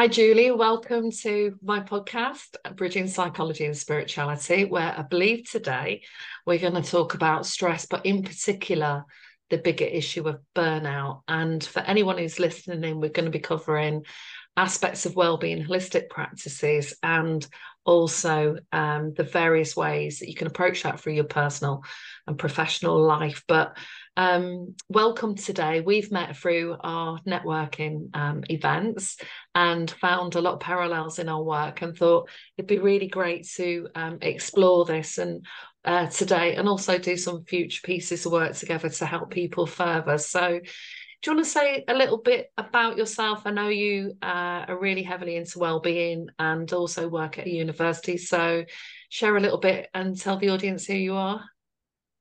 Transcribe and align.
Hi, 0.00 0.08
Julie. 0.08 0.50
Welcome 0.50 1.10
to 1.24 1.58
my 1.62 1.80
podcast, 1.80 2.56
Bridging 2.74 3.06
Psychology 3.06 3.66
and 3.66 3.76
Spirituality, 3.76 4.64
where 4.64 4.94
I 4.96 5.02
believe 5.02 5.50
today 5.50 6.04
we're 6.46 6.58
going 6.58 6.72
to 6.72 6.90
talk 6.90 7.12
about 7.12 7.44
stress, 7.44 7.84
but 7.84 8.06
in 8.06 8.22
particular, 8.22 9.04
the 9.50 9.58
bigger 9.58 9.84
issue 9.84 10.26
of 10.26 10.40
burnout. 10.56 11.20
And 11.28 11.62
for 11.62 11.80
anyone 11.80 12.16
who's 12.16 12.38
listening, 12.38 12.98
we're 12.98 13.10
going 13.10 13.26
to 13.26 13.30
be 13.30 13.40
covering 13.40 14.06
aspects 14.56 15.04
of 15.04 15.16
well-being 15.16 15.62
holistic 15.62 16.08
practices 16.08 16.94
and 17.02 17.46
also 17.84 18.56
um, 18.72 19.12
the 19.14 19.24
various 19.24 19.76
ways 19.76 20.20
that 20.20 20.30
you 20.30 20.34
can 20.34 20.46
approach 20.46 20.82
that 20.82 20.98
through 20.98 21.12
your 21.12 21.24
personal 21.24 21.84
and 22.26 22.38
professional 22.38 23.00
life 23.00 23.42
but 23.48 23.76
um, 24.16 24.74
welcome 24.88 25.34
today 25.34 25.80
we've 25.80 26.10
met 26.10 26.36
through 26.36 26.76
our 26.80 27.18
networking 27.26 28.14
um, 28.14 28.42
events 28.48 29.16
and 29.54 29.90
found 29.90 30.34
a 30.34 30.40
lot 30.40 30.54
of 30.54 30.60
parallels 30.60 31.18
in 31.18 31.28
our 31.28 31.42
work 31.42 31.82
and 31.82 31.96
thought 31.96 32.28
it'd 32.56 32.68
be 32.68 32.78
really 32.78 33.08
great 33.08 33.46
to 33.56 33.88
um, 33.94 34.18
explore 34.20 34.84
this 34.84 35.18
and 35.18 35.46
uh, 35.84 36.06
today 36.06 36.56
and 36.56 36.68
also 36.68 36.98
do 36.98 37.16
some 37.16 37.44
future 37.44 37.80
pieces 37.84 38.26
of 38.26 38.32
work 38.32 38.54
together 38.54 38.88
to 38.88 39.06
help 39.06 39.30
people 39.30 39.66
further 39.66 40.18
so 40.18 40.60
do 41.22 41.30
you 41.30 41.36
want 41.36 41.44
to 41.44 41.50
say 41.50 41.84
a 41.86 41.92
little 41.92 42.16
bit 42.16 42.50
about 42.56 42.96
yourself? 42.96 43.42
I 43.44 43.50
know 43.50 43.68
you 43.68 44.16
uh, 44.22 44.64
are 44.68 44.78
really 44.80 45.02
heavily 45.02 45.36
into 45.36 45.58
well-being 45.58 46.28
and 46.38 46.72
also 46.72 47.08
work 47.08 47.38
at 47.38 47.46
a 47.46 47.50
university. 47.50 48.16
So 48.16 48.64
share 49.10 49.36
a 49.36 49.40
little 49.40 49.58
bit 49.58 49.90
and 49.92 50.18
tell 50.18 50.38
the 50.38 50.48
audience 50.48 50.86
who 50.86 50.94
you 50.94 51.16
are. 51.16 51.44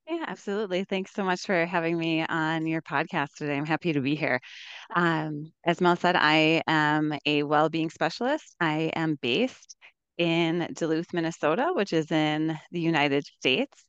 Yeah, 0.09 0.25
absolutely. 0.27 0.85
Thanks 0.85 1.13
so 1.13 1.23
much 1.23 1.41
for 1.45 1.65
having 1.67 1.97
me 1.97 2.25
on 2.25 2.65
your 2.65 2.81
podcast 2.81 3.35
today. 3.37 3.55
I'm 3.55 3.65
happy 3.65 3.93
to 3.93 4.01
be 4.01 4.15
here. 4.15 4.39
Um, 4.95 5.51
as 5.65 5.81
Mel 5.81 5.95
said, 5.95 6.15
I 6.15 6.63
am 6.67 7.13
a 7.27 7.43
well-being 7.43 7.91
specialist. 7.91 8.55
I 8.59 8.91
am 8.95 9.19
based 9.21 9.75
in 10.17 10.67
Duluth, 10.73 11.13
Minnesota, 11.13 11.71
which 11.75 11.93
is 11.93 12.11
in 12.11 12.57
the 12.71 12.79
United 12.81 13.25
States 13.25 13.85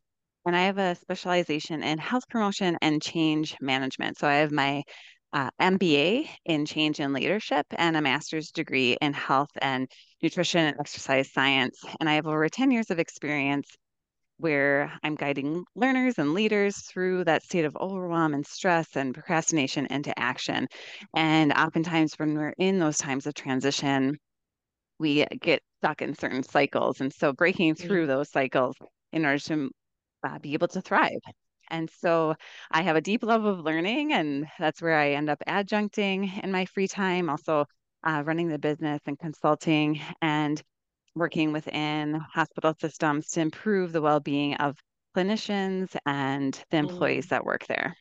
and 0.47 0.56
I 0.56 0.62
have 0.64 0.78
a 0.78 0.97
specialization 0.97 1.83
in 1.84 1.98
health 1.98 2.25
promotion 2.30 2.78
and 2.83 3.02
change 3.02 3.56
management. 3.61 4.19
So 4.19 4.28
I 4.28 4.36
have 4.36 4.52
my 4.52 4.84
uh, 5.33 5.50
MBA 5.61 6.30
in 6.47 6.67
change 6.67 7.00
and 7.00 7.12
leadership 7.12 7.67
and 7.73 7.97
a 7.97 8.02
master's 8.02 8.50
degree 8.50 8.97
in 9.00 9.12
health 9.12 9.50
and 9.62 9.89
nutrition 10.23 10.67
and 10.67 10.80
exercise 10.80 11.33
science. 11.33 11.78
And 12.00 12.08
I 12.08 12.14
have 12.14 12.27
over 12.27 12.48
10 12.48 12.70
years 12.73 12.91
of 12.91 12.98
experience 12.98 13.69
where 14.41 14.92
I'm 15.02 15.14
guiding 15.14 15.64
learners 15.74 16.19
and 16.19 16.34
leaders 16.34 16.78
through 16.78 17.24
that 17.24 17.42
state 17.42 17.64
of 17.64 17.77
overwhelm 17.77 18.34
and 18.34 18.46
stress 18.46 18.96
and 18.96 19.14
procrastination 19.14 19.86
into 19.86 20.19
action. 20.19 20.66
And 21.14 21.52
oftentimes, 21.52 22.14
when 22.16 22.34
we're 22.34 22.55
in 22.58 22.78
those 22.78 22.98
times 22.98 23.27
of 23.27 23.34
transition, 23.34 24.18
we 24.98 25.27
get 25.41 25.62
stuck 25.78 26.02
in 26.02 26.14
certain 26.14 26.42
cycles. 26.42 27.00
And 27.00 27.12
so, 27.12 27.33
breaking 27.33 27.74
through 27.74 28.02
mm-hmm. 28.02 28.08
those 28.08 28.30
cycles 28.30 28.77
in 29.12 29.24
order 29.24 29.38
to 29.38 29.70
uh, 30.24 30.38
be 30.38 30.55
able 30.55 30.68
to 30.68 30.80
thrive. 30.80 31.20
And 31.70 31.88
so 31.88 32.34
I 32.70 32.83
have 32.83 32.96
a 32.96 33.00
deep 33.00 33.22
love 33.22 33.44
of 33.44 33.61
learning, 33.61 34.12
and 34.12 34.46
that's 34.58 34.83
where 34.83 34.98
I 34.98 35.12
end 35.12 35.30
up 35.30 35.38
adjuncting 35.46 36.42
in 36.42 36.50
my 36.50 36.64
free 36.66 36.88
time, 36.88 37.30
also 37.30 37.64
uh, 38.02 38.22
running 38.24 38.48
the 38.48 38.58
business 38.58 39.00
and 39.06 39.18
consulting 39.18 40.00
and 40.20 40.61
working 41.14 41.53
within 41.53 42.20
hospital 42.33 42.75
systems 42.80 43.28
to 43.28 43.41
improve 43.41 43.92
the 43.92 44.00
well 44.00 44.20
being 44.20 44.55
of 44.56 44.77
clinicians 45.17 45.97
and 46.06 46.62
the 46.70 46.77
employees 46.77 47.27
mm. 47.27 47.30
that 47.30 47.44
work 47.44 47.67
there. 47.67 47.97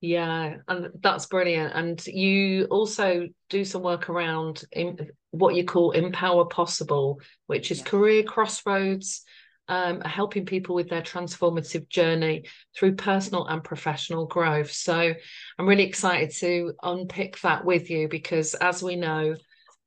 Yeah, 0.00 0.58
and 0.68 0.90
that's 1.00 1.26
brilliant. 1.26 1.74
And 1.74 2.06
you 2.06 2.66
also 2.66 3.26
do 3.50 3.64
some 3.64 3.82
work 3.82 4.08
around 4.08 4.62
in, 4.70 5.10
what 5.32 5.56
you 5.56 5.64
call 5.64 5.90
Empower 5.90 6.44
Possible, 6.46 7.20
which 7.46 7.72
is 7.72 7.78
yes. 7.78 7.86
career 7.88 8.22
crossroads 8.22 9.24
um, 9.68 10.00
helping 10.00 10.46
people 10.46 10.74
with 10.74 10.88
their 10.88 11.02
transformative 11.02 11.88
journey 11.88 12.44
through 12.76 12.94
personal 12.94 13.46
and 13.46 13.62
professional 13.62 14.26
growth. 14.26 14.72
So 14.72 15.14
I'm 15.58 15.66
really 15.66 15.84
excited 15.84 16.30
to 16.36 16.74
unpick 16.82 17.40
that 17.40 17.64
with 17.64 17.90
you 17.90 18.08
because, 18.08 18.54
as 18.54 18.82
we 18.82 18.96
know, 18.96 19.34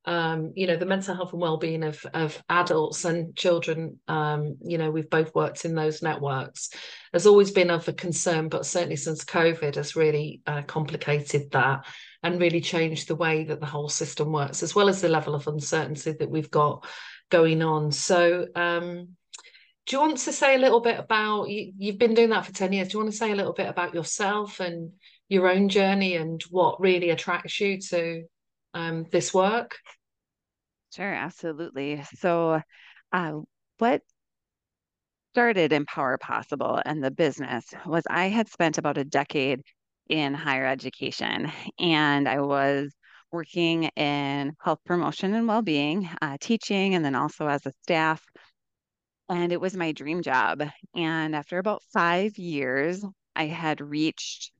um, 0.04 0.52
you 0.56 0.66
know, 0.66 0.76
the 0.76 0.86
mental 0.86 1.14
health 1.14 1.32
and 1.32 1.40
well-being 1.40 1.84
of 1.84 2.04
of 2.12 2.42
adults 2.48 3.04
and 3.04 3.36
children, 3.36 4.00
um, 4.08 4.56
you 4.60 4.78
know, 4.78 4.90
we've 4.90 5.10
both 5.10 5.34
worked 5.34 5.64
in 5.64 5.74
those 5.74 6.02
networks, 6.02 6.70
has 7.12 7.26
always 7.26 7.52
been 7.52 7.70
of 7.70 7.86
a 7.86 7.92
concern, 7.92 8.48
but 8.48 8.66
certainly 8.66 8.96
since 8.96 9.24
COVID 9.24 9.76
has 9.76 9.94
really 9.94 10.40
uh, 10.46 10.62
complicated 10.62 11.50
that 11.52 11.86
and 12.22 12.40
really 12.40 12.60
changed 12.60 13.08
the 13.08 13.16
way 13.16 13.44
that 13.44 13.60
the 13.60 13.66
whole 13.66 13.88
system 13.88 14.32
works, 14.32 14.62
as 14.62 14.74
well 14.74 14.88
as 14.88 15.00
the 15.00 15.08
level 15.08 15.34
of 15.34 15.46
uncertainty 15.46 16.12
that 16.12 16.30
we've 16.30 16.50
got 16.50 16.84
going 17.30 17.62
on. 17.62 17.92
So 17.92 18.46
um, 18.56 19.08
do 19.86 19.96
you 19.96 20.00
want 20.00 20.18
to 20.18 20.32
say 20.32 20.54
a 20.56 20.58
little 20.58 20.80
bit 20.80 20.98
about 20.98 21.48
you, 21.48 21.72
you've 21.78 21.98
been 21.98 22.14
doing 22.14 22.30
that 22.30 22.46
for 22.46 22.52
10 22.52 22.72
years 22.72 22.88
do 22.88 22.92
you 22.92 23.02
want 23.02 23.10
to 23.10 23.16
say 23.16 23.32
a 23.32 23.36
little 23.36 23.52
bit 23.52 23.68
about 23.68 23.94
yourself 23.94 24.60
and 24.60 24.92
your 25.28 25.50
own 25.50 25.68
journey 25.68 26.16
and 26.16 26.40
what 26.50 26.80
really 26.80 27.10
attracts 27.10 27.58
you 27.58 27.80
to 27.80 28.22
um, 28.74 29.04
this 29.10 29.32
work? 29.32 29.78
Sure 30.94 31.12
absolutely. 31.12 32.02
So 32.16 32.60
uh, 33.12 33.32
what 33.78 34.02
started 35.32 35.72
empower 35.72 36.18
possible 36.18 36.78
and 36.84 37.02
the 37.02 37.10
business 37.10 37.64
was 37.86 38.02
i 38.10 38.26
had 38.26 38.50
spent 38.50 38.76
about 38.76 38.98
a 38.98 39.04
decade 39.04 39.62
in 40.10 40.34
higher 40.34 40.66
education 40.66 41.50
and 41.78 42.28
i 42.28 42.38
was 42.38 42.92
working 43.32 43.84
in 43.96 44.52
health 44.60 44.78
promotion 44.84 45.34
and 45.34 45.48
well-being 45.48 46.08
uh, 46.20 46.36
teaching 46.40 46.94
and 46.94 47.04
then 47.04 47.14
also 47.14 47.48
as 47.48 47.64
a 47.66 47.72
staff. 47.82 48.22
And 49.28 49.50
it 49.52 49.60
was 49.60 49.74
my 49.74 49.92
dream 49.92 50.22
job. 50.22 50.62
And 50.94 51.34
after 51.34 51.58
about 51.58 51.82
five 51.92 52.36
years, 52.36 53.02
I 53.34 53.46
had 53.46 53.80
reached 53.80 54.52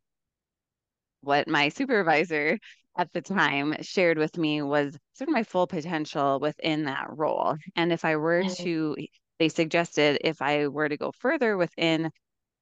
what 1.20 1.46
my 1.46 1.68
supervisor 1.68 2.58
at 2.96 3.12
the 3.12 3.22
time 3.22 3.74
shared 3.80 4.18
with 4.18 4.36
me 4.36 4.62
was 4.62 4.96
sort 5.14 5.28
of 5.28 5.32
my 5.32 5.42
full 5.42 5.66
potential 5.66 6.38
within 6.40 6.84
that 6.84 7.06
role. 7.08 7.56
And 7.74 7.92
if 7.92 8.04
I 8.04 8.16
were 8.16 8.42
mm-hmm. 8.42 8.62
to, 8.64 8.96
they 9.38 9.48
suggested 9.48 10.18
if 10.22 10.42
I 10.42 10.68
were 10.68 10.88
to 10.88 10.96
go 10.96 11.12
further 11.18 11.56
within 11.56 12.10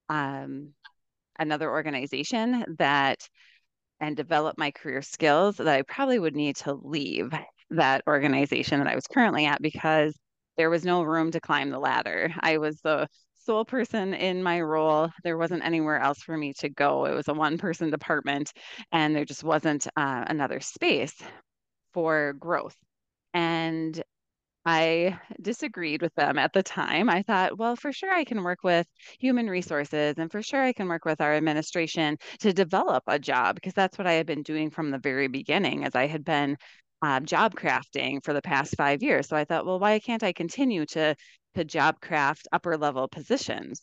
um, 0.08 0.72
another 1.38 1.70
organization 1.70 2.64
that 2.78 3.28
and 3.98 4.16
develop 4.16 4.56
my 4.56 4.70
career 4.70 5.02
skills, 5.02 5.56
that 5.56 5.68
I 5.68 5.82
probably 5.82 6.18
would 6.18 6.36
need 6.36 6.56
to 6.56 6.74
leave 6.74 7.32
that 7.70 8.02
organization 8.06 8.80
that 8.80 8.88
I 8.88 8.94
was 8.94 9.06
currently 9.06 9.46
at 9.46 9.60
because 9.60 10.16
there 10.56 10.70
was 10.70 10.84
no 10.84 11.02
room 11.02 11.30
to 11.32 11.40
climb 11.40 11.70
the 11.70 11.78
ladder. 11.78 12.32
I 12.40 12.58
was 12.58 12.80
the 12.80 13.08
sole 13.44 13.64
person 13.64 14.14
in 14.14 14.42
my 14.42 14.60
role. 14.60 15.10
There 15.24 15.38
wasn't 15.38 15.64
anywhere 15.64 15.98
else 15.98 16.18
for 16.18 16.36
me 16.36 16.52
to 16.60 16.68
go. 16.68 17.06
It 17.06 17.14
was 17.14 17.28
a 17.28 17.34
one 17.34 17.58
person 17.58 17.90
department, 17.90 18.52
and 18.92 19.14
there 19.14 19.24
just 19.24 19.44
wasn't 19.44 19.86
uh, 19.96 20.24
another 20.28 20.60
space 20.60 21.14
for 21.94 22.34
growth. 22.34 22.76
And 23.34 24.02
I 24.66 25.18
disagreed 25.40 26.02
with 26.02 26.14
them 26.16 26.38
at 26.38 26.52
the 26.52 26.62
time. 26.62 27.08
I 27.08 27.22
thought, 27.22 27.58
well, 27.58 27.76
for 27.76 27.92
sure 27.92 28.12
I 28.12 28.24
can 28.24 28.42
work 28.42 28.58
with 28.62 28.86
human 29.18 29.48
resources 29.48 30.14
and 30.18 30.30
for 30.30 30.42
sure 30.42 30.62
I 30.62 30.72
can 30.74 30.88
work 30.88 31.04
with 31.06 31.20
our 31.20 31.34
administration 31.34 32.18
to 32.40 32.52
develop 32.52 33.04
a 33.06 33.18
job 33.18 33.54
because 33.54 33.72
that's 33.74 33.96
what 33.98 34.06
I 34.06 34.12
had 34.14 34.26
been 34.26 34.42
doing 34.42 34.70
from 34.70 34.90
the 34.90 34.98
very 34.98 35.28
beginning 35.28 35.84
as 35.84 35.94
I 35.94 36.06
had 36.06 36.24
been 36.24 36.56
uh, 37.02 37.20
job 37.20 37.54
crafting 37.54 38.22
for 38.22 38.34
the 38.34 38.42
past 38.42 38.76
five 38.76 39.02
years. 39.02 39.28
So 39.28 39.36
I 39.36 39.44
thought, 39.44 39.64
well, 39.64 39.80
why 39.80 39.98
can't 39.98 40.22
I 40.22 40.32
continue 40.32 40.84
to 40.86 41.16
to 41.54 41.64
job 41.64 42.00
craft 42.00 42.48
upper 42.52 42.76
level 42.76 43.08
positions? 43.08 43.80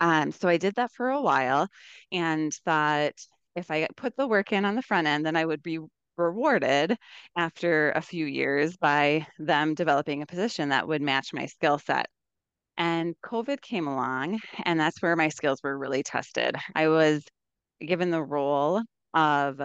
Um, 0.00 0.32
so 0.32 0.48
I 0.48 0.58
did 0.58 0.76
that 0.76 0.92
for 0.92 1.10
a 1.10 1.20
while 1.20 1.68
and 2.12 2.52
thought 2.64 3.14
if 3.56 3.70
I 3.70 3.88
put 3.96 4.16
the 4.16 4.28
work 4.28 4.52
in 4.52 4.64
on 4.64 4.76
the 4.76 4.82
front 4.82 5.06
end, 5.06 5.26
then 5.26 5.36
I 5.36 5.44
would 5.44 5.62
be 5.62 5.80
rewarded 6.16 6.96
after 7.36 7.90
a 7.92 8.02
few 8.02 8.26
years 8.26 8.76
by 8.76 9.26
them 9.38 9.74
developing 9.74 10.22
a 10.22 10.26
position 10.26 10.70
that 10.70 10.86
would 10.86 11.02
match 11.02 11.32
my 11.32 11.46
skill 11.46 11.78
set. 11.78 12.08
And 12.76 13.14
COVID 13.24 13.60
came 13.60 13.88
along, 13.88 14.38
and 14.64 14.78
that's 14.78 15.02
where 15.02 15.16
my 15.16 15.30
skills 15.30 15.60
were 15.62 15.76
really 15.76 16.02
tested. 16.02 16.56
I 16.74 16.88
was 16.88 17.24
given 17.80 18.10
the 18.10 18.22
role 18.22 18.82
of 19.14 19.60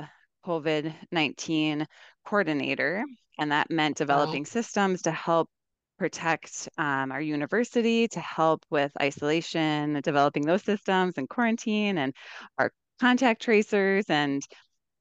COVID 0.45 0.93
19 1.11 1.85
coordinator, 2.25 3.03
and 3.37 3.51
that 3.51 3.69
meant 3.69 3.97
developing 3.97 4.43
wow. 4.43 4.49
systems 4.49 5.03
to 5.03 5.11
help 5.11 5.49
protect 5.97 6.69
um, 6.77 7.11
our 7.11 7.21
university, 7.21 8.07
to 8.09 8.19
help 8.19 8.65
with 8.69 8.91
isolation, 9.01 9.99
developing 10.03 10.45
those 10.45 10.63
systems 10.63 11.13
and 11.17 11.29
quarantine 11.29 11.97
and 11.97 12.13
our 12.57 12.71
contact 12.99 13.41
tracers. 13.41 14.05
And 14.09 14.41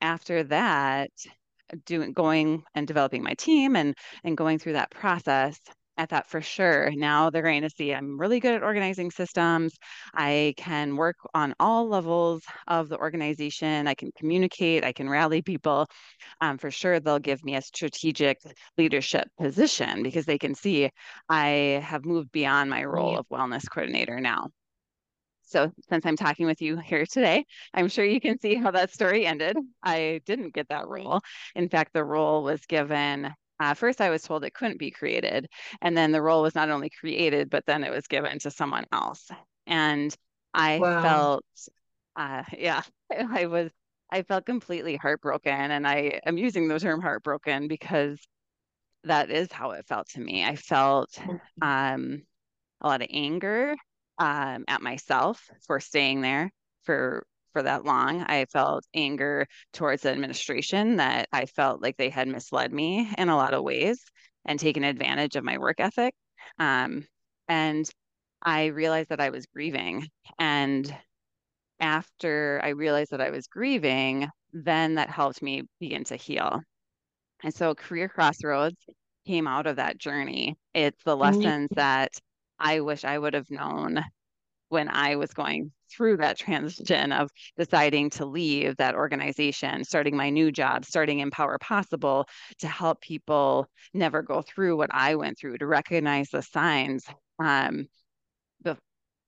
after 0.00 0.44
that, 0.44 1.10
doing 1.86 2.12
going 2.12 2.62
and 2.74 2.86
developing 2.86 3.22
my 3.22 3.34
team 3.34 3.76
and 3.76 3.94
and 4.24 4.36
going 4.36 4.58
through 4.58 4.74
that 4.74 4.90
process 4.90 5.58
at 5.96 6.08
that 6.10 6.28
for 6.28 6.40
sure. 6.40 6.90
Now 6.92 7.30
they're 7.30 7.42
going 7.42 7.62
to 7.62 7.70
see 7.70 7.92
I'm 7.92 8.18
really 8.18 8.40
good 8.40 8.54
at 8.54 8.62
organizing 8.62 9.10
systems. 9.10 9.74
I 10.14 10.54
can 10.56 10.96
work 10.96 11.16
on 11.34 11.54
all 11.60 11.88
levels 11.88 12.42
of 12.66 12.88
the 12.88 12.98
organization. 12.98 13.86
I 13.86 13.94
can 13.94 14.10
communicate. 14.16 14.84
I 14.84 14.92
can 14.92 15.08
rally 15.08 15.42
people. 15.42 15.86
Um, 16.40 16.58
for 16.58 16.70
sure, 16.70 17.00
they'll 17.00 17.18
give 17.18 17.44
me 17.44 17.56
a 17.56 17.62
strategic 17.62 18.38
leadership 18.78 19.28
position 19.38 20.02
because 20.02 20.24
they 20.26 20.38
can 20.38 20.54
see 20.54 20.90
I 21.28 21.80
have 21.84 22.04
moved 22.04 22.32
beyond 22.32 22.70
my 22.70 22.84
role 22.84 23.18
of 23.18 23.28
wellness 23.28 23.68
coordinator 23.70 24.20
now. 24.20 24.48
So, 25.44 25.70
since 25.90 26.06
I'm 26.06 26.16
talking 26.16 26.46
with 26.46 26.62
you 26.62 26.78
here 26.78 27.04
today, 27.04 27.44
I'm 27.74 27.88
sure 27.88 28.06
you 28.06 28.20
can 28.20 28.38
see 28.38 28.54
how 28.54 28.70
that 28.70 28.90
story 28.90 29.26
ended. 29.26 29.56
I 29.82 30.22
didn't 30.24 30.54
get 30.54 30.70
that 30.70 30.88
role. 30.88 31.20
In 31.54 31.68
fact, 31.68 31.92
the 31.92 32.04
role 32.04 32.42
was 32.42 32.64
given 32.64 33.34
uh, 33.62 33.74
first, 33.74 34.00
I 34.00 34.10
was 34.10 34.22
told 34.22 34.42
it 34.42 34.54
couldn't 34.54 34.80
be 34.80 34.90
created. 34.90 35.48
And 35.80 35.96
then 35.96 36.10
the 36.10 36.20
role 36.20 36.42
was 36.42 36.56
not 36.56 36.68
only 36.68 36.90
created, 36.90 37.48
but 37.48 37.64
then 37.64 37.84
it 37.84 37.92
was 37.92 38.08
given 38.08 38.40
to 38.40 38.50
someone 38.50 38.86
else. 38.90 39.30
And 39.68 40.14
I 40.52 40.78
wow. 40.78 41.02
felt, 41.02 41.44
uh, 42.16 42.42
yeah, 42.58 42.82
I 43.30 43.46
was, 43.46 43.70
I 44.10 44.22
felt 44.22 44.46
completely 44.46 44.96
heartbroken. 44.96 45.70
And 45.70 45.86
I 45.86 46.20
am 46.26 46.38
using 46.38 46.66
the 46.66 46.80
term 46.80 47.00
heartbroken 47.00 47.68
because 47.68 48.18
that 49.04 49.30
is 49.30 49.52
how 49.52 49.70
it 49.70 49.86
felt 49.86 50.08
to 50.10 50.20
me. 50.20 50.44
I 50.44 50.56
felt 50.56 51.12
mm-hmm. 51.12 51.36
um, 51.62 52.22
a 52.80 52.88
lot 52.88 53.02
of 53.02 53.08
anger 53.12 53.76
um, 54.18 54.64
at 54.66 54.82
myself 54.82 55.48
for 55.66 55.78
staying 55.78 56.20
there 56.20 56.50
for 56.82 57.24
for 57.52 57.62
that 57.62 57.84
long. 57.84 58.22
I 58.22 58.46
felt 58.46 58.84
anger 58.94 59.46
towards 59.72 60.02
the 60.02 60.10
administration 60.10 60.96
that 60.96 61.28
I 61.32 61.46
felt 61.46 61.82
like 61.82 61.96
they 61.96 62.10
had 62.10 62.28
misled 62.28 62.72
me 62.72 63.12
in 63.18 63.28
a 63.28 63.36
lot 63.36 63.54
of 63.54 63.62
ways 63.62 64.02
and 64.44 64.58
taken 64.58 64.84
advantage 64.84 65.36
of 65.36 65.44
my 65.44 65.58
work 65.58 65.80
ethic. 65.80 66.14
Um, 66.58 67.04
and 67.48 67.88
I 68.42 68.66
realized 68.66 69.10
that 69.10 69.20
I 69.20 69.30
was 69.30 69.46
grieving. 69.46 70.08
And 70.38 70.94
after 71.80 72.60
I 72.62 72.70
realized 72.70 73.10
that 73.12 73.20
I 73.20 73.30
was 73.30 73.46
grieving, 73.46 74.28
then 74.52 74.96
that 74.96 75.10
helped 75.10 75.42
me 75.42 75.62
begin 75.80 76.04
to 76.04 76.16
heal. 76.16 76.60
And 77.42 77.54
so 77.54 77.74
Career 77.74 78.08
Crossroads 78.08 78.76
came 79.26 79.46
out 79.46 79.66
of 79.66 79.76
that 79.76 79.98
journey. 79.98 80.56
It's 80.74 81.02
the 81.04 81.16
lessons 81.16 81.68
that 81.74 82.12
I 82.58 82.80
wish 82.80 83.04
I 83.04 83.18
would 83.18 83.34
have 83.34 83.50
known 83.50 84.02
when 84.68 84.88
I 84.88 85.16
was 85.16 85.32
going 85.32 85.72
through 85.92 86.18
that 86.18 86.38
transition 86.38 87.12
of 87.12 87.30
deciding 87.56 88.10
to 88.10 88.24
leave 88.24 88.76
that 88.76 88.94
organization, 88.94 89.84
starting 89.84 90.16
my 90.16 90.30
new 90.30 90.50
job, 90.50 90.84
starting 90.84 91.20
Empower 91.20 91.58
Possible 91.58 92.26
to 92.58 92.68
help 92.68 93.00
people 93.00 93.66
never 93.94 94.22
go 94.22 94.42
through 94.42 94.76
what 94.76 94.90
I 94.92 95.14
went 95.16 95.38
through, 95.38 95.58
to 95.58 95.66
recognize 95.66 96.30
the 96.30 96.42
signs, 96.42 97.04
um, 97.38 97.86
the, 98.62 98.76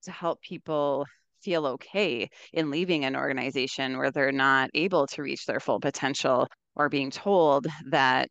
to 0.03 0.11
help 0.11 0.41
people 0.41 1.05
feel 1.41 1.67
okay 1.67 2.29
in 2.53 2.71
leaving 2.71 3.05
an 3.05 3.15
organization 3.15 3.97
where 3.97 4.11
they're 4.11 4.31
not 4.31 4.69
able 4.73 5.05
to 5.07 5.21
reach 5.21 5.45
their 5.45 5.59
full 5.59 5.79
potential 5.79 6.47
or 6.75 6.89
being 6.89 7.11
told 7.11 7.67
that 7.89 8.29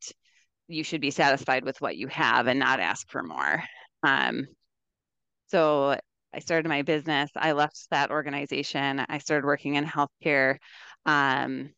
you 0.66 0.82
should 0.82 1.00
be 1.00 1.10
satisfied 1.10 1.64
with 1.64 1.80
what 1.80 1.96
you 1.96 2.08
have 2.08 2.46
and 2.46 2.58
not 2.58 2.80
ask 2.80 3.08
for 3.08 3.22
more. 3.22 3.62
Um, 4.02 4.46
so 5.46 5.98
I 6.34 6.40
started 6.40 6.68
my 6.68 6.82
business. 6.82 7.30
I 7.36 7.52
left 7.52 7.86
that 7.90 8.10
organization. 8.10 9.04
I 9.08 9.18
started 9.18 9.46
working 9.46 9.76
in 9.76 9.84
healthcare. 9.84 10.56
Um, 11.06 11.70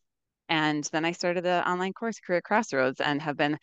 and 0.49 0.83
then 0.91 1.05
I 1.05 1.11
started 1.11 1.43
the 1.43 1.69
online 1.69 1.93
course, 1.93 2.19
Career 2.19 2.41
Crossroads, 2.41 3.01
and 3.01 3.21
have 3.21 3.37
been 3.37 3.57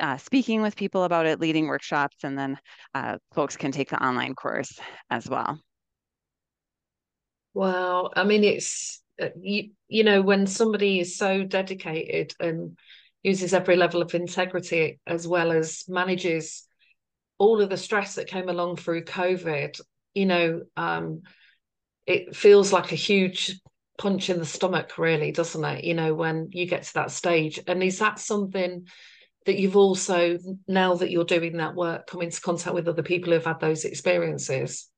uh, 0.00 0.16
speaking 0.16 0.62
with 0.62 0.74
people 0.74 1.04
about 1.04 1.26
it, 1.26 1.38
leading 1.38 1.68
workshops, 1.68 2.16
and 2.24 2.36
then 2.36 2.58
uh, 2.94 3.18
folks 3.34 3.56
can 3.56 3.70
take 3.70 3.90
the 3.90 4.04
online 4.04 4.34
course 4.34 4.80
as 5.10 5.28
well. 5.28 5.60
Wow. 7.54 8.10
I 8.16 8.24
mean, 8.24 8.42
it's, 8.42 9.02
uh, 9.20 9.28
you, 9.40 9.70
you 9.88 10.04
know, 10.04 10.22
when 10.22 10.46
somebody 10.46 11.00
is 11.00 11.16
so 11.16 11.44
dedicated 11.44 12.34
and 12.40 12.78
uses 13.22 13.54
every 13.54 13.76
level 13.76 14.02
of 14.02 14.14
integrity 14.14 14.98
as 15.06 15.28
well 15.28 15.52
as 15.52 15.84
manages 15.88 16.66
all 17.38 17.60
of 17.60 17.70
the 17.70 17.76
stress 17.76 18.14
that 18.14 18.26
came 18.26 18.48
along 18.48 18.76
through 18.76 19.04
COVID 19.04 19.80
you 20.14 20.26
know, 20.26 20.62
um, 20.76 21.22
it 22.06 22.34
feels 22.34 22.72
like 22.72 22.92
a 22.92 22.96
huge 22.96 23.60
punch 23.98 24.30
in 24.30 24.38
the 24.38 24.46
stomach, 24.46 24.98
really, 24.98 25.32
doesn't 25.32 25.64
it? 25.64 25.84
You 25.84 25.94
know, 25.94 26.14
when 26.14 26.48
you 26.50 26.66
get 26.66 26.82
to 26.84 26.94
that 26.94 27.10
stage. 27.10 27.60
And 27.66 27.82
is 27.82 27.98
that 28.00 28.18
something 28.18 28.86
that 29.46 29.58
you've 29.58 29.76
also, 29.76 30.38
now 30.68 30.94
that 30.94 31.10
you're 31.10 31.24
doing 31.24 31.58
that 31.58 31.74
work, 31.74 32.06
come 32.06 32.22
into 32.22 32.40
contact 32.40 32.74
with 32.74 32.88
other 32.88 33.02
people 33.02 33.32
who've 33.32 33.44
had 33.44 33.60
those 33.60 33.84
experiences? 33.84 34.88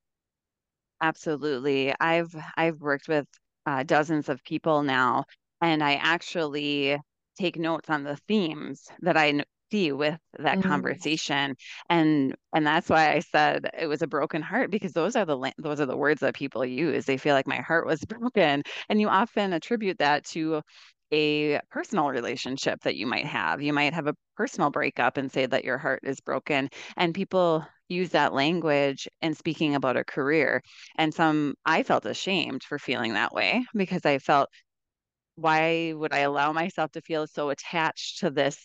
Absolutely. 1.00 1.94
I've 2.00 2.34
I've 2.56 2.80
worked 2.80 3.08
with 3.08 3.26
uh, 3.66 3.82
dozens 3.82 4.28
of 4.28 4.42
people 4.44 4.82
now, 4.82 5.24
and 5.60 5.82
I 5.82 5.94
actually 5.94 6.98
take 7.38 7.58
notes 7.58 7.90
on 7.90 8.04
the 8.04 8.16
themes 8.28 8.88
that 9.00 9.16
I 9.16 9.44
see 9.74 9.92
with 9.92 10.18
that 10.38 10.58
mm-hmm. 10.58 10.68
conversation. 10.68 11.56
And 11.90 12.34
and 12.54 12.66
that's 12.66 12.88
why 12.88 13.12
i 13.12 13.20
said 13.20 13.68
it 13.78 13.86
was 13.86 14.02
a 14.02 14.06
broken 14.06 14.42
heart 14.42 14.70
because 14.70 14.92
those 14.92 15.16
are 15.16 15.24
the 15.24 15.52
those 15.58 15.80
are 15.80 15.86
the 15.86 15.96
words 15.96 16.20
that 16.20 16.34
people 16.34 16.64
use. 16.64 17.04
They 17.04 17.16
feel 17.16 17.34
like 17.34 17.46
my 17.46 17.56
heart 17.56 17.86
was 17.86 18.00
broken. 18.04 18.62
And 18.88 19.00
you 19.00 19.08
often 19.08 19.52
attribute 19.52 19.98
that 19.98 20.24
to 20.26 20.62
a 21.12 21.60
personal 21.70 22.08
relationship 22.08 22.80
that 22.82 22.96
you 22.96 23.06
might 23.06 23.26
have. 23.26 23.62
You 23.62 23.72
might 23.72 23.94
have 23.94 24.06
a 24.06 24.16
personal 24.36 24.70
breakup 24.70 25.16
and 25.16 25.30
say 25.30 25.46
that 25.46 25.64
your 25.64 25.78
heart 25.78 26.00
is 26.04 26.20
broken 26.20 26.70
and 26.96 27.14
people 27.14 27.66
use 27.88 28.10
that 28.10 28.32
language 28.32 29.06
in 29.20 29.34
speaking 29.34 29.74
about 29.74 29.96
a 29.96 30.04
career. 30.04 30.62
And 30.96 31.12
some 31.12 31.54
i 31.66 31.82
felt 31.82 32.06
ashamed 32.06 32.62
for 32.62 32.78
feeling 32.78 33.14
that 33.14 33.34
way 33.34 33.64
because 33.74 34.04
i 34.06 34.18
felt 34.18 34.48
why 35.36 35.92
would 35.92 36.12
I 36.12 36.20
allow 36.20 36.52
myself 36.52 36.92
to 36.92 37.00
feel 37.02 37.26
so 37.26 37.50
attached 37.50 38.20
to 38.20 38.30
this 38.30 38.56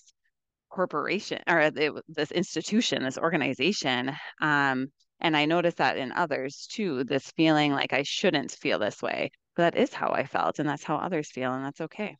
corporation 0.69 1.41
or 1.47 1.71
this 2.07 2.31
institution, 2.31 3.03
this 3.03 3.17
organization. 3.17 4.11
Um, 4.41 4.91
and 5.19 5.35
I 5.35 5.45
noticed 5.45 5.77
that 5.77 5.97
in 5.97 6.11
others 6.11 6.67
too, 6.71 7.03
this 7.03 7.31
feeling 7.31 7.73
like 7.73 7.93
I 7.93 8.03
shouldn't 8.03 8.51
feel 8.51 8.79
this 8.79 9.01
way. 9.01 9.31
But 9.55 9.73
that 9.73 9.81
is 9.81 9.93
how 9.93 10.11
I 10.11 10.25
felt, 10.25 10.59
and 10.59 10.69
that's 10.69 10.83
how 10.83 10.95
others 10.95 11.29
feel, 11.29 11.51
and 11.53 11.65
that's 11.65 11.81
okay. 11.81 12.15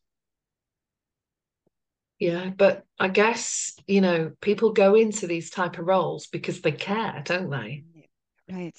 Yeah, 2.20 2.50
but 2.50 2.84
I 3.00 3.08
guess, 3.08 3.78
you 3.88 4.02
know, 4.02 4.32
people 4.42 4.74
go 4.74 4.96
into 4.96 5.26
these 5.26 5.50
type 5.50 5.80
of 5.80 5.86
roles 5.86 6.28
because 6.28 6.60
they 6.60 6.74
care, 6.74 7.22
don't 7.24 7.50
they? 7.50 7.86
Right. 8.52 8.78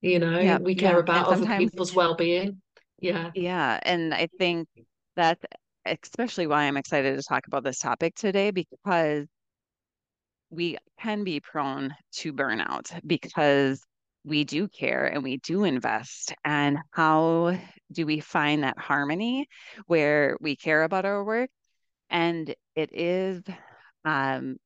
You 0.00 0.18
know, 0.18 0.38
yeah, 0.38 0.56
we 0.56 0.74
care 0.74 0.92
yeah. 0.92 0.98
about 0.98 1.26
other 1.26 1.58
people's 1.58 1.94
well 1.94 2.14
being. 2.14 2.62
Yeah. 3.00 3.32
Yeah. 3.34 3.78
And 3.82 4.14
I 4.14 4.28
think 4.38 4.66
that 5.16 5.38
especially 5.88 6.46
why 6.46 6.64
I'm 6.64 6.76
excited 6.76 7.16
to 7.16 7.22
talk 7.22 7.46
about 7.46 7.64
this 7.64 7.78
topic 7.78 8.14
today 8.14 8.50
because 8.50 9.26
we 10.50 10.78
can 11.00 11.24
be 11.24 11.40
prone 11.40 11.94
to 12.12 12.32
burnout 12.32 12.98
because 13.06 13.82
we 14.24 14.44
do 14.44 14.68
care 14.68 15.06
and 15.06 15.22
we 15.22 15.38
do 15.38 15.64
invest. 15.64 16.34
And 16.44 16.78
how 16.90 17.58
do 17.92 18.06
we 18.06 18.20
find 18.20 18.62
that 18.62 18.78
harmony 18.78 19.46
where 19.86 20.36
we 20.40 20.56
care 20.56 20.84
about 20.84 21.04
our 21.04 21.24
work? 21.24 21.50
And 22.10 22.54
it 22.74 22.90
is 22.92 23.42
um, 24.04 24.56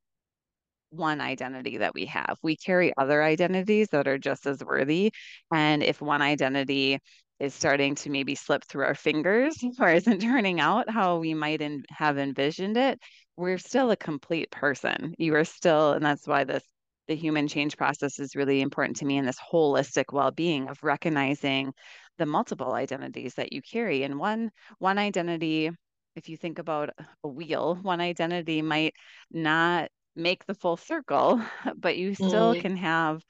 one 0.90 1.20
identity 1.20 1.78
that 1.78 1.94
we 1.94 2.06
have. 2.06 2.36
We 2.42 2.56
carry 2.56 2.92
other 2.96 3.22
identities 3.22 3.88
that 3.88 4.06
are 4.06 4.18
just 4.18 4.46
as 4.46 4.62
worthy. 4.62 5.12
And 5.52 5.82
if 5.82 6.00
one 6.00 6.22
identity 6.22 6.98
is 7.42 7.52
starting 7.52 7.96
to 7.96 8.08
maybe 8.08 8.36
slip 8.36 8.64
through 8.64 8.84
our 8.84 8.94
fingers 8.94 9.56
or 9.80 9.90
isn't 9.90 10.20
turning 10.20 10.60
out 10.60 10.88
how 10.88 11.18
we 11.18 11.34
might 11.34 11.60
in, 11.60 11.82
have 11.90 12.16
envisioned 12.16 12.76
it, 12.76 13.00
we're 13.36 13.58
still 13.58 13.90
a 13.90 13.96
complete 13.96 14.48
person. 14.52 15.12
You 15.18 15.34
are 15.34 15.44
still, 15.44 15.92
and 15.92 16.04
that's 16.04 16.26
why 16.26 16.44
this 16.44 16.62
the 17.08 17.16
human 17.16 17.48
change 17.48 17.76
process 17.76 18.20
is 18.20 18.36
really 18.36 18.60
important 18.60 18.96
to 18.96 19.04
me 19.04 19.18
in 19.18 19.26
this 19.26 19.40
holistic 19.52 20.12
well-being 20.12 20.68
of 20.68 20.78
recognizing 20.84 21.72
the 22.18 22.26
multiple 22.26 22.74
identities 22.74 23.34
that 23.34 23.52
you 23.52 23.60
carry. 23.60 24.04
And 24.04 24.20
one 24.20 24.52
one 24.78 24.98
identity, 24.98 25.68
if 26.14 26.28
you 26.28 26.36
think 26.36 26.60
about 26.60 26.90
a 27.24 27.28
wheel, 27.28 27.76
one 27.82 28.00
identity 28.00 28.62
might 28.62 28.94
not 29.32 29.90
make 30.14 30.46
the 30.46 30.54
full 30.54 30.76
circle, 30.76 31.42
but 31.76 31.98
you 31.98 32.14
still 32.14 32.54
mm. 32.54 32.60
can 32.60 32.76
have 32.76 33.20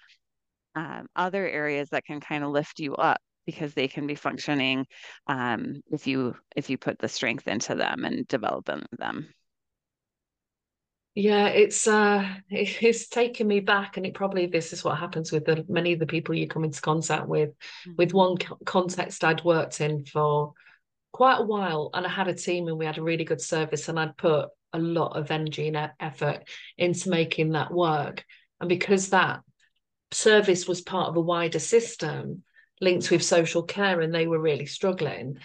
um, 0.75 1.07
other 1.17 1.49
areas 1.49 1.89
that 1.91 2.05
can 2.05 2.21
kind 2.21 2.45
of 2.45 2.51
lift 2.51 2.79
you 2.79 2.95
up 2.95 3.23
because 3.47 3.75
they 3.75 3.89
can 3.89 4.07
be 4.07 4.15
functioning 4.15 4.87
um, 5.27 5.83
if 5.91 6.07
you 6.07 6.35
if 6.57 6.71
you 6.71 6.79
put 6.79 6.99
the 6.99 7.09
strength 7.09 7.49
into 7.49 7.75
them 7.75 8.05
and 8.05 8.27
develop 8.29 8.67
them. 8.99 9.29
Yeah, 11.15 11.49
it's 11.49 11.87
uh, 11.87 12.27
it's 12.51 13.09
taken 13.09 13.47
me 13.47 13.61
back, 13.61 13.97
and 13.97 14.07
it 14.07 14.15
probably 14.15 14.47
this 14.47 14.73
is 14.73 14.85
what 14.85 14.99
happens 14.99 15.33
with 15.33 15.45
the, 15.45 15.65
many 15.69 15.93
of 15.93 15.99
the 15.99 16.07
people 16.07 16.35
you 16.35 16.49
come 16.49 16.65
into 16.65 16.81
contact 16.81 17.29
with. 17.29 17.51
Mm-hmm. 17.51 17.93
With 17.99 18.15
one 18.15 18.37
context 18.65 19.25
I'd 19.25 19.45
worked 19.45 19.81
in 19.81 20.05
for 20.05 20.53
quite 21.13 21.41
a 21.41 21.45
while, 21.45 21.91
and 21.95 22.07
I 22.07 22.11
had 22.11 22.29
a 22.29 22.35
team, 22.35 22.69
and 22.69 22.79
we 22.79 22.87
had 22.87 22.99
a 22.99 23.03
really 23.03 23.25
good 23.25 23.41
service, 23.41 23.89
and 23.89 23.99
I'd 23.99 24.17
put 24.17 24.49
a 24.73 24.79
lot 24.79 25.19
of 25.19 25.31
energy 25.31 25.69
and 25.69 25.91
effort 26.01 26.49
into 26.79 27.11
making 27.11 27.53
that 27.53 27.71
work. 27.71 28.25
And 28.59 28.71
because 28.71 29.11
that 29.11 29.41
service 30.13 30.67
was 30.67 30.81
part 30.81 31.09
of 31.09 31.17
a 31.17 31.21
wider 31.21 31.59
system 31.59 32.43
linked 32.83 33.11
with 33.11 33.23
social 33.23 33.63
care 33.63 34.01
and 34.03 34.15
they 34.15 34.27
were 34.27 34.41
really 34.41 34.67
struggling, 34.67 35.39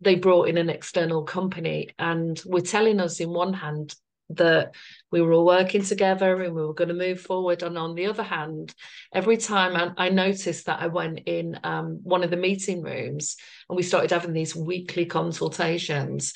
they 0.00 0.14
brought 0.14 0.48
in 0.48 0.56
an 0.56 0.70
external 0.70 1.24
company 1.24 1.90
and 1.98 2.40
were 2.46 2.60
telling 2.60 3.00
us 3.00 3.20
in 3.20 3.30
one 3.30 3.52
hand 3.52 3.94
that 4.30 4.74
we 5.10 5.20
were 5.20 5.32
all 5.32 5.44
working 5.44 5.82
together 5.82 6.42
and 6.42 6.54
we 6.54 6.62
were 6.64 6.72
going 6.72 6.88
to 6.88 6.94
move 6.94 7.20
forward. 7.20 7.62
And 7.62 7.76
on 7.76 7.94
the 7.94 8.06
other 8.06 8.22
hand, 8.22 8.74
every 9.12 9.36
time 9.36 9.76
I, 9.76 10.06
I 10.06 10.08
noticed 10.08 10.66
that 10.66 10.80
I 10.80 10.86
went 10.86 11.20
in 11.26 11.58
um, 11.62 12.00
one 12.02 12.24
of 12.24 12.30
the 12.30 12.36
meeting 12.36 12.82
rooms 12.82 13.36
and 13.68 13.76
we 13.76 13.82
started 13.82 14.10
having 14.10 14.32
these 14.32 14.56
weekly 14.56 15.04
consultations, 15.04 16.32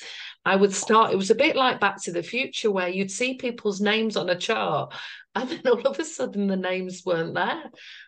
I 0.49 0.55
would 0.55 0.73
start, 0.73 1.11
it 1.11 1.15
was 1.17 1.29
a 1.29 1.35
bit 1.35 1.55
like 1.55 1.79
Back 1.79 2.01
to 2.03 2.11
the 2.11 2.23
Future 2.23 2.71
where 2.71 2.89
you'd 2.89 3.11
see 3.11 3.35
people's 3.35 3.79
names 3.79 4.17
on 4.17 4.29
a 4.29 4.35
chart 4.35 4.95
and 5.35 5.47
then 5.47 5.61
all 5.67 5.85
of 5.85 5.99
a 5.99 6.03
sudden 6.03 6.47
the 6.47 6.57
names 6.57 7.03
weren't 7.05 7.35
there. 7.35 7.65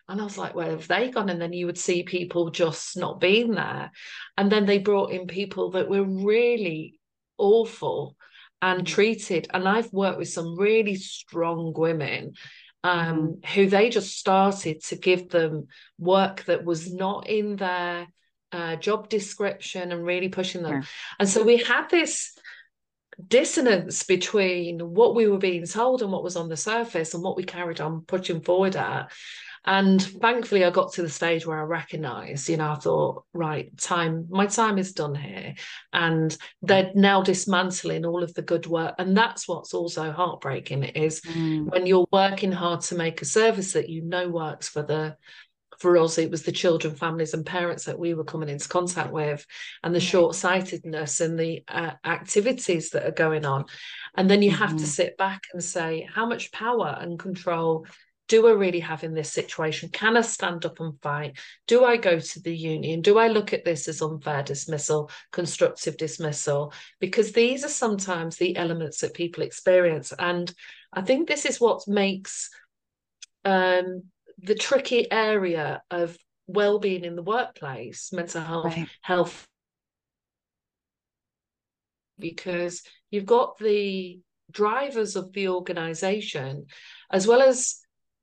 And 0.08 0.20
I 0.20 0.24
was 0.24 0.36
like, 0.36 0.52
where 0.52 0.70
have 0.70 0.88
they 0.88 1.08
gone? 1.10 1.28
And 1.28 1.40
then 1.40 1.52
you 1.52 1.66
would 1.66 1.78
see 1.78 2.02
people 2.02 2.50
just 2.50 2.96
not 2.96 3.20
being 3.20 3.52
there. 3.52 3.92
And 4.36 4.50
then 4.50 4.66
they 4.66 4.78
brought 4.78 5.12
in 5.12 5.28
people 5.28 5.70
that 5.70 5.88
were 5.88 6.02
really 6.02 6.98
awful 7.38 8.16
and 8.60 8.82
mm. 8.82 8.86
treated. 8.86 9.46
And 9.54 9.68
I've 9.68 9.92
worked 9.92 10.18
with 10.18 10.28
some 10.28 10.58
really 10.58 10.96
strong 10.96 11.72
women 11.76 12.32
um, 12.82 13.36
mm. 13.40 13.46
who 13.50 13.68
they 13.68 13.88
just 13.88 14.18
started 14.18 14.82
to 14.86 14.96
give 14.96 15.28
them 15.28 15.68
work 15.96 16.44
that 16.46 16.64
was 16.64 16.92
not 16.92 17.28
in 17.28 17.54
their 17.54 18.08
uh, 18.52 18.76
job 18.76 19.08
description 19.08 19.92
and 19.92 20.04
really 20.04 20.28
pushing 20.28 20.62
them. 20.62 20.82
Yeah. 20.82 20.82
And 21.18 21.28
so 21.28 21.42
we 21.42 21.58
had 21.58 21.88
this 21.88 22.36
dissonance 23.28 24.02
between 24.02 24.80
what 24.80 25.14
we 25.14 25.26
were 25.26 25.38
being 25.38 25.66
told 25.66 26.02
and 26.02 26.12
what 26.12 26.24
was 26.24 26.36
on 26.36 26.48
the 26.48 26.56
surface 26.56 27.14
and 27.14 27.22
what 27.22 27.36
we 27.36 27.44
carried 27.44 27.80
on 27.80 28.02
pushing 28.02 28.40
forward 28.40 28.76
at. 28.76 29.10
And 29.64 30.02
thankfully, 30.02 30.64
I 30.64 30.70
got 30.70 30.92
to 30.94 31.02
the 31.02 31.08
stage 31.08 31.46
where 31.46 31.60
I 31.60 31.62
recognized, 31.62 32.48
you 32.48 32.56
know, 32.56 32.72
I 32.72 32.74
thought, 32.74 33.24
right, 33.32 33.76
time, 33.78 34.26
my 34.28 34.46
time 34.46 34.76
is 34.76 34.92
done 34.92 35.14
here. 35.14 35.54
And 35.92 36.36
they're 36.62 36.90
now 36.96 37.22
dismantling 37.22 38.04
all 38.04 38.24
of 38.24 38.34
the 38.34 38.42
good 38.42 38.66
work. 38.66 38.96
And 38.98 39.16
that's 39.16 39.46
what's 39.46 39.72
also 39.72 40.10
heartbreaking 40.10 40.82
is 40.82 41.20
mm. 41.20 41.70
when 41.70 41.86
you're 41.86 42.08
working 42.10 42.50
hard 42.50 42.80
to 42.82 42.96
make 42.96 43.22
a 43.22 43.24
service 43.24 43.74
that 43.74 43.88
you 43.88 44.02
know 44.02 44.28
works 44.28 44.68
for 44.68 44.82
the 44.82 45.16
for 45.82 45.98
us, 45.98 46.16
it 46.16 46.30
was 46.30 46.44
the 46.44 46.52
children, 46.52 46.94
families, 46.94 47.34
and 47.34 47.44
parents 47.44 47.84
that 47.84 47.98
we 47.98 48.14
were 48.14 48.24
coming 48.24 48.48
into 48.48 48.68
contact 48.68 49.12
with, 49.12 49.44
and 49.82 49.92
the 49.92 50.00
short 50.00 50.36
sightedness 50.36 51.20
and 51.20 51.38
the 51.38 51.64
uh, 51.66 51.90
activities 52.04 52.90
that 52.90 53.04
are 53.04 53.10
going 53.10 53.44
on. 53.44 53.64
And 54.16 54.30
then 54.30 54.42
you 54.42 54.52
mm-hmm. 54.52 54.60
have 54.60 54.70
to 54.70 54.76
mm-hmm. 54.76 54.84
sit 54.84 55.16
back 55.18 55.42
and 55.52 55.62
say, 55.62 56.08
how 56.14 56.24
much 56.24 56.52
power 56.52 56.96
and 57.00 57.18
control 57.18 57.84
do 58.28 58.46
I 58.46 58.52
really 58.52 58.80
have 58.80 59.02
in 59.02 59.12
this 59.12 59.32
situation? 59.32 59.90
Can 59.90 60.16
I 60.16 60.20
stand 60.20 60.64
up 60.64 60.78
and 60.78 60.98
fight? 61.02 61.36
Do 61.66 61.84
I 61.84 61.96
go 61.96 62.18
to 62.18 62.40
the 62.40 62.56
union? 62.56 63.02
Do 63.02 63.18
I 63.18 63.26
look 63.26 63.52
at 63.52 63.64
this 63.64 63.88
as 63.88 64.00
unfair 64.00 64.44
dismissal, 64.44 65.10
constructive 65.32 65.96
dismissal? 65.96 66.72
Because 67.00 67.32
these 67.32 67.64
are 67.64 67.68
sometimes 67.68 68.36
the 68.36 68.56
elements 68.56 69.00
that 69.00 69.14
people 69.14 69.42
experience. 69.42 70.12
And 70.16 70.54
I 70.92 71.02
think 71.02 71.26
this 71.26 71.44
is 71.44 71.60
what 71.60 71.88
makes 71.88 72.48
um, 73.44 74.04
the 74.38 74.54
tricky 74.54 75.10
area 75.10 75.82
of 75.90 76.16
well-being 76.46 77.04
in 77.04 77.16
the 77.16 77.22
workplace, 77.22 78.12
mental 78.12 78.42
health, 78.42 78.76
right. 78.76 78.88
health, 79.00 79.46
because 82.18 82.82
you've 83.10 83.26
got 83.26 83.58
the 83.58 84.20
drivers 84.50 85.16
of 85.16 85.32
the 85.32 85.48
organization 85.48 86.66
as 87.10 87.26
well 87.26 87.40
as 87.40 87.78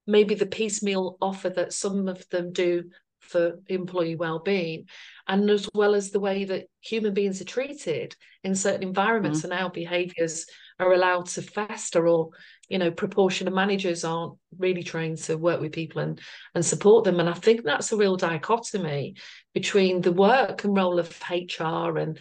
maybe 0.05 0.35
the 0.35 0.45
piecemeal 0.45 1.17
offer 1.21 1.49
that 1.49 1.73
some 1.73 2.07
of 2.07 2.27
them 2.29 2.51
do 2.51 2.83
for 3.19 3.59
employee 3.67 4.15
well-being 4.15 4.85
and 5.27 5.49
as 5.49 5.69
well 5.73 5.93
as 5.93 6.09
the 6.09 6.19
way 6.19 6.45
that 6.45 6.65
human 6.81 7.13
beings 7.13 7.41
are 7.41 7.45
treated 7.45 8.15
in 8.43 8.55
certain 8.55 8.83
environments 8.83 9.39
mm-hmm. 9.39 9.51
and 9.51 9.61
our 9.61 9.69
behaviors 9.69 10.45
are 10.79 10.93
allowed 10.93 11.25
to 11.25 11.41
fester 11.41 12.07
or 12.07 12.29
you 12.69 12.77
know 12.77 12.91
proportion 12.91 13.47
of 13.47 13.53
managers 13.53 14.03
aren't 14.03 14.37
really 14.57 14.83
trained 14.83 15.17
to 15.17 15.37
work 15.37 15.59
with 15.59 15.71
people 15.71 16.01
and 16.01 16.19
and 16.55 16.65
support 16.65 17.03
them 17.03 17.19
and 17.19 17.29
i 17.29 17.33
think 17.33 17.63
that's 17.63 17.91
a 17.91 17.97
real 17.97 18.15
dichotomy 18.15 19.15
between 19.53 20.01
the 20.01 20.11
work 20.11 20.63
and 20.63 20.75
role 20.75 20.99
of 20.99 21.19
hr 21.29 21.97
and 21.97 22.19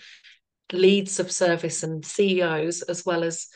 leads 0.72 1.20
of 1.20 1.30
service 1.30 1.82
and 1.82 2.04
ceos 2.04 2.82
as 2.82 3.04
well 3.06 3.22
as 3.22 3.48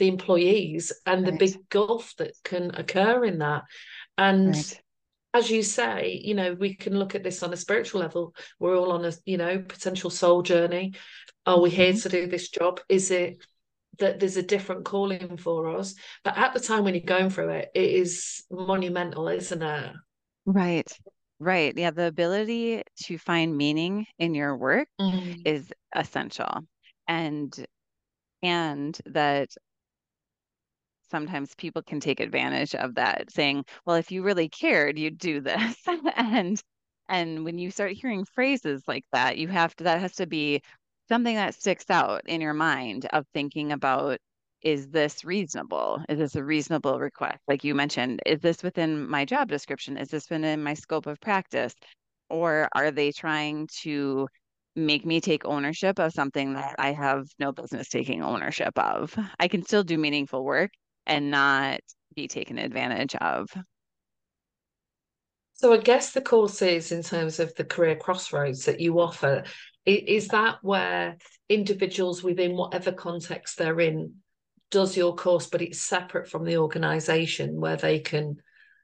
the 0.00 0.08
employees 0.08 0.92
and 1.06 1.22
right. 1.22 1.32
the 1.32 1.38
big 1.38 1.68
gulf 1.68 2.14
that 2.18 2.32
can 2.42 2.74
occur 2.74 3.24
in 3.24 3.38
that. 3.38 3.62
And 4.18 4.54
right. 4.54 4.80
as 5.34 5.50
you 5.50 5.62
say, 5.62 6.20
you 6.24 6.34
know, 6.34 6.54
we 6.54 6.74
can 6.74 6.98
look 6.98 7.14
at 7.14 7.22
this 7.22 7.44
on 7.44 7.52
a 7.52 7.56
spiritual 7.56 8.00
level. 8.00 8.34
We're 8.58 8.76
all 8.76 8.90
on 8.90 9.04
a, 9.04 9.12
you 9.24 9.36
know, 9.36 9.60
potential 9.60 10.10
soul 10.10 10.42
journey. 10.42 10.94
Are 11.46 11.60
we 11.60 11.70
here 11.70 11.92
mm-hmm. 11.92 12.00
to 12.00 12.08
do 12.08 12.26
this 12.26 12.48
job? 12.48 12.80
Is 12.88 13.12
it 13.12 13.44
that 14.00 14.20
there's 14.20 14.36
a 14.36 14.42
different 14.42 14.84
calling 14.84 15.36
for 15.36 15.68
us? 15.76 15.94
But 16.24 16.36
at 16.36 16.52
the 16.52 16.60
time 16.60 16.84
when 16.84 16.94
you're 16.94 17.02
going 17.02 17.30
through 17.30 17.50
it, 17.50 17.70
it 17.74 17.90
is 17.90 18.44
monumental, 18.50 19.28
isn't 19.28 19.62
it? 19.62 19.92
Right. 20.46 20.90
Right. 21.38 21.76
Yeah. 21.76 21.90
The 21.90 22.06
ability 22.06 22.82
to 23.04 23.18
find 23.18 23.56
meaning 23.56 24.06
in 24.18 24.34
your 24.34 24.56
work 24.56 24.88
mm. 25.00 25.40
is 25.44 25.72
essential. 25.94 26.50
And 27.08 27.54
and 28.42 28.98
that 29.06 29.50
sometimes 31.10 31.54
people 31.56 31.82
can 31.82 32.00
take 32.00 32.20
advantage 32.20 32.74
of 32.74 32.94
that 32.94 33.30
saying 33.30 33.64
well 33.84 33.96
if 33.96 34.10
you 34.12 34.22
really 34.22 34.48
cared 34.48 34.98
you'd 34.98 35.18
do 35.18 35.40
this 35.40 35.76
and 36.16 36.62
and 37.08 37.44
when 37.44 37.58
you 37.58 37.70
start 37.70 37.92
hearing 37.92 38.24
phrases 38.24 38.82
like 38.86 39.04
that 39.12 39.36
you 39.36 39.48
have 39.48 39.74
to 39.74 39.84
that 39.84 40.00
has 40.00 40.14
to 40.14 40.26
be 40.26 40.62
something 41.10 41.36
that 41.36 41.54
sticks 41.54 41.90
out 41.90 42.22
in 42.26 42.40
your 42.40 42.54
mind 42.54 43.06
of 43.12 43.26
thinking 43.34 43.72
about 43.72 44.18
is 44.62 44.88
this 44.88 45.24
reasonable 45.24 46.02
is 46.08 46.18
this 46.18 46.36
a 46.36 46.44
reasonable 46.44 46.98
request 47.00 47.38
like 47.48 47.64
you 47.64 47.74
mentioned 47.74 48.20
is 48.26 48.40
this 48.40 48.62
within 48.62 49.08
my 49.08 49.24
job 49.24 49.48
description 49.48 49.96
is 49.96 50.08
this 50.08 50.28
within 50.30 50.62
my 50.62 50.74
scope 50.74 51.06
of 51.06 51.18
practice 51.20 51.74
or 52.28 52.68
are 52.74 52.90
they 52.90 53.10
trying 53.10 53.66
to 53.82 54.28
make 54.76 55.04
me 55.04 55.20
take 55.20 55.44
ownership 55.44 55.98
of 55.98 56.12
something 56.12 56.54
that 56.54 56.74
I 56.78 56.92
have 56.92 57.26
no 57.38 57.52
business 57.52 57.88
taking 57.88 58.22
ownership 58.22 58.72
of. 58.78 59.16
I 59.38 59.48
can 59.48 59.64
still 59.64 59.82
do 59.82 59.98
meaningful 59.98 60.44
work 60.44 60.70
and 61.06 61.30
not 61.30 61.80
be 62.14 62.28
taken 62.28 62.58
advantage 62.58 63.14
of. 63.16 63.48
So 65.60 65.74
I 65.74 65.76
guess 65.76 66.12
the 66.12 66.22
courses 66.22 66.90
in 66.90 67.02
terms 67.02 67.38
of 67.38 67.54
the 67.54 67.64
career 67.64 67.94
crossroads 67.94 68.64
that 68.64 68.80
you 68.80 68.98
offer, 68.98 69.44
is 69.84 70.28
that 70.28 70.56
where 70.62 71.18
individuals 71.50 72.22
within 72.22 72.56
whatever 72.56 72.92
context 72.92 73.58
they're 73.58 73.78
in 73.78 74.14
does 74.70 74.96
your 74.96 75.14
course, 75.14 75.48
but 75.48 75.60
it's 75.60 75.78
separate 75.78 76.30
from 76.30 76.46
the 76.46 76.56
organization 76.56 77.60
where 77.60 77.76
they 77.76 77.98
can 77.98 78.36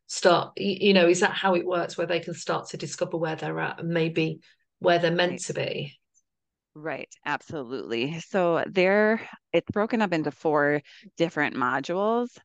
start, 0.06 0.52
you 0.59 0.92
know, 0.92 1.09
is 1.09 1.21
that 1.21 1.30
how 1.30 1.54
it 1.54 1.64
works 1.64 1.97
where 1.97 2.06
they 2.06 2.21
can 2.21 2.35
start 2.35 2.68
to 2.68 2.76
discover 2.76 3.16
where 3.16 3.37
they're 3.37 3.59
at 3.59 3.80
and 3.80 3.88
maybe 3.88 4.40
where 4.78 4.99
they're 4.99 5.11
meant 5.11 5.40
to 5.45 5.54
be? 5.54 5.99
Right, 6.75 7.09
absolutely. 7.25 8.21
So 8.21 8.62
there, 8.66 9.26
it's 9.50 9.71
broken 9.71 10.02
up 10.02 10.12
into 10.12 10.30
four 10.30 10.83
different 11.16 11.56
modules. 11.56 12.37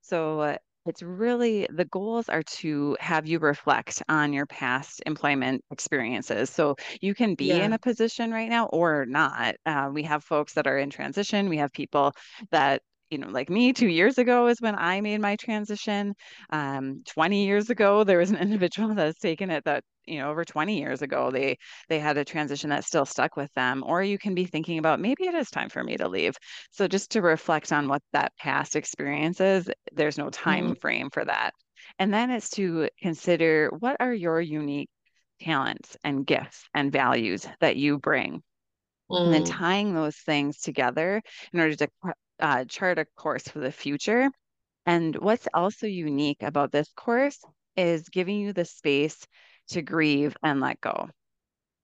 So 0.00 0.40
uh, 0.40 0.56
it's 0.86 1.02
really 1.02 1.66
the 1.70 1.84
goals 1.86 2.28
are 2.28 2.42
to 2.42 2.96
have 3.00 3.26
you 3.26 3.38
reflect 3.38 4.02
on 4.08 4.32
your 4.32 4.46
past 4.46 5.02
employment 5.06 5.64
experiences. 5.70 6.50
So 6.50 6.76
you 7.00 7.14
can 7.14 7.34
be 7.34 7.46
yeah. 7.46 7.64
in 7.64 7.72
a 7.72 7.78
position 7.78 8.30
right 8.30 8.48
now 8.48 8.66
or 8.66 9.06
not. 9.06 9.56
Uh, 9.64 9.90
we 9.92 10.02
have 10.04 10.24
folks 10.24 10.54
that 10.54 10.66
are 10.66 10.78
in 10.78 10.90
transition. 10.90 11.48
We 11.48 11.58
have 11.58 11.72
people 11.72 12.12
that 12.50 12.82
you 13.10 13.18
know, 13.18 13.28
like 13.28 13.50
me, 13.50 13.72
two 13.72 13.88
years 13.88 14.18
ago 14.18 14.48
is 14.48 14.60
when 14.60 14.74
I 14.76 15.00
made 15.00 15.20
my 15.20 15.36
transition. 15.36 16.14
Um, 16.50 17.02
20 17.06 17.44
years 17.44 17.70
ago, 17.70 18.02
there 18.02 18.18
was 18.18 18.30
an 18.30 18.36
individual 18.40 18.94
that 18.94 19.06
has 19.06 19.18
taken 19.18 19.50
it 19.50 19.64
that, 19.64 19.84
you 20.06 20.18
know, 20.18 20.30
over 20.30 20.44
20 20.44 20.78
years 20.78 21.02
ago, 21.02 21.30
they 21.30 21.58
they 21.88 21.98
had 21.98 22.16
a 22.16 22.24
transition 22.24 22.70
that 22.70 22.84
still 22.84 23.04
stuck 23.04 23.36
with 23.36 23.52
them. 23.54 23.82
Or 23.86 24.02
you 24.02 24.18
can 24.18 24.34
be 24.34 24.44
thinking 24.44 24.78
about 24.78 25.00
maybe 25.00 25.24
it 25.24 25.34
is 25.34 25.50
time 25.50 25.68
for 25.68 25.82
me 25.82 25.96
to 25.96 26.08
leave. 26.08 26.36
So 26.70 26.88
just 26.88 27.12
to 27.12 27.22
reflect 27.22 27.72
on 27.72 27.88
what 27.88 28.02
that 28.12 28.32
past 28.38 28.76
experience 28.76 29.40
is, 29.40 29.68
there's 29.92 30.18
no 30.18 30.30
time 30.30 30.64
mm-hmm. 30.64 30.80
frame 30.80 31.10
for 31.10 31.24
that. 31.24 31.52
And 31.98 32.12
then 32.12 32.30
it's 32.30 32.50
to 32.50 32.88
consider 33.00 33.70
what 33.78 33.96
are 34.00 34.14
your 34.14 34.40
unique 34.40 34.88
talents 35.40 35.96
and 36.04 36.26
gifts 36.26 36.64
and 36.74 36.92
values 36.92 37.46
that 37.60 37.76
you 37.76 37.98
bring 37.98 38.42
Mm. 39.10 39.24
and 39.24 39.34
then 39.34 39.42
mm. 39.44 39.50
tying 39.50 39.94
those 39.94 40.16
things 40.16 40.60
together 40.60 41.22
in 41.52 41.60
order 41.60 41.76
to 41.76 41.88
uh, 42.40 42.64
chart 42.64 42.98
a 42.98 43.06
course 43.16 43.46
for 43.46 43.58
the 43.58 43.72
future. 43.72 44.30
And 44.86 45.16
what's 45.16 45.48
also 45.52 45.86
unique 45.86 46.42
about 46.42 46.72
this 46.72 46.90
course 46.96 47.38
is 47.76 48.08
giving 48.08 48.38
you 48.38 48.52
the 48.52 48.64
space 48.64 49.26
to 49.68 49.82
grieve 49.82 50.36
and 50.42 50.60
let 50.60 50.80
go. 50.80 51.08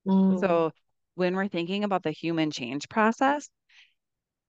Mm. 0.07 0.41
So 0.41 0.73
when 1.15 1.35
we're 1.35 1.49
thinking 1.49 1.85
about 1.85 2.03
the 2.03 2.11
human 2.11 2.51
change 2.51 2.89
process, 2.89 3.49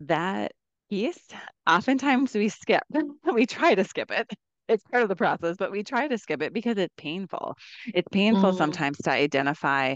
that 0.01 0.53
piece, 0.89 1.19
oftentimes 1.67 2.33
we 2.33 2.50
skip, 2.50 2.83
we 3.33 3.45
try 3.45 3.75
to 3.75 3.83
skip 3.83 4.11
it. 4.11 4.27
it's 4.67 4.83
part 4.83 5.03
of 5.03 5.09
the 5.09 5.15
process, 5.15 5.57
but 5.57 5.71
we 5.71 5.83
try 5.83 6.07
to 6.07 6.17
skip 6.17 6.41
it 6.41 6.53
because 6.53 6.77
it's 6.77 6.93
painful. 6.97 7.55
It's 7.93 8.07
painful 8.11 8.53
mm. 8.53 8.57
sometimes 8.57 8.97
to 9.00 9.11
identify 9.11 9.95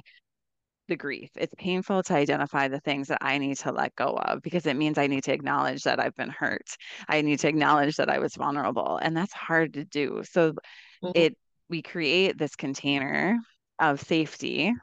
the 0.87 0.95
grief. 0.95 1.29
It's 1.35 1.53
painful 1.57 2.03
to 2.03 2.13
identify 2.13 2.67
the 2.67 2.79
things 2.79 3.07
that 3.07 3.19
I 3.21 3.37
need 3.37 3.57
to 3.57 3.71
let 3.71 3.95
go 3.95 4.17
of 4.17 4.41
because 4.41 4.65
it 4.65 4.75
means 4.75 4.97
I 4.97 5.07
need 5.07 5.23
to 5.23 5.33
acknowledge 5.33 5.83
that 5.83 5.99
I've 5.99 6.15
been 6.15 6.29
hurt. 6.29 6.67
I 7.07 7.21
need 7.21 7.39
to 7.39 7.47
acknowledge 7.47 7.95
that 7.95 8.09
I 8.09 8.19
was 8.19 8.35
vulnerable, 8.35 8.97
and 8.97 9.15
that's 9.15 9.33
hard 9.33 9.73
to 9.73 9.85
do. 9.85 10.21
So 10.29 10.51
mm-hmm. 10.51 11.11
it 11.15 11.37
we 11.69 11.81
create 11.81 12.37
this 12.37 12.55
container 12.55 13.37
of 13.79 14.01
safety 14.01 14.73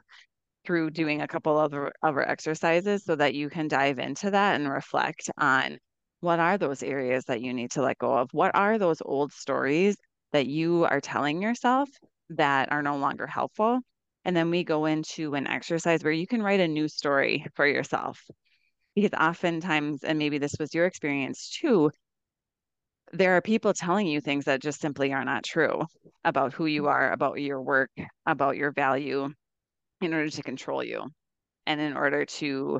through 0.65 0.89
doing 0.91 1.21
a 1.21 1.27
couple 1.27 1.59
of 1.59 1.73
other 2.01 2.27
exercises 2.27 3.03
so 3.03 3.15
that 3.15 3.33
you 3.33 3.49
can 3.49 3.67
dive 3.67 3.99
into 3.99 4.31
that 4.31 4.55
and 4.55 4.69
reflect 4.69 5.29
on 5.37 5.77
what 6.21 6.39
are 6.39 6.57
those 6.57 6.81
areas 6.81 7.25
that 7.25 7.41
you 7.41 7.53
need 7.53 7.71
to 7.71 7.81
let 7.81 7.97
go 7.97 8.17
of? 8.17 8.29
What 8.31 8.55
are 8.55 8.77
those 8.77 9.01
old 9.03 9.33
stories 9.33 9.97
that 10.31 10.47
you 10.47 10.85
are 10.85 11.01
telling 11.01 11.41
yourself 11.41 11.89
that 12.29 12.71
are 12.71 12.81
no 12.81 12.95
longer 12.95 13.27
helpful? 13.27 13.81
And 14.23 14.35
then 14.35 14.49
we 14.49 14.63
go 14.63 14.85
into 14.85 15.35
an 15.35 15.47
exercise 15.47 16.01
where 16.01 16.13
you 16.13 16.25
can 16.25 16.41
write 16.41 16.61
a 16.61 16.67
new 16.67 16.87
story 16.87 17.45
for 17.55 17.67
yourself. 17.67 18.21
Because 18.95 19.11
oftentimes, 19.19 20.03
and 20.05 20.17
maybe 20.17 20.37
this 20.37 20.55
was 20.59 20.73
your 20.73 20.85
experience 20.85 21.49
too, 21.59 21.91
there 23.13 23.37
are 23.37 23.41
people 23.41 23.73
telling 23.73 24.07
you 24.07 24.19
things 24.19 24.45
that 24.45 24.61
just 24.61 24.81
simply 24.81 25.13
are 25.13 25.23
not 25.23 25.43
true 25.43 25.83
about 26.23 26.51
who 26.51 26.65
you 26.65 26.87
are, 26.87 27.11
about 27.11 27.39
your 27.39 27.61
work, 27.61 27.91
about 28.25 28.57
your 28.57 28.71
value 28.71 29.29
in 30.01 30.13
order 30.13 30.29
to 30.29 30.43
control 30.43 30.83
you 30.83 31.05
and 31.67 31.79
in 31.79 31.95
order 31.95 32.25
to 32.25 32.79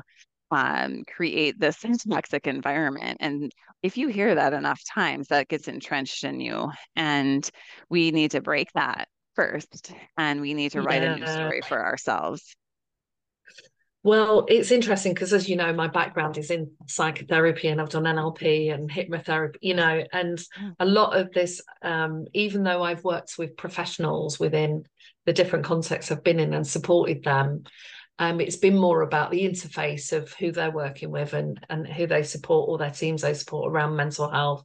um, 0.50 1.04
create 1.06 1.58
this 1.58 1.84
toxic 2.10 2.46
environment. 2.46 3.18
And 3.20 3.50
if 3.82 3.96
you 3.96 4.08
hear 4.08 4.34
that 4.34 4.52
enough 4.52 4.80
times, 4.92 5.28
that 5.28 5.48
gets 5.48 5.68
entrenched 5.68 6.24
in 6.24 6.40
you. 6.40 6.70
And 6.96 7.48
we 7.88 8.10
need 8.10 8.32
to 8.32 8.40
break 8.40 8.68
that 8.74 9.08
first 9.36 9.92
and 10.16 10.40
we 10.40 10.52
need 10.52 10.72
to 10.72 10.82
write 10.82 11.02
yeah. 11.02 11.14
a 11.14 11.18
new 11.18 11.26
story 11.26 11.60
for 11.66 11.84
ourselves 11.84 12.54
well 14.04 14.44
it's 14.48 14.70
interesting 14.70 15.12
because 15.12 15.32
as 15.32 15.48
you 15.48 15.56
know 15.56 15.72
my 15.72 15.88
background 15.88 16.38
is 16.38 16.50
in 16.50 16.70
psychotherapy 16.86 17.66
and 17.66 17.80
i've 17.80 17.88
done 17.88 18.04
nlp 18.04 18.72
and 18.72 18.88
hypnotherapy 18.88 19.56
you 19.60 19.74
know 19.74 20.04
and 20.12 20.38
mm. 20.38 20.74
a 20.78 20.84
lot 20.84 21.16
of 21.18 21.32
this 21.32 21.60
um, 21.82 22.26
even 22.32 22.62
though 22.62 22.82
i've 22.82 23.02
worked 23.02 23.36
with 23.36 23.56
professionals 23.56 24.38
within 24.38 24.84
the 25.26 25.32
different 25.32 25.64
contexts 25.64 26.12
i've 26.12 26.22
been 26.22 26.38
in 26.38 26.54
and 26.54 26.66
supported 26.66 27.24
them 27.24 27.64
um, 28.20 28.40
it's 28.40 28.58
been 28.58 28.78
more 28.78 29.02
about 29.02 29.32
the 29.32 29.42
interface 29.42 30.12
of 30.12 30.32
who 30.34 30.52
they're 30.52 30.70
working 30.70 31.10
with 31.10 31.32
and 31.32 31.58
and 31.68 31.88
who 31.88 32.06
they 32.06 32.22
support 32.22 32.68
or 32.68 32.78
their 32.78 32.90
teams 32.90 33.22
they 33.22 33.34
support 33.34 33.72
around 33.72 33.96
mental 33.96 34.30
health 34.30 34.62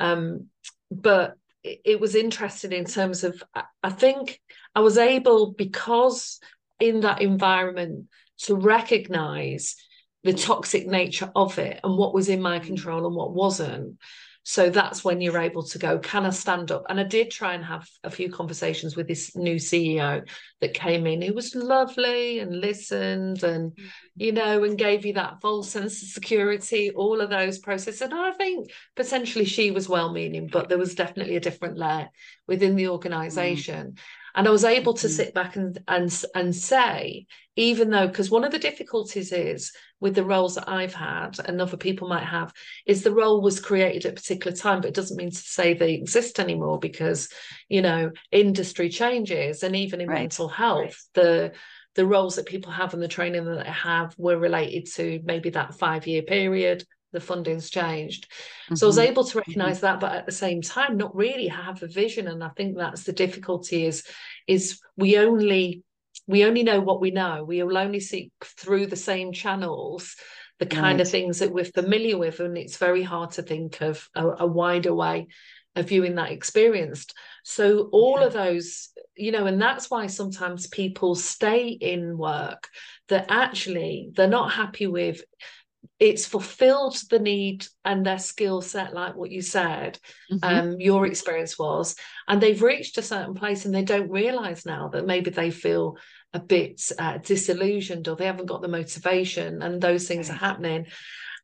um, 0.00 0.48
but 0.90 1.34
it 1.62 1.98
was 1.98 2.14
interesting 2.14 2.72
in 2.72 2.84
terms 2.84 3.24
of 3.24 3.42
I 3.82 3.90
think 3.90 4.38
I 4.74 4.80
was 4.80 4.98
able 4.98 5.52
because 5.52 6.38
in 6.78 7.00
that 7.00 7.22
environment 7.22 8.08
to 8.44 8.54
recognize 8.54 9.76
the 10.22 10.32
toxic 10.32 10.86
nature 10.86 11.30
of 11.36 11.58
it 11.58 11.80
and 11.84 11.98
what 11.98 12.14
was 12.14 12.28
in 12.28 12.40
my 12.40 12.58
mm. 12.58 12.64
control 12.64 13.06
and 13.06 13.14
what 13.14 13.34
wasn't 13.34 13.98
so 14.46 14.68
that's 14.68 15.02
when 15.02 15.22
you're 15.22 15.38
able 15.40 15.62
to 15.62 15.78
go, 15.78 15.98
can 15.98 16.26
I 16.26 16.30
stand 16.30 16.70
up? 16.70 16.84
And 16.90 17.00
I 17.00 17.04
did 17.04 17.30
try 17.30 17.54
and 17.54 17.64
have 17.64 17.88
a 18.04 18.10
few 18.10 18.30
conversations 18.30 18.94
with 18.94 19.08
this 19.08 19.34
new 19.34 19.56
CEO 19.56 20.28
that 20.60 20.74
came 20.74 21.06
in, 21.06 21.22
who 21.22 21.32
was 21.32 21.54
lovely 21.54 22.40
and 22.40 22.60
listened 22.60 23.42
and, 23.42 23.72
mm-hmm. 23.72 23.86
you 24.16 24.32
know, 24.32 24.62
and 24.62 24.76
gave 24.76 25.06
you 25.06 25.14
that 25.14 25.40
false 25.40 25.70
sense 25.70 26.02
of 26.02 26.08
security, 26.08 26.90
all 26.90 27.22
of 27.22 27.30
those 27.30 27.58
processes. 27.58 28.02
And 28.02 28.12
I 28.12 28.32
think 28.32 28.70
potentially 28.94 29.46
she 29.46 29.70
was 29.70 29.88
well 29.88 30.12
meaning, 30.12 30.48
but 30.52 30.68
there 30.68 30.78
was 30.78 30.94
definitely 30.94 31.36
a 31.36 31.40
different 31.40 31.78
layer 31.78 32.10
within 32.46 32.76
the 32.76 32.88
organization. 32.88 33.92
Mm. 33.92 33.98
And 34.34 34.48
I 34.48 34.50
was 34.50 34.64
able 34.64 34.94
to 34.94 35.06
mm-hmm. 35.06 35.14
sit 35.14 35.34
back 35.34 35.56
and 35.56 35.78
and 35.86 36.24
and 36.34 36.54
say, 36.54 37.26
even 37.56 37.90
though, 37.90 38.08
because 38.08 38.30
one 38.30 38.44
of 38.44 38.52
the 38.52 38.58
difficulties 38.58 39.32
is 39.32 39.72
with 40.00 40.14
the 40.14 40.24
roles 40.24 40.56
that 40.56 40.68
I've 40.68 40.94
had 40.94 41.38
and 41.44 41.60
other 41.60 41.76
people 41.76 42.08
might 42.08 42.24
have 42.24 42.52
is 42.84 43.02
the 43.02 43.14
role 43.14 43.40
was 43.40 43.60
created 43.60 44.06
at 44.06 44.12
a 44.12 44.14
particular 44.14 44.56
time, 44.56 44.80
but 44.80 44.88
it 44.88 44.94
doesn't 44.94 45.16
mean 45.16 45.30
to 45.30 45.36
say 45.36 45.72
they 45.72 45.94
exist 45.94 46.40
anymore 46.40 46.78
because, 46.78 47.28
you 47.68 47.80
know, 47.80 48.10
industry 48.32 48.88
changes 48.88 49.62
and 49.62 49.76
even 49.76 50.00
in 50.00 50.08
right. 50.08 50.20
mental 50.20 50.48
health, 50.48 50.80
right. 50.80 50.94
the 51.14 51.52
the 51.94 52.06
roles 52.06 52.36
that 52.36 52.46
people 52.46 52.72
have 52.72 52.92
and 52.92 53.02
the 53.02 53.08
training 53.08 53.44
that 53.44 53.64
they 53.64 53.70
have 53.70 54.14
were 54.18 54.36
related 54.36 54.86
to 54.94 55.20
maybe 55.24 55.50
that 55.50 55.74
five 55.74 56.06
year 56.06 56.22
period 56.22 56.84
the 57.14 57.20
funding's 57.20 57.70
changed 57.70 58.28
mm-hmm. 58.28 58.74
so 58.74 58.86
i 58.86 58.88
was 58.88 58.98
mm-hmm. 58.98 59.10
able 59.10 59.24
to 59.24 59.30
mm-hmm. 59.30 59.38
recognize 59.38 59.80
that 59.80 60.00
but 60.00 60.12
at 60.12 60.26
the 60.26 60.32
same 60.32 60.60
time 60.60 60.98
not 60.98 61.16
really 61.16 61.48
have 61.48 61.82
a 61.82 61.86
vision 61.86 62.28
and 62.28 62.44
i 62.44 62.50
think 62.50 62.76
that's 62.76 63.04
the 63.04 63.12
difficulty 63.12 63.86
is 63.86 64.04
is 64.46 64.78
we 64.96 65.16
only 65.16 65.82
we 66.26 66.44
only 66.44 66.62
know 66.62 66.80
what 66.80 67.00
we 67.00 67.10
know. 67.10 67.44
We 67.44 67.62
will 67.62 67.76
only 67.76 68.00
seek 68.00 68.32
through 68.42 68.86
the 68.86 68.96
same 68.96 69.32
channels 69.32 70.16
the 70.60 70.66
kind 70.66 70.98
right. 70.98 71.00
of 71.00 71.10
things 71.10 71.40
that 71.40 71.52
we're 71.52 71.64
familiar 71.64 72.16
with, 72.16 72.38
and 72.38 72.56
it's 72.56 72.76
very 72.76 73.02
hard 73.02 73.32
to 73.32 73.42
think 73.42 73.80
of 73.80 74.08
a, 74.14 74.26
a 74.40 74.46
wider 74.46 74.94
way 74.94 75.26
of 75.74 75.88
viewing 75.88 76.14
that 76.14 76.30
experienced. 76.30 77.12
So 77.42 77.88
all 77.92 78.20
yeah. 78.20 78.26
of 78.26 78.32
those, 78.32 78.90
you 79.16 79.32
know, 79.32 79.46
and 79.46 79.60
that's 79.60 79.90
why 79.90 80.06
sometimes 80.06 80.68
people 80.68 81.16
stay 81.16 81.68
in 81.68 82.16
work 82.16 82.68
that 83.08 83.26
actually 83.28 84.10
they're 84.14 84.28
not 84.28 84.52
happy 84.52 84.86
with 84.86 85.22
it's 86.04 86.26
fulfilled 86.26 86.96
the 87.08 87.18
need 87.18 87.66
and 87.84 88.04
their 88.04 88.18
skill 88.18 88.60
set 88.60 88.92
like 88.92 89.16
what 89.16 89.30
you 89.30 89.40
said 89.40 89.98
mm-hmm. 90.30 90.44
um, 90.44 90.80
your 90.80 91.06
experience 91.06 91.58
was 91.58 91.96
and 92.28 92.40
they've 92.40 92.62
reached 92.62 92.98
a 92.98 93.02
certain 93.02 93.34
place 93.34 93.64
and 93.64 93.74
they 93.74 93.82
don't 93.82 94.10
realize 94.10 94.66
now 94.66 94.88
that 94.88 95.06
maybe 95.06 95.30
they 95.30 95.50
feel 95.50 95.96
a 96.34 96.38
bit 96.38 96.82
uh, 96.98 97.16
disillusioned 97.18 98.06
or 98.06 98.16
they 98.16 98.26
haven't 98.26 98.46
got 98.46 98.60
the 98.60 98.68
motivation 98.68 99.62
and 99.62 99.80
those 99.80 100.06
things 100.06 100.28
right. 100.28 100.36
are 100.36 100.46
happening 100.46 100.86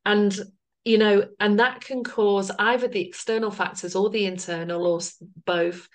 and 0.05 0.39
you 0.85 0.97
know 0.97 1.25
and 1.39 1.59
that 1.59 1.81
can 1.81 2.03
cause 2.03 2.51
either 2.59 2.87
the 2.87 3.05
external 3.05 3.51
factors 3.51 3.95
or 3.95 4.09
the 4.11 4.25
internal 4.25 4.85
or 4.85 4.99
both 5.45 5.89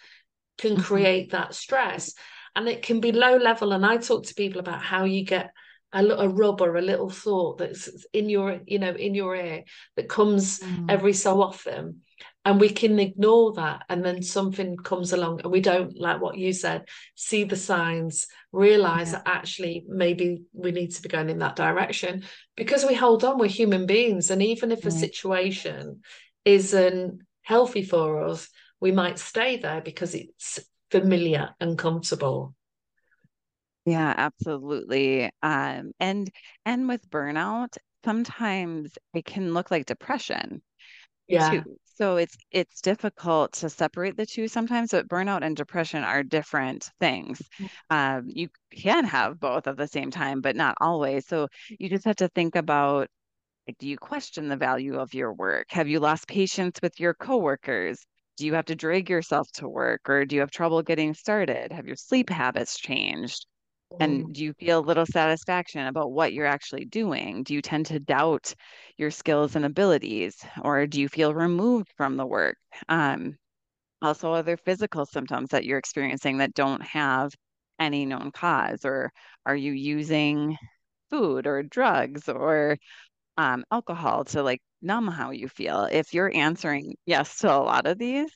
can 0.59 0.73
mm-hmm. 0.73 0.83
create 0.83 1.31
that 1.31 1.55
stress 1.55 2.15
and 2.57 2.69
it 2.69 2.83
can 2.83 3.01
be 3.01 3.13
low 3.13 3.37
level 3.37 3.73
and 3.73 3.87
i 3.87 3.97
talk 3.97 4.25
to 4.25 4.35
people 4.35 4.59
about 4.59 4.83
how 4.83 5.05
you 5.05 5.25
get 5.25 5.53
a, 5.93 6.05
a 6.05 6.29
rub 6.29 6.61
or 6.61 6.77
a 6.77 6.83
little 6.83 7.11
thought 7.11 7.59
that's 7.59 7.89
in 8.13 8.29
your 8.29 8.61
you 8.67 8.79
know 8.79 8.93
in 8.93 9.15
your 9.15 9.37
ear 9.37 9.65
that 9.97 10.09
comes 10.09 10.61
mm. 10.61 10.87
every 10.89 11.13
so 11.13 11.41
often 11.41 12.03
and 12.45 12.61
we 12.61 12.69
can 12.69 12.99
ignore 13.01 13.53
that 13.55 13.83
and 13.89 14.05
then 14.05 14.23
something 14.23 14.77
comes 14.77 15.13
along 15.13 15.41
and 15.43 15.53
we 15.53 15.61
don't 15.61 15.99
like 15.99 16.21
what 16.21 16.37
you 16.37 16.53
said 16.53 16.85
see 17.15 17.45
the 17.45 17.57
signs 17.57 18.27
realize 18.53 19.13
yeah. 19.13 19.19
that 19.19 19.29
actually 19.29 19.85
maybe 19.89 20.43
we 20.53 20.73
need 20.73 20.93
to 20.93 21.03
be 21.03 21.09
going 21.09 21.31
in 21.31 21.39
that 21.39 21.57
direction 21.57 22.23
because 22.57 22.85
we 22.85 22.95
hold 22.95 23.25
on 23.25 23.39
we're 23.39 23.47
human 23.47 23.87
beings 23.87 24.31
and 24.31 24.43
even 24.43 24.73
if 24.73 24.85
a 24.87 24.91
situation 24.91 26.01
isn't 26.45 27.21
healthy 27.43 27.85
for 27.85 28.25
us 28.25 28.49
we 28.81 28.93
might 28.93 29.19
stay 29.19 29.57
there 29.57 29.81
because 29.81 30.15
it's 30.15 30.59
familiar 30.91 31.51
and 31.61 31.79
comfortable 31.79 32.55
yeah, 33.87 34.15
absolutely. 34.17 35.31
Um, 35.43 35.93
and 36.01 36.31
and 36.67 36.89
with 36.89 37.09
burnout, 37.11 37.77
sometimes 38.05 38.99
it 39.15 39.25
can 39.25 39.55
look 39.55 39.71
like 39.71 39.87
depression 39.87 40.63
Yeah. 41.29 41.65
too. 41.65 41.79
So 41.97 42.17
it's 42.19 42.37
it's 42.53 42.81
difficult 42.83 43.55
to 43.55 43.71
separate 43.71 44.17
the 44.17 44.27
two 44.27 44.49
sometimes, 44.49 44.93
but 44.93 45.09
burnout 45.09 45.45
and 45.45 45.57
depression 45.57 46.05
are 46.05 46.23
different 46.25 46.91
things. 47.01 47.43
Mm. 47.61 47.67
Um, 47.91 48.25
you 48.29 48.49
can 48.73 49.05
have 49.07 49.41
both 49.41 49.67
at 49.69 49.77
the 49.79 49.89
same 49.89 50.11
time, 50.13 50.41
but 50.43 50.57
not 50.57 50.77
always. 50.81 51.27
So 51.29 51.49
you 51.79 51.89
just 51.91 52.05
have 52.07 52.17
to 52.17 52.29
think 52.31 52.57
about 52.57 53.09
like, 53.69 53.79
do 53.79 53.89
you 53.89 53.99
question 53.99 54.49
the 54.49 54.57
value 54.59 54.97
of 54.99 55.15
your 55.15 55.33
work? 55.35 55.67
Have 55.71 55.89
you 55.89 56.01
lost 56.01 56.29
patience 56.29 56.79
with 56.83 57.01
your 57.01 57.15
coworkers? 57.15 58.01
Do 58.39 58.47
you 58.47 58.55
have 58.55 58.67
to 58.67 58.77
drag 58.77 59.11
yourself 59.11 59.49
to 59.55 59.69
work, 59.69 60.09
or 60.09 60.25
do 60.27 60.37
you 60.37 60.41
have 60.43 60.51
trouble 60.53 60.83
getting 60.83 61.15
started? 61.15 61.73
Have 61.73 61.87
your 61.87 61.97
sleep 61.97 62.31
habits 62.31 62.79
changed? 62.79 63.47
And 64.01 64.27
mm. 64.27 64.33
do 64.33 64.45
you 64.45 64.53
feel 64.55 64.81
a 64.81 64.81
little 64.81 65.07
satisfaction 65.07 65.87
about 65.87 66.13
what 66.13 66.33
you're 66.33 66.47
actually 66.47 66.85
doing? 66.85 67.43
Do 67.43 67.55
you 67.55 67.63
tend 67.63 67.87
to 67.87 68.01
doubt 68.01 68.55
your 68.97 69.11
skills 69.11 69.57
and 69.57 69.65
abilities, 69.65 70.37
or 70.63 70.87
do 70.87 71.01
you 71.01 71.09
feel 71.09 71.35
removed 71.35 71.93
from 71.97 72.17
the 72.17 72.27
work? 72.27 72.57
Um, 72.89 73.37
also, 74.03 74.33
other 74.33 74.57
physical 74.57 75.07
symptoms 75.07 75.51
that 75.51 75.65
you're 75.65 75.79
experiencing 75.79 76.39
that 76.39 76.55
don't 76.55 76.83
have 76.83 77.33
any 77.79 78.07
known 78.07 78.31
cause, 78.33 78.85
or 78.85 79.13
are 79.47 79.57
you 79.57 79.73
using 79.73 80.57
food 81.11 81.47
or 81.47 81.63
drugs 81.63 82.29
or 82.29 82.77
um, 83.39 83.65
alcohol 83.71 84.25
to 84.25 84.43
like 84.43 84.61
numb 84.83 85.09
how 85.09 85.31
you 85.31 85.49
feel? 85.49 85.85
If 85.91 86.13
you're 86.13 86.35
answering 86.35 86.95
yes 87.07 87.39
to 87.39 87.55
a 87.55 87.59
lot 87.59 87.87
of 87.87 87.99
these, 87.99 88.31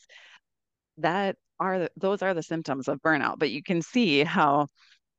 that 0.99 1.37
are 1.59 1.89
those 1.97 2.23
are 2.23 2.35
the 2.35 2.43
symptoms 2.43 2.89
of 2.89 3.01
burnout. 3.03 3.39
But 3.39 3.51
you 3.51 3.63
can 3.63 3.83
see 3.83 4.25
how 4.25 4.69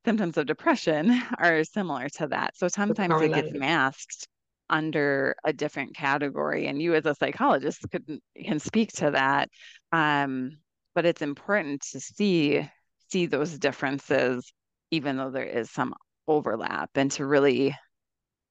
symptoms 0.05 0.37
of 0.37 0.45
depression 0.45 1.21
are 1.37 1.63
similar 1.63 2.09
to 2.09 2.27
that. 2.27 2.57
So 2.57 2.67
sometimes 2.67 3.21
it 3.21 3.33
gets 3.33 3.51
masked 3.53 4.27
under 4.69 5.35
a 5.43 5.53
different 5.53 5.95
category, 5.95 6.67
and 6.67 6.81
you 6.81 6.95
as 6.95 7.05
a 7.05 7.15
psychologist 7.15 7.85
could 7.91 8.19
can 8.35 8.59
speak 8.59 8.91
to 8.93 9.11
that. 9.11 9.49
Um, 9.91 10.57
but 10.95 11.05
it's 11.05 11.21
important 11.21 11.81
to 11.91 11.99
see 11.99 12.67
see 13.09 13.25
those 13.25 13.59
differences, 13.59 14.51
even 14.91 15.17
though 15.17 15.31
there 15.31 15.43
is 15.43 15.69
some 15.69 15.93
overlap, 16.27 16.89
and 16.95 17.11
to 17.11 17.25
really 17.25 17.75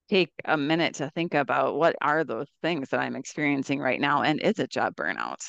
take 0.09 0.31
a 0.45 0.57
minute 0.57 0.95
to 0.95 1.09
think 1.11 1.33
about 1.33 1.75
what 1.75 1.95
are 2.01 2.23
those 2.23 2.47
things 2.61 2.89
that 2.89 2.99
I'm 2.99 3.15
experiencing 3.15 3.79
right 3.79 3.99
now, 3.99 4.21
and 4.23 4.39
is 4.41 4.59
it 4.59 4.69
job 4.69 4.95
burnout? 4.95 5.39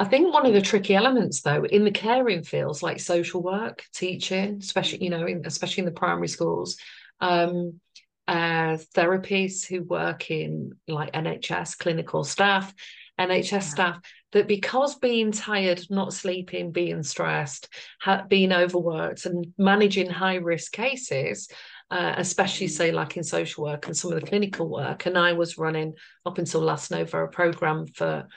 I 0.00 0.04
think 0.04 0.32
one 0.32 0.46
of 0.46 0.54
the 0.54 0.62
tricky 0.62 0.94
elements, 0.94 1.42
though, 1.42 1.62
in 1.64 1.84
the 1.84 1.90
caring 1.90 2.42
fields 2.42 2.82
like 2.82 3.00
social 3.00 3.42
work, 3.42 3.84
teaching, 3.92 4.56
especially 4.58 5.04
you 5.04 5.10
know, 5.10 5.26
in, 5.26 5.42
especially 5.44 5.82
in 5.82 5.84
the 5.84 5.90
primary 5.92 6.28
schools, 6.28 6.78
um, 7.20 7.80
uh, 8.26 8.78
therapists 8.96 9.66
who 9.66 9.82
work 9.82 10.30
in 10.30 10.72
like 10.88 11.12
NHS 11.12 11.76
clinical 11.76 12.24
staff, 12.24 12.72
NHS 13.20 13.52
yeah. 13.52 13.58
staff, 13.58 14.00
that 14.32 14.48
because 14.48 14.94
being 14.94 15.32
tired, 15.32 15.82
not 15.90 16.14
sleeping, 16.14 16.72
being 16.72 17.02
stressed, 17.02 17.68
ha- 18.00 18.24
being 18.26 18.54
overworked, 18.54 19.26
and 19.26 19.52
managing 19.58 20.08
high 20.08 20.36
risk 20.36 20.72
cases, 20.72 21.50
uh, 21.90 22.14
especially 22.16 22.68
mm. 22.68 22.70
say 22.70 22.90
like 22.90 23.18
in 23.18 23.22
social 23.22 23.64
work 23.64 23.86
and 23.86 23.94
some 23.94 24.12
of 24.12 24.20
the 24.20 24.26
clinical 24.26 24.66
work. 24.66 25.04
And 25.04 25.18
I 25.18 25.34
was 25.34 25.58
running 25.58 25.94
up 26.24 26.38
until 26.38 26.62
last 26.62 26.90
November 26.90 27.24
a 27.24 27.28
program 27.28 27.86
for 27.86 28.28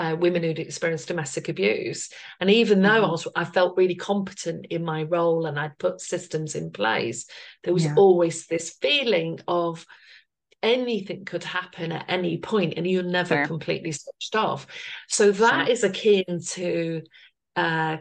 uh, 0.00 0.16
women 0.16 0.42
who'd 0.42 0.58
experienced 0.58 1.08
domestic 1.08 1.50
abuse. 1.50 2.08
And 2.40 2.48
even 2.48 2.80
though 2.80 2.88
mm-hmm. 2.88 3.04
I 3.04 3.10
was, 3.10 3.28
I 3.36 3.44
felt 3.44 3.76
really 3.76 3.96
competent 3.96 4.66
in 4.70 4.82
my 4.82 5.02
role 5.02 5.44
and 5.44 5.58
I'd 5.58 5.78
put 5.78 6.00
systems 6.00 6.54
in 6.54 6.70
place, 6.70 7.26
there 7.62 7.74
was 7.74 7.84
yeah. 7.84 7.94
always 7.96 8.46
this 8.46 8.70
feeling 8.70 9.40
of 9.46 9.84
anything 10.62 11.26
could 11.26 11.44
happen 11.44 11.92
at 11.92 12.06
any 12.08 12.38
point 12.38 12.74
and 12.78 12.86
you're 12.86 13.02
never 13.02 13.34
sure. 13.34 13.46
completely 13.46 13.92
switched 13.92 14.36
off. 14.36 14.66
So 15.08 15.32
that 15.32 15.66
sure. 15.66 15.72
is 15.72 15.84
akin 15.84 16.40
to 16.52 17.02
uh, 17.56 17.98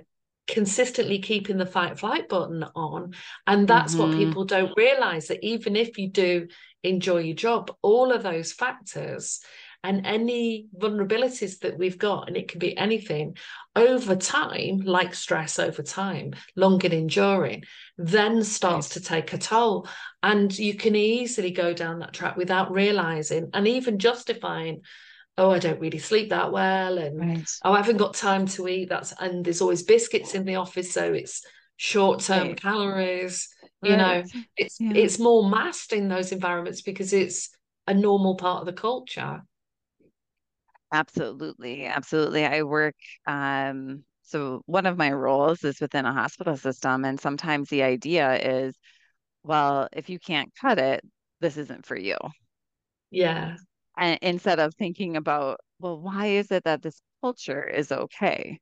consistently 0.48 1.20
keeping 1.20 1.58
the 1.58 1.66
fight 1.66 2.00
flight 2.00 2.30
button 2.30 2.64
on. 2.76 3.14
And 3.46 3.68
that's 3.68 3.96
mm-hmm. 3.96 4.10
what 4.10 4.18
people 4.18 4.46
don't 4.46 4.78
realize 4.78 5.28
that 5.28 5.46
even 5.46 5.76
if 5.76 5.98
you 5.98 6.10
do 6.10 6.48
enjoy 6.82 7.18
your 7.18 7.36
job, 7.36 7.76
all 7.82 8.14
of 8.14 8.24
those 8.24 8.54
factors 8.54 9.42
and 9.84 10.06
any 10.06 10.68
vulnerabilities 10.78 11.60
that 11.60 11.78
we've 11.78 11.98
got, 11.98 12.28
and 12.28 12.36
it 12.36 12.50
can 12.50 12.60
be 12.60 12.78
anything 12.78 13.38
over 13.76 14.16
time, 14.16 14.80
like 14.80 15.14
stress 15.14 15.58
over 15.58 15.82
time, 15.82 16.34
long 16.56 16.84
and 16.84 16.94
enduring, 16.94 17.64
then 17.98 18.44
starts 18.44 18.90
to 18.90 19.00
take 19.00 19.32
a 19.32 19.38
toll. 19.38 19.88
And 20.22 20.58
you 20.58 20.74
can 20.74 20.96
easily 20.96 21.52
go 21.52 21.74
down 21.74 22.00
that 22.00 22.14
track 22.14 22.36
without 22.36 22.72
realizing 22.72 23.50
and 23.54 23.68
even 23.68 24.00
justifying 24.00 24.82
oh, 25.40 25.52
I 25.52 25.60
don't 25.60 25.80
really 25.80 26.00
sleep 26.00 26.30
that 26.30 26.52
well, 26.52 26.98
and 26.98 27.20
right. 27.20 27.50
oh, 27.64 27.72
I 27.72 27.78
haven't 27.78 27.98
got 27.98 28.14
time 28.14 28.46
to 28.48 28.68
eat. 28.68 28.90
That's 28.90 29.14
and 29.20 29.44
there's 29.44 29.62
always 29.62 29.84
biscuits 29.84 30.36
in 30.36 30.44
the 30.44 30.56
office, 30.56 30.92
so 30.92 31.14
it's 31.14 31.46
short-term 31.78 32.50
right. 32.50 32.62
calories. 32.62 33.48
Right. 33.82 33.92
You 33.92 33.98
know, 33.98 34.24
it's 34.58 34.80
yeah. 34.80 34.94
it's 34.94 35.18
more 35.18 35.50
masked 35.50 35.94
in 35.94 36.10
those 36.10 36.34
environments 36.34 36.82
because 36.82 37.14
it's 37.14 37.50
a 37.88 37.94
normal 37.94 38.36
part 38.36 38.60
of 38.60 38.66
the 38.66 38.74
culture. 38.74 39.42
Absolutely. 40.92 41.86
Absolutely. 41.86 42.46
I 42.46 42.64
work, 42.64 42.96
um, 43.28 44.04
so 44.24 44.62
one 44.66 44.86
of 44.86 44.98
my 44.98 45.12
roles 45.12 45.64
is 45.64 45.80
within 45.80 46.06
a 46.06 46.14
hospital 46.14 46.58
system. 46.58 47.06
And 47.06 47.20
sometimes 47.20 47.70
the 47.70 47.84
idea 47.84 48.36
is, 48.66 48.76
well, 49.44 49.90
if 49.94 50.10
you 50.10 50.20
can't 50.20 50.54
cut 50.62 50.80
it, 50.80 51.04
this 51.42 51.58
isn't 51.58 51.86
for 51.86 51.98
you. 51.98 52.18
Yeah. 53.12 53.58
And 53.98 54.18
instead 54.24 54.60
of 54.60 54.74
thinking 54.76 55.16
about, 55.16 55.60
well, 55.80 56.00
why 56.00 56.28
is 56.28 56.52
it 56.52 56.64
that 56.64 56.82
this 56.82 57.02
culture 57.22 57.64
is 57.64 57.92
okay? 57.92 58.60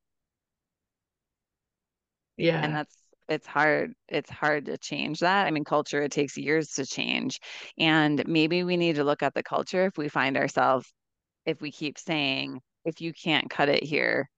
Yeah. 2.38 2.62
And 2.62 2.76
that's 2.76 2.96
it's 3.30 3.46
hard 3.46 3.94
it's 4.08 4.30
hard 4.30 4.66
to 4.68 4.78
change 4.78 5.20
that 5.20 5.48
i 5.48 5.52
mean 5.52 5.66
culture 5.66 6.02
it 6.02 6.13
takes 6.13 6.38
years 6.38 6.70
to 6.70 6.86
change 6.86 7.42
and 7.78 8.26
maybe 8.26 8.63
we 8.63 8.78
need 8.78 8.96
to 8.96 9.04
look 9.04 9.22
at 9.22 9.34
the 9.34 9.44
culture 9.44 9.86
if 9.88 9.98
we 9.98 10.08
find 10.08 10.38
ourselves 10.38 10.94
if 11.48 11.62
we 11.62 11.72
keep 11.72 11.98
saying 11.98 12.62
if 12.86 13.02
you 13.02 13.12
can't 13.12 13.50
cut 13.50 13.70
it 13.70 13.84
here 13.84 14.30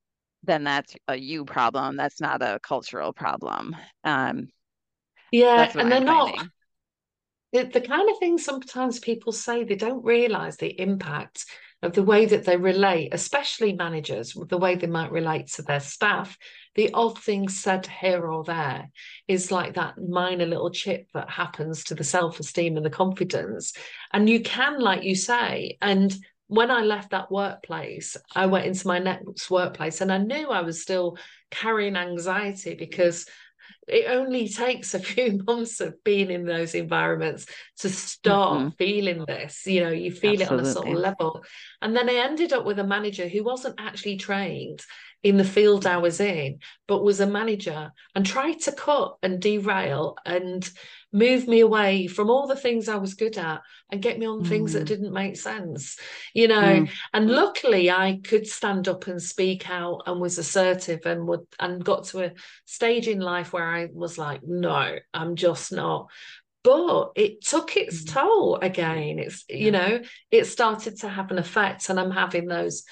then 0.44 0.64
that's 0.64 0.96
a 1.10 1.16
you 1.18 1.44
problem 1.44 1.98
that's 1.98 2.22
not 2.22 2.42
a 2.42 2.60
cultural 2.64 3.12
problem. 3.12 3.76
Um 4.06 4.48
yeah 5.32 5.70
and 5.78 5.92
they're 5.92 6.00
not 6.00 6.46
the, 7.52 7.64
the 7.64 7.82
kind 7.82 8.10
of 8.10 8.18
things 8.20 8.46
sometimes 8.46 9.00
people 9.00 9.32
say 9.32 9.64
they 9.64 9.76
don't 9.76 10.06
realize 10.06 10.58
the 10.58 10.80
impact 10.80 11.46
of 11.82 11.94
the 11.94 12.04
way 12.04 12.26
that 12.26 12.46
they 12.46 12.58
relate 12.58 13.14
especially 13.14 13.74
managers 13.74 14.34
the 14.50 14.58
way 14.58 14.76
they 14.76 14.88
might 14.88 15.12
relate 15.12 15.48
to 15.48 15.62
their 15.62 15.80
staff. 15.80 16.38
The 16.76 16.92
odd 16.94 17.18
things 17.20 17.58
said 17.58 17.88
here 17.88 18.26
or 18.26 18.44
there 18.44 18.90
is 19.28 19.52
like 19.52 19.74
that 19.76 19.98
minor 19.98 20.46
little 20.46 20.70
chip 20.70 21.08
that 21.14 21.30
happens 21.30 21.86
to 21.86 21.96
the 21.96 22.04
self-esteem 22.04 22.78
and 22.78 22.86
the 22.86 22.90
confidence. 22.90 23.74
And 24.14 24.30
you 24.30 24.42
can 24.42 24.80
like 24.80 25.04
you 25.04 25.16
say 25.16 25.78
and 25.82 26.16
when 26.50 26.72
I 26.72 26.82
left 26.82 27.12
that 27.12 27.32
workplace, 27.32 28.18
I 28.36 28.48
went 28.48 28.66
into 28.66 28.88
my 28.88 28.98
next 28.98 29.52
workplace 29.52 30.02
and 30.02 30.12
I 30.12 30.18
knew 30.18 30.50
I 30.50 30.62
was 30.62 30.82
still 30.82 31.18
carrying 31.52 31.96
anxiety 31.96 32.74
because 32.74 33.28
it 33.88 34.06
only 34.10 34.50
takes 34.50 34.96
a 34.96 35.00
few 35.12 35.44
months 35.46 35.80
of 35.80 36.04
being 36.04 36.32
in 36.32 36.46
those 36.46 36.74
environments 36.74 37.46
to 37.78 37.90
start 37.90 38.58
mm-hmm. 38.58 38.70
feeling 38.80 39.26
this. 39.28 39.68
You 39.68 39.84
know, 39.84 39.92
you 39.92 40.12
feel 40.12 40.42
Absolutely. 40.42 40.56
it 40.56 40.60
on 40.60 40.66
a 40.66 40.74
sort 40.74 40.88
of 40.88 40.94
level. 40.96 41.44
And 41.84 41.96
then 41.96 42.10
I 42.10 42.16
ended 42.16 42.52
up 42.52 42.66
with 42.66 42.80
a 42.80 42.84
manager 42.84 43.28
who 43.28 43.44
wasn't 43.44 43.80
actually 43.80 44.18
trained 44.18 44.82
in 45.24 45.38
the 45.38 45.44
field 45.44 45.86
I 45.86 45.98
was 45.98 46.20
in, 46.20 46.60
but 46.88 47.04
was 47.04 47.20
a 47.20 47.28
manager 47.28 47.92
and 48.16 48.26
tried 48.26 48.62
to 48.62 48.72
cut 48.72 49.18
and 49.22 49.42
derail 49.42 50.16
and 50.26 50.70
move 51.12 51.48
me 51.48 51.60
away 51.60 52.08
from 52.08 52.30
all 52.30 52.48
the 52.48 52.56
things 52.56 52.88
I 52.88 52.96
was 52.96 53.16
good 53.16 53.38
at 53.38 53.62
and 53.92 54.02
get 54.02 54.20
me 54.20 54.28
on 54.28 54.44
mm. 54.44 54.48
things 54.48 54.74
that 54.74 54.84
mm. 54.84 54.88
didn't 54.88 55.14
make 55.14 55.36
sense, 55.36 55.98
you 56.34 56.48
know. 56.48 56.62
Mm. 56.62 56.90
And 57.14 57.30
luckily, 57.30 57.90
I 57.90 58.20
could 58.24 58.48
stand 58.48 58.88
up 58.88 59.08
and 59.08 59.22
speak 59.22 59.70
out 59.70 60.04
and 60.06 60.22
was 60.22 60.38
assertive 60.38 61.06
and 61.06 61.28
would 61.28 61.46
and 61.60 61.84
got 61.84 62.06
to 62.06 62.26
a 62.26 62.32
stage 62.66 63.08
in 63.08 63.20
life 63.20 63.52
where 63.52 63.68
I 63.68 63.88
was 63.92 64.18
like, 64.18 64.42
no, 64.44 64.98
I'm 65.14 65.36
just 65.36 65.72
not. 65.72 66.10
But 66.64 67.12
it 67.16 67.44
took 67.44 67.76
its 67.76 68.04
mm. 68.04 68.14
toll 68.14 68.58
again. 68.58 69.20
It's 69.20 69.44
yeah. 69.50 69.58
you 69.58 69.72
know, 69.72 70.02
it 70.32 70.46
started 70.46 71.00
to 71.00 71.10
have 71.10 71.32
an 71.32 71.40
effect, 71.40 71.90
and 71.90 72.00
I'm 72.00 72.12
having 72.12 72.48
those 72.48 72.84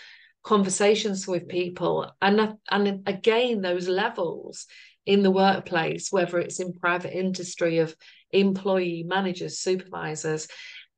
conversations 0.43 1.28
with 1.28 1.47
people 1.47 2.10
and 2.21 2.56
and 2.69 3.08
again 3.08 3.62
those 3.62 3.88
levels 3.88 4.65
in 5.08 5.23
the 5.23 5.32
workplace, 5.32 6.12
whether 6.12 6.38
it's 6.38 6.60
in 6.60 6.73
private 6.73 7.17
industry 7.17 7.80
of 7.80 7.95
employee 8.32 9.04
managers, 9.08 9.58
supervisors. 9.58 10.47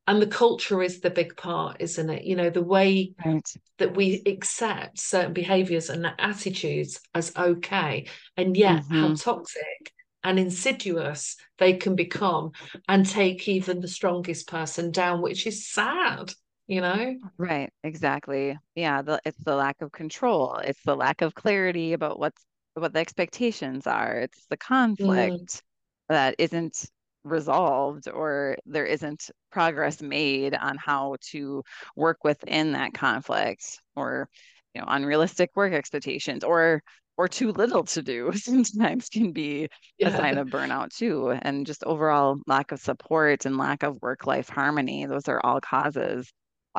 And 0.07 0.19
the 0.19 0.27
culture 0.27 0.81
is 0.81 1.01
the 1.01 1.11
big 1.11 1.37
part, 1.37 1.77
isn't 1.79 2.09
it? 2.09 2.23
You 2.23 2.35
know, 2.35 2.49
the 2.49 2.63
way 2.63 3.13
right. 3.23 3.47
that 3.77 3.95
we 3.95 4.23
accept 4.25 4.99
certain 4.99 5.33
behaviors 5.33 5.91
and 5.91 6.11
attitudes 6.17 6.99
as 7.13 7.31
okay, 7.37 8.07
and 8.35 8.57
yet 8.57 8.81
mm-hmm. 8.81 8.93
how 8.95 9.13
toxic 9.13 9.93
and 10.23 10.39
insidious 10.39 11.37
they 11.59 11.73
can 11.73 11.95
become 11.95 12.51
and 12.87 13.05
take 13.05 13.47
even 13.47 13.79
the 13.79 13.87
strongest 13.87 14.47
person 14.47 14.89
down, 14.89 15.21
which 15.21 15.45
is 15.45 15.67
sad 15.67 16.33
you 16.69 16.81
know 16.81 17.15
right 17.37 17.71
exactly 17.83 18.57
yeah 18.75 19.01
the, 19.01 19.19
it's 19.25 19.43
the 19.43 19.55
lack 19.55 19.81
of 19.81 19.91
control 19.91 20.55
it's 20.63 20.81
the 20.85 20.95
lack 20.95 21.21
of 21.21 21.33
clarity 21.33 21.93
about 21.93 22.19
what's 22.19 22.45
what 22.79 22.93
the 22.93 22.99
expectations 22.99 23.87
are. 23.87 24.19
It's 24.19 24.45
the 24.49 24.57
conflict 24.57 25.43
mm. 25.43 25.61
that 26.09 26.35
isn't 26.37 26.85
resolved 27.23 28.07
or 28.09 28.57
there 28.65 28.85
isn't 28.85 29.29
progress 29.51 30.01
made 30.01 30.55
on 30.55 30.77
how 30.77 31.17
to 31.31 31.63
work 31.95 32.23
within 32.23 32.71
that 32.73 32.93
conflict 32.93 33.79
or 33.95 34.29
you 34.73 34.79
know 34.79 34.87
unrealistic 34.89 35.49
work 35.53 35.73
expectations 35.73 36.45
or 36.45 36.81
or 37.17 37.27
too 37.27 37.51
little 37.51 37.83
to 37.83 38.01
do 38.01 38.31
sometimes 38.35 39.09
can 39.09 39.33
be 39.33 39.67
yeah. 39.97 40.07
a 40.07 40.15
sign 40.15 40.37
of 40.37 40.47
burnout 40.47 40.95
too 40.95 41.37
and 41.41 41.65
just 41.65 41.83
overall 41.83 42.37
lack 42.47 42.71
of 42.71 42.79
support 42.79 43.45
and 43.45 43.57
lack 43.57 43.83
of 43.83 44.01
work 44.01 44.25
life 44.25 44.47
harmony 44.47 45.05
those 45.05 45.27
are 45.27 45.41
all 45.43 45.59
causes 45.59 46.31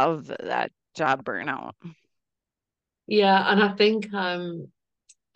of 0.09 0.27
that 0.27 0.73
job 0.95 1.25
burnout. 1.25 1.73
Yeah 3.07 3.51
and 3.51 3.63
i 3.63 3.69
think 3.69 4.13
um 4.15 4.69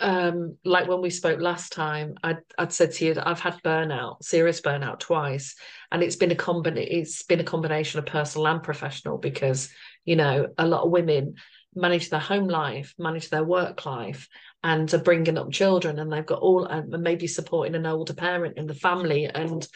um, 0.01 0.59
like 0.65 0.89
when 0.89 1.01
we 1.01 1.11
spoke 1.11 1.41
last 1.41 1.73
time, 1.73 2.17
I'd, 2.23 2.39
I'd 2.59 2.73
said 2.73 2.93
to 2.93 3.05
you 3.05 3.15
that 3.15 3.29
I've 3.29 3.41
had 3.41 3.63
burnout, 3.63 4.23
serious 4.23 4.61
burnout 4.61 4.99
twice, 4.99 5.55
and 5.93 6.03
it's 6.03 6.17
been 6.17 6.33
a 6.33 6.37
combin- 6.37 6.77
it's 6.77 7.23
been 7.23 7.41
a 7.41 7.45
combination 7.45 7.99
of 7.99 8.07
personal 8.07 8.49
and 8.49 8.63
professional 8.63 9.19
because 9.19 9.71
you 10.05 10.17
know 10.17 10.49
a 10.59 10.67
lot 10.67 10.83
of 10.83 10.91
women 10.91 11.37
manage 11.75 12.11
their 12.11 12.21
home 12.21 12.49
life, 12.49 12.95
manage 12.99 13.31
their 13.31 13.45
work 13.45 13.87
life, 13.87 14.29
and 14.63 14.93
are 14.93 14.99
bringing 14.99 15.39
up 15.39 15.53
children, 15.53 15.99
and 15.99 16.13
they've 16.13 16.27
got 16.27 16.43
all 16.43 16.65
and 16.65 16.91
maybe 17.03 17.27
supporting 17.27 17.75
an 17.75 17.87
older 17.87 18.15
parent 18.15 18.59
in 18.59 18.67
the 18.67 18.75
family, 18.75 19.27
and 19.27 19.67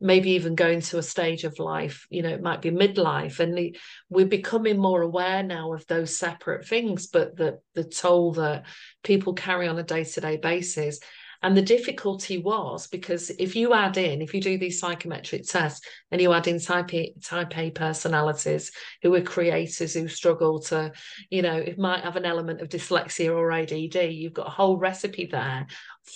maybe 0.00 0.30
even 0.32 0.54
going 0.54 0.80
to 0.80 0.98
a 0.98 1.02
stage 1.02 1.44
of 1.44 1.58
life, 1.58 2.06
you 2.10 2.22
know, 2.22 2.28
it 2.28 2.42
might 2.42 2.62
be 2.62 2.70
midlife. 2.70 3.40
And 3.40 3.56
the, 3.56 3.76
we're 4.08 4.26
becoming 4.26 4.78
more 4.78 5.02
aware 5.02 5.42
now 5.42 5.72
of 5.72 5.86
those 5.86 6.16
separate 6.16 6.66
things, 6.66 7.08
but 7.08 7.36
the, 7.36 7.58
the 7.74 7.84
toll 7.84 8.32
that 8.34 8.64
people 9.02 9.34
carry 9.34 9.66
on 9.66 9.78
a 9.78 9.82
day 9.82 10.04
to 10.04 10.20
day 10.20 10.36
basis. 10.36 11.00
And 11.40 11.56
the 11.56 11.62
difficulty 11.62 12.38
was 12.38 12.88
because 12.88 13.30
if 13.30 13.54
you 13.54 13.72
add 13.72 13.96
in, 13.96 14.22
if 14.22 14.34
you 14.34 14.40
do 14.40 14.58
these 14.58 14.80
psychometric 14.80 15.46
tests 15.46 15.86
and 16.10 16.20
you 16.20 16.32
add 16.32 16.48
in 16.48 16.58
type 16.58 16.92
A, 16.94 17.14
type 17.22 17.56
A 17.56 17.70
personalities 17.70 18.72
who 19.02 19.14
are 19.14 19.20
creators 19.20 19.94
who 19.94 20.08
struggle 20.08 20.58
to, 20.62 20.92
you 21.30 21.42
know, 21.42 21.56
it 21.56 21.78
might 21.78 22.02
have 22.02 22.16
an 22.16 22.24
element 22.24 22.60
of 22.60 22.68
dyslexia 22.68 23.32
or 23.32 23.52
ADD, 23.52 24.12
you've 24.12 24.32
got 24.32 24.48
a 24.48 24.50
whole 24.50 24.78
recipe 24.78 25.26
there 25.26 25.66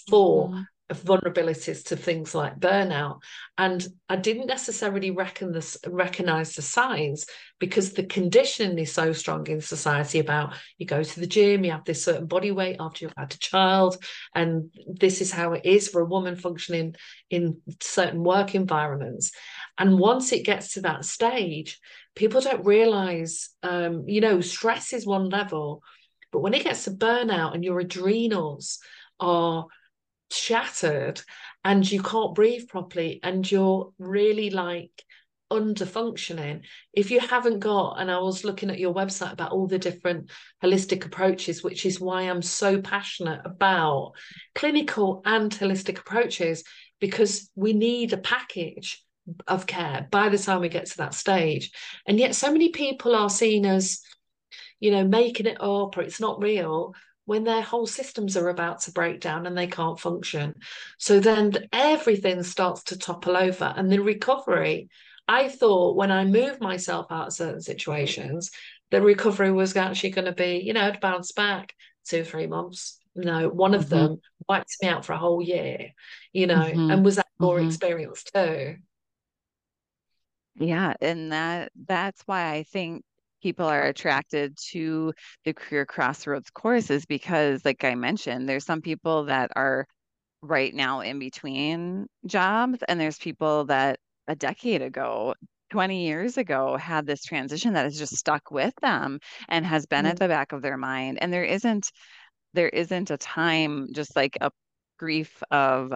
for 0.08 0.48
mm-hmm 0.48 0.62
vulnerabilities 0.94 1.84
to 1.86 1.96
things 1.96 2.34
like 2.34 2.58
burnout. 2.58 3.20
And 3.58 3.86
i 4.08 4.16
didn't 4.16 4.46
necessarily 4.46 5.10
reckon 5.10 5.58
recognize 5.86 6.54
the 6.54 6.62
signs 6.62 7.26
because 7.58 7.92
the 7.92 8.04
conditioning 8.04 8.78
is 8.78 8.92
so 8.92 9.12
strong 9.12 9.46
in 9.46 9.60
society 9.60 10.18
about 10.18 10.54
you 10.78 10.86
go 10.86 11.02
to 11.02 11.20
the 11.20 11.26
gym 11.26 11.64
you 11.64 11.70
have 11.70 11.84
this 11.84 12.04
certain 12.04 12.26
body 12.26 12.50
weight 12.50 12.76
after 12.80 13.04
you've 13.04 13.14
had 13.16 13.32
a 13.32 13.38
child 13.38 13.96
and 14.34 14.70
this 14.86 15.20
is 15.20 15.30
how 15.30 15.52
it 15.52 15.64
is 15.64 15.88
for 15.88 16.00
a 16.00 16.06
woman 16.06 16.36
functioning 16.36 16.94
in 17.30 17.58
certain 17.80 18.22
work 18.22 18.54
environments. 18.54 19.32
And 19.78 19.98
once 19.98 20.32
it 20.32 20.44
gets 20.44 20.74
to 20.74 20.82
that 20.82 21.04
stage 21.04 21.80
people 22.14 22.40
don't 22.40 22.64
realize 22.64 23.50
um, 23.62 24.04
you 24.06 24.20
know 24.20 24.40
stress 24.40 24.92
is 24.92 25.06
one 25.06 25.28
level 25.28 25.82
but 26.30 26.40
when 26.40 26.54
it 26.54 26.64
gets 26.64 26.84
to 26.84 26.90
burnout 26.90 27.54
and 27.54 27.64
your 27.64 27.80
adrenals 27.80 28.78
are 29.20 29.66
shattered 30.32 31.20
and 31.64 31.90
you 31.90 32.02
can't 32.02 32.34
breathe 32.34 32.68
properly 32.68 33.20
and 33.22 33.50
you're 33.50 33.92
really 33.98 34.50
like 34.50 35.02
under 35.50 35.84
functioning. 35.84 36.62
If 36.94 37.10
you 37.10 37.20
haven't 37.20 37.58
got 37.58 38.00
and 38.00 38.10
i 38.10 38.18
was 38.18 38.42
looking 38.44 38.70
at 38.70 38.78
your 38.78 38.94
website 38.94 39.32
about 39.32 39.52
all 39.52 39.66
the 39.66 39.78
different 39.78 40.30
holistic 40.62 41.04
approaches 41.04 41.62
which 41.62 41.84
is 41.84 42.00
why 42.00 42.22
i'm 42.22 42.40
so 42.40 42.80
passionate 42.80 43.42
about 43.44 44.12
clinical 44.54 45.20
and 45.26 45.52
holistic 45.52 45.98
approaches 45.98 46.64
because 47.00 47.50
we 47.54 47.74
need 47.74 48.12
a 48.12 48.16
package 48.16 49.04
of 49.46 49.66
care 49.66 50.08
by 50.10 50.28
the 50.28 50.38
time 50.38 50.60
we 50.60 50.68
get 50.68 50.86
to 50.86 50.98
that 50.98 51.14
stage. 51.14 51.70
And 52.06 52.18
yet 52.18 52.34
so 52.34 52.50
many 52.52 52.70
people 52.70 53.14
are 53.14 53.30
seen 53.30 53.66
as 53.66 54.00
you 54.80 54.90
know 54.90 55.04
making 55.04 55.46
it 55.46 55.60
up 55.60 55.96
or 55.96 56.02
it's 56.02 56.20
not 56.20 56.42
real 56.42 56.94
when 57.32 57.44
their 57.44 57.62
whole 57.62 57.86
systems 57.86 58.36
are 58.36 58.50
about 58.50 58.82
to 58.82 58.92
break 58.92 59.18
down 59.18 59.46
and 59.46 59.56
they 59.56 59.66
can't 59.66 59.98
function. 59.98 60.54
So 60.98 61.18
then 61.18 61.54
everything 61.72 62.42
starts 62.42 62.82
to 62.84 62.98
topple 62.98 63.38
over. 63.38 63.72
And 63.74 63.90
the 63.90 64.00
recovery, 64.00 64.90
I 65.26 65.48
thought 65.48 65.96
when 65.96 66.10
I 66.10 66.26
moved 66.26 66.60
myself 66.60 67.06
out 67.08 67.28
of 67.28 67.32
certain 67.32 67.62
situations, 67.62 68.50
the 68.90 69.00
recovery 69.00 69.50
was 69.50 69.74
actually 69.74 70.10
going 70.10 70.26
to 70.26 70.32
be, 70.32 70.60
you 70.62 70.74
know, 70.74 70.92
to 70.92 70.98
bounce 70.98 71.32
back 71.32 71.74
two, 72.06 72.22
three 72.22 72.46
months. 72.46 73.00
No, 73.14 73.48
one 73.48 73.72
of 73.72 73.86
mm-hmm. 73.86 73.96
them 73.96 74.20
wiped 74.46 74.76
me 74.82 74.88
out 74.88 75.06
for 75.06 75.14
a 75.14 75.18
whole 75.18 75.40
year, 75.40 75.92
you 76.34 76.46
know, 76.46 76.56
mm-hmm. 76.56 76.90
and 76.90 77.02
was 77.02 77.16
that 77.16 77.28
more 77.38 77.56
mm-hmm. 77.56 77.68
experienced 77.68 78.30
too. 78.34 78.76
Yeah, 80.56 80.92
and 81.00 81.32
that 81.32 81.72
that's 81.86 82.20
why 82.26 82.52
I 82.52 82.62
think 82.64 83.04
people 83.42 83.66
are 83.66 83.84
attracted 83.84 84.56
to 84.56 85.12
the 85.44 85.52
career 85.52 85.84
crossroads 85.84 86.50
courses 86.50 87.04
because 87.06 87.64
like 87.64 87.84
i 87.84 87.94
mentioned 87.94 88.48
there's 88.48 88.64
some 88.64 88.80
people 88.80 89.24
that 89.24 89.50
are 89.56 89.86
right 90.42 90.74
now 90.74 91.00
in 91.00 91.18
between 91.18 92.06
jobs 92.26 92.78
and 92.88 93.00
there's 93.00 93.18
people 93.18 93.64
that 93.66 93.98
a 94.28 94.34
decade 94.34 94.82
ago 94.82 95.34
20 95.72 96.04
years 96.04 96.36
ago 96.36 96.76
had 96.76 97.06
this 97.06 97.24
transition 97.24 97.72
that 97.72 97.84
has 97.84 97.98
just 97.98 98.14
stuck 98.14 98.50
with 98.50 98.74
them 98.82 99.18
and 99.48 99.64
has 99.64 99.86
been 99.86 100.04
mm-hmm. 100.04 100.12
at 100.12 100.18
the 100.18 100.28
back 100.28 100.52
of 100.52 100.60
their 100.60 100.76
mind. 100.76 101.18
And 101.20 101.32
there 101.32 101.44
isn't 101.44 101.90
there 102.52 102.68
isn't 102.68 103.10
a 103.10 103.16
time 103.16 103.88
just 103.92 104.14
like 104.14 104.36
a 104.42 104.50
grief 104.98 105.42
of 105.50 105.94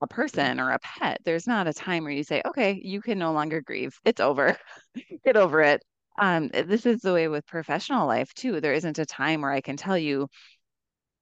a 0.00 0.06
person 0.06 0.60
or 0.60 0.70
a 0.70 0.78
pet. 0.78 1.18
There's 1.24 1.48
not 1.48 1.66
a 1.66 1.72
time 1.72 2.04
where 2.04 2.12
you 2.12 2.22
say 2.22 2.42
okay 2.46 2.80
you 2.82 3.00
can 3.00 3.18
no 3.18 3.32
longer 3.32 3.60
grieve. 3.60 3.98
It's 4.04 4.20
over. 4.20 4.56
Get 5.24 5.36
over 5.36 5.62
it 5.62 5.82
um, 6.18 6.50
eh, 6.52 6.62
this 6.62 6.86
is 6.86 7.00
the 7.00 7.12
way 7.12 7.28
with 7.28 7.46
professional 7.46 8.06
life 8.06 8.32
too. 8.34 8.60
There 8.60 8.72
isn't 8.74 8.98
a 8.98 9.06
time 9.06 9.42
where 9.42 9.52
I 9.52 9.60
can 9.60 9.76
tell 9.76 9.98
you 9.98 10.28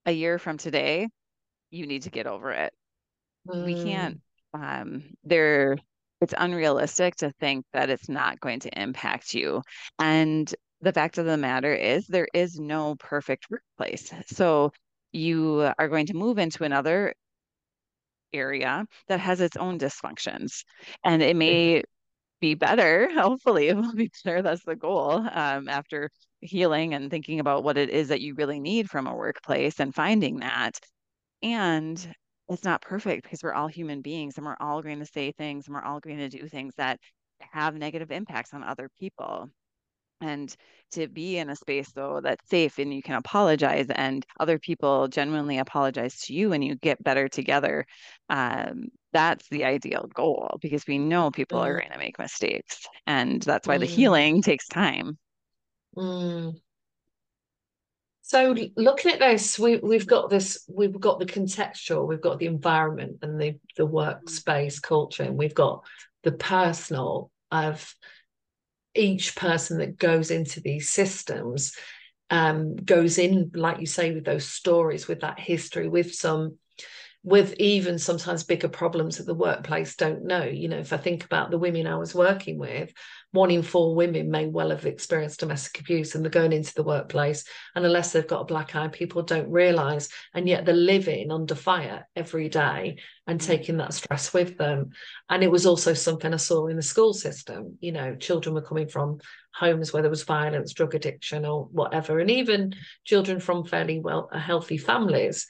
a 0.07 0.13
year 0.13 0.39
from 0.39 0.57
today, 0.57 1.09
you 1.71 1.87
need 1.87 2.03
to 2.03 2.11
get 2.11 2.27
over 2.27 2.53
it. 2.53 2.73
Mm. 3.49 3.65
We 3.65 3.75
can't, 3.75 4.21
um, 4.55 5.05
there, 5.25 5.77
it's 6.21 6.35
unrealistic 6.37 7.17
to 7.17 7.33
think 7.41 7.65
that 7.73 7.91
it's 7.91 8.09
not 8.09 8.41
going 8.41 8.61
to 8.61 8.81
impact 8.81 9.35
you. 9.35 9.63
And 9.99 10.53
the 10.81 10.93
fact 10.93 11.19
of 11.19 11.27
the 11.27 11.37
matter 11.37 11.75
is, 11.75 12.07
there 12.07 12.29
is 12.33 12.59
no 12.59 12.95
perfect 12.97 13.47
workplace. 13.51 14.13
So 14.27 14.73
you 15.13 15.71
are 15.79 15.89
going 15.89 16.07
to 16.07 16.15
move 16.15 16.39
into 16.39 16.65
another 16.65 17.15
area 18.33 18.87
that 19.09 19.21
has 19.21 19.41
its 19.41 19.57
own 19.57 19.79
dysfunctions. 19.79 20.65
And 21.05 21.23
it 21.23 21.37
may 21.37 21.83
be 22.40 22.55
better. 22.55 23.09
Hopefully, 23.14 23.68
it 23.68 23.77
will 23.77 23.94
be 23.94 24.11
better. 24.25 24.42
That's 24.42 24.64
the 24.64 24.77
goal. 24.77 25.12
Um, 25.33 25.68
after 25.68 26.11
healing 26.40 26.94
and 26.94 27.11
thinking 27.11 27.40
about 27.40 27.64
what 27.64 27.79
it 27.79 27.90
is 27.90 28.09
that 28.09 28.20
you 28.20 28.35
really 28.35 28.61
need 28.61 28.90
from 28.90 29.07
a 29.07 29.14
workplace 29.14 29.81
and 29.81 29.94
finding 29.94 30.38
that. 30.40 30.79
And 31.42 32.14
it's 32.49 32.64
not 32.64 32.83
perfect 32.83 33.25
because 33.25 33.42
we're 33.42 33.55
all 33.55 33.68
human 33.68 34.03
beings 34.03 34.37
and 34.37 34.46
we're 34.46 34.57
all 34.61 34.83
going 34.83 35.01
to 35.01 35.07
say 35.07 35.33
things 35.33 35.66
and 35.66 35.75
we're 35.75 35.83
all 35.83 36.01
going 36.01 36.18
to 36.18 36.29
do 36.29 36.49
things 36.49 36.75
that 36.77 36.99
have 37.40 37.75
negative 37.75 38.11
impacts 38.11 38.55
on 38.55 38.62
other 38.62 38.88
people 38.99 39.51
and 40.20 40.55
to 40.92 41.09
be 41.09 41.38
in 41.38 41.50
a 41.50 41.57
space 41.57 41.90
though 41.92 42.20
that's 42.22 42.48
safe 42.48 42.79
and 42.79 42.92
you 42.94 43.02
can 43.02 43.16
apologize 43.16 43.87
and 43.94 44.24
other 44.38 44.59
people 44.59 45.09
genuinely 45.09 45.59
apologize 45.59 46.20
to 46.20 46.33
you 46.33 46.52
and 46.52 46.64
you 46.64 46.74
get 46.76 47.02
better 47.02 47.29
together 47.29 47.85
um, 48.29 48.87
that's 49.12 49.48
the 49.48 49.64
ideal 49.64 50.09
goal 50.14 50.59
because 50.61 50.87
we 50.87 50.98
know 50.98 51.31
people 51.31 51.59
mm. 51.59 51.64
are 51.64 51.81
going 51.81 51.92
to 51.92 51.98
make 51.98 52.18
mistakes 52.18 52.87
and 53.07 53.42
that's 53.42 53.66
why 53.66 53.76
mm. 53.76 53.81
the 53.81 53.87
healing 53.87 54.42
takes 54.42 54.68
time 54.68 55.18
mm. 55.96 56.55
so 58.22 58.55
looking 58.76 59.12
at 59.12 59.18
this 59.18 59.59
we, 59.59 59.76
we've 59.79 60.07
got 60.07 60.31
this 60.31 60.64
we've 60.68 61.00
got 61.00 61.18
the 61.18 61.26
contextual 61.26 62.07
we've 62.07 62.22
got 62.22 62.38
the 62.38 62.46
environment 62.46 63.18
and 63.22 63.40
the 63.40 63.59
the 63.76 63.87
workspace 63.87 64.81
culture 64.81 65.24
and 65.24 65.37
we've 65.37 65.55
got 65.55 65.85
the 66.22 66.33
personal 66.33 67.31
of 67.50 67.94
each 68.97 69.37
person 69.37 69.79
that 69.79 69.99
goes 69.99 70.31
into 70.31 70.61
these 70.61 70.89
systems 70.89 71.73
um, 72.31 72.77
goes 72.77 73.19
in, 73.19 73.53
like 73.55 73.81
you 73.81 73.87
say, 73.87 74.13
with 74.13 74.25
those 74.25 74.49
stories, 74.49 75.07
with 75.07 75.21
that 75.21 75.39
history, 75.39 75.89
with 75.89 76.15
some 76.15 76.59
with 77.23 77.55
even 77.59 77.99
sometimes 77.99 78.45
bigger 78.45 78.69
problems 78.69 79.17
that 79.17 79.27
the 79.27 79.35
workplace 79.35 79.97
don't 79.97 80.25
know. 80.25 80.45
You 80.45 80.69
know, 80.69 80.79
if 80.79 80.93
I 80.93 80.97
think 80.97 81.25
about 81.25 81.51
the 81.51 81.59
women 81.59 81.89
I 81.89 81.97
was 81.97 82.15
working 82.15 82.57
with, 82.57 82.93
one 83.37 83.51
in 83.51 83.62
four 83.62 83.94
women 83.94 84.31
may 84.31 84.46
well 84.46 84.70
have 84.70 84.87
experienced 84.87 85.40
domestic 85.40 85.81
abuse 85.81 86.14
and 86.14 86.25
they're 86.25 86.31
going 86.31 86.53
into 86.53 86.75
the 86.75 86.83
workplace. 86.83 87.44
And 87.75 87.85
unless 87.85 88.12
they've 88.12 88.27
got 88.27 88.40
a 88.40 88.46
black 88.46 88.75
eye, 88.75 88.88
people 88.88 89.22
don't 89.22 89.51
realize. 89.51 90.09
And 90.35 90.49
yet 90.49 90.64
they're 90.64 90.75
living 90.75 91.31
under 91.31 91.55
fire 91.55 92.09
every 92.16 92.49
day 92.49 92.99
and 93.27 93.40
mm. 93.40 93.46
taking 93.46 93.77
that 93.77 93.94
stress 93.94 94.33
with 94.33 94.59
them. 94.59 94.90
And 95.29 95.44
it 95.44 95.51
was 95.51 95.66
also 95.66 95.94
something 95.94 96.33
I 96.33 96.38
saw 96.38 96.66
in 96.66 96.77
the 96.77 96.83
school 96.83 97.12
system. 97.12 97.77
You 97.81 97.92
know, 97.92 98.16
children 98.16 98.55
were 98.55 98.62
coming 98.62 98.88
from 98.88 99.20
homes 99.55 99.92
where 99.92 100.03
there 100.03 100.11
was 100.11 100.25
violence, 100.25 100.72
drug 100.72 100.94
addiction, 100.94 101.44
or 101.44 101.66
whatever. 101.66 102.18
And 102.18 102.31
even 102.31 102.75
children 103.05 103.38
from 103.38 103.64
fairly 103.64 104.01
well 104.01 104.29
healthy 104.33 104.79
families 104.79 105.46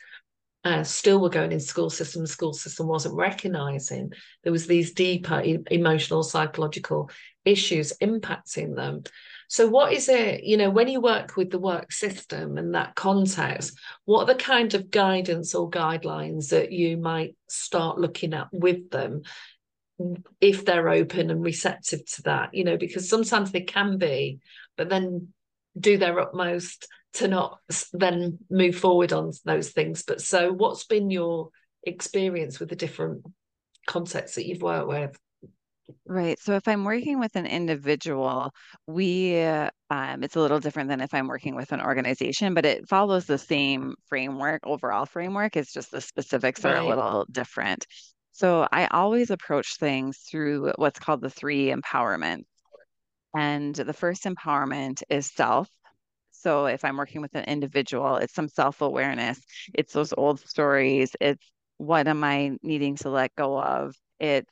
uh, 0.66 0.82
still 0.82 1.20
were 1.20 1.28
going 1.28 1.52
in 1.52 1.60
school 1.60 1.88
system 1.88 2.22
the 2.22 2.26
school 2.26 2.52
system 2.52 2.88
wasn't 2.88 3.14
recognizing 3.14 4.10
there 4.42 4.50
was 4.50 4.66
these 4.66 4.92
deeper 4.92 5.40
e- 5.40 5.62
emotional 5.70 6.24
psychological 6.24 7.08
issues 7.44 7.92
impacting 8.02 8.74
them. 8.74 9.04
So 9.46 9.68
what 9.68 9.92
is 9.92 10.08
it 10.08 10.42
you 10.42 10.56
know 10.56 10.70
when 10.70 10.88
you 10.88 11.00
work 11.00 11.36
with 11.36 11.50
the 11.50 11.60
work 11.60 11.92
system 11.92 12.58
and 12.58 12.74
that 12.74 12.96
context 12.96 13.78
what 14.06 14.22
are 14.22 14.34
the 14.34 14.42
kind 14.42 14.74
of 14.74 14.90
guidance 14.90 15.54
or 15.54 15.70
guidelines 15.70 16.48
that 16.48 16.72
you 16.72 16.96
might 16.96 17.36
start 17.48 18.00
looking 18.00 18.34
at 18.34 18.48
with 18.50 18.90
them 18.90 19.22
if 20.40 20.64
they're 20.64 20.88
open 20.88 21.30
and 21.30 21.44
receptive 21.44 22.04
to 22.14 22.22
that? 22.22 22.54
You 22.54 22.64
know 22.64 22.76
because 22.76 23.08
sometimes 23.08 23.52
they 23.52 23.60
can 23.60 23.98
be 23.98 24.40
but 24.76 24.88
then 24.88 25.28
do 25.78 25.96
their 25.96 26.18
utmost 26.18 26.88
to 27.16 27.28
not 27.28 27.60
then 27.92 28.38
move 28.50 28.76
forward 28.76 29.12
on 29.12 29.32
those 29.44 29.70
things. 29.70 30.02
But 30.02 30.20
so, 30.20 30.52
what's 30.52 30.84
been 30.84 31.10
your 31.10 31.50
experience 31.84 32.60
with 32.60 32.68
the 32.68 32.76
different 32.76 33.24
concepts 33.86 34.34
that 34.34 34.46
you've 34.46 34.62
worked 34.62 34.88
with? 34.88 35.18
Right. 36.04 36.38
So 36.40 36.54
if 36.54 36.66
I'm 36.66 36.84
working 36.84 37.20
with 37.20 37.36
an 37.36 37.46
individual, 37.46 38.50
we 38.86 39.38
um, 39.38 40.22
it's 40.22 40.36
a 40.36 40.40
little 40.40 40.58
different 40.58 40.88
than 40.88 41.00
if 41.00 41.14
I'm 41.14 41.28
working 41.28 41.54
with 41.54 41.72
an 41.72 41.80
organization, 41.80 42.54
but 42.54 42.64
it 42.64 42.88
follows 42.88 43.26
the 43.26 43.38
same 43.38 43.94
framework, 44.08 44.66
overall 44.66 45.06
framework. 45.06 45.56
It's 45.56 45.72
just 45.72 45.92
the 45.92 46.00
specifics 46.00 46.64
right. 46.64 46.74
are 46.74 46.78
a 46.78 46.86
little 46.86 47.26
different. 47.30 47.86
So 48.32 48.66
I 48.70 48.86
always 48.88 49.30
approach 49.30 49.76
things 49.78 50.18
through 50.18 50.72
what's 50.76 50.98
called 50.98 51.22
the 51.22 51.30
three 51.30 51.72
empowerment. 51.72 52.42
And 53.34 53.74
the 53.74 53.92
first 53.92 54.24
empowerment 54.24 55.02
is 55.08 55.32
self. 55.32 55.68
So 56.40 56.66
if 56.66 56.84
I'm 56.84 56.96
working 56.96 57.20
with 57.22 57.34
an 57.34 57.44
individual, 57.44 58.16
it's 58.16 58.34
some 58.34 58.48
self 58.48 58.80
awareness, 58.80 59.40
it's 59.74 59.92
those 59.92 60.12
old 60.16 60.40
stories, 60.40 61.14
it's 61.20 61.44
what 61.78 62.08
am 62.08 62.24
I 62.24 62.56
needing 62.62 62.96
to 62.96 63.10
let 63.10 63.34
go 63.36 63.60
of? 63.60 63.94
It's 64.18 64.50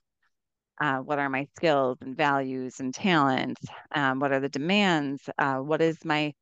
uh, 0.81 0.99
what 0.99 1.19
are 1.19 1.29
my 1.29 1.47
skills 1.57 1.99
and 2.01 2.17
values 2.17 2.81
and 2.81 2.93
talents? 2.93 3.63
Um, 3.95 4.19
what 4.19 4.33
are 4.33 4.41
the 4.41 4.49
demands? 4.49 5.23
Uh, 5.39 5.59
what 5.59 5.81
is 5.81 6.05
my, 6.05 6.33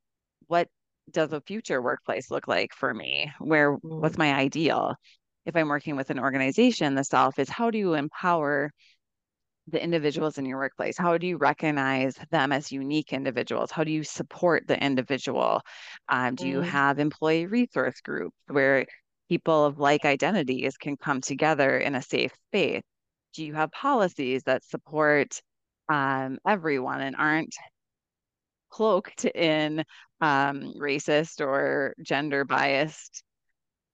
what 0.46 0.68
does 1.10 1.32
a 1.32 1.40
future 1.40 1.82
workplace 1.82 2.30
look 2.30 2.48
like 2.48 2.72
for 2.72 2.94
me? 2.94 3.30
Where, 3.38 3.76
mm. 3.76 3.80
what's 3.82 4.18
my 4.18 4.32
ideal? 4.32 4.94
If 5.44 5.56
I'm 5.56 5.68
working 5.68 5.96
with 5.96 6.10
an 6.10 6.18
organization, 6.18 6.94
the 6.94 7.04
self 7.04 7.38
is 7.38 7.48
how 7.48 7.70
do 7.70 7.78
you 7.78 7.94
empower 7.94 8.70
the 9.68 9.82
individuals 9.82 10.38
in 10.38 10.44
your 10.46 10.58
workplace? 10.58 10.98
How 10.98 11.18
do 11.18 11.26
you 11.26 11.36
recognize 11.36 12.14
them 12.30 12.52
as 12.52 12.72
unique 12.72 13.12
individuals? 13.12 13.70
How 13.70 13.84
do 13.84 13.92
you 13.92 14.04
support 14.04 14.66
the 14.66 14.82
individual? 14.82 15.62
Um, 16.08 16.34
do 16.34 16.48
you 16.48 16.60
have 16.60 16.98
employee 16.98 17.46
resource 17.46 18.00
groups 18.00 18.36
where 18.48 18.86
people 19.28 19.64
of 19.64 19.78
like 19.78 20.04
identities 20.04 20.76
can 20.76 20.96
come 20.96 21.20
together 21.20 21.78
in 21.78 21.94
a 21.94 22.02
safe 22.02 22.32
space? 22.48 22.82
Do 23.34 23.44
you 23.44 23.54
have 23.54 23.70
policies 23.70 24.42
that 24.44 24.64
support 24.64 25.40
um, 25.88 26.38
everyone 26.46 27.00
and 27.00 27.16
aren't 27.16 27.54
cloaked 28.70 29.24
in 29.24 29.84
um, 30.20 30.74
racist 30.76 31.40
or 31.40 31.94
gender 32.02 32.44
biased 32.44 33.22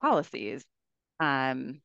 policies? 0.00 0.64
Um, 1.20 1.81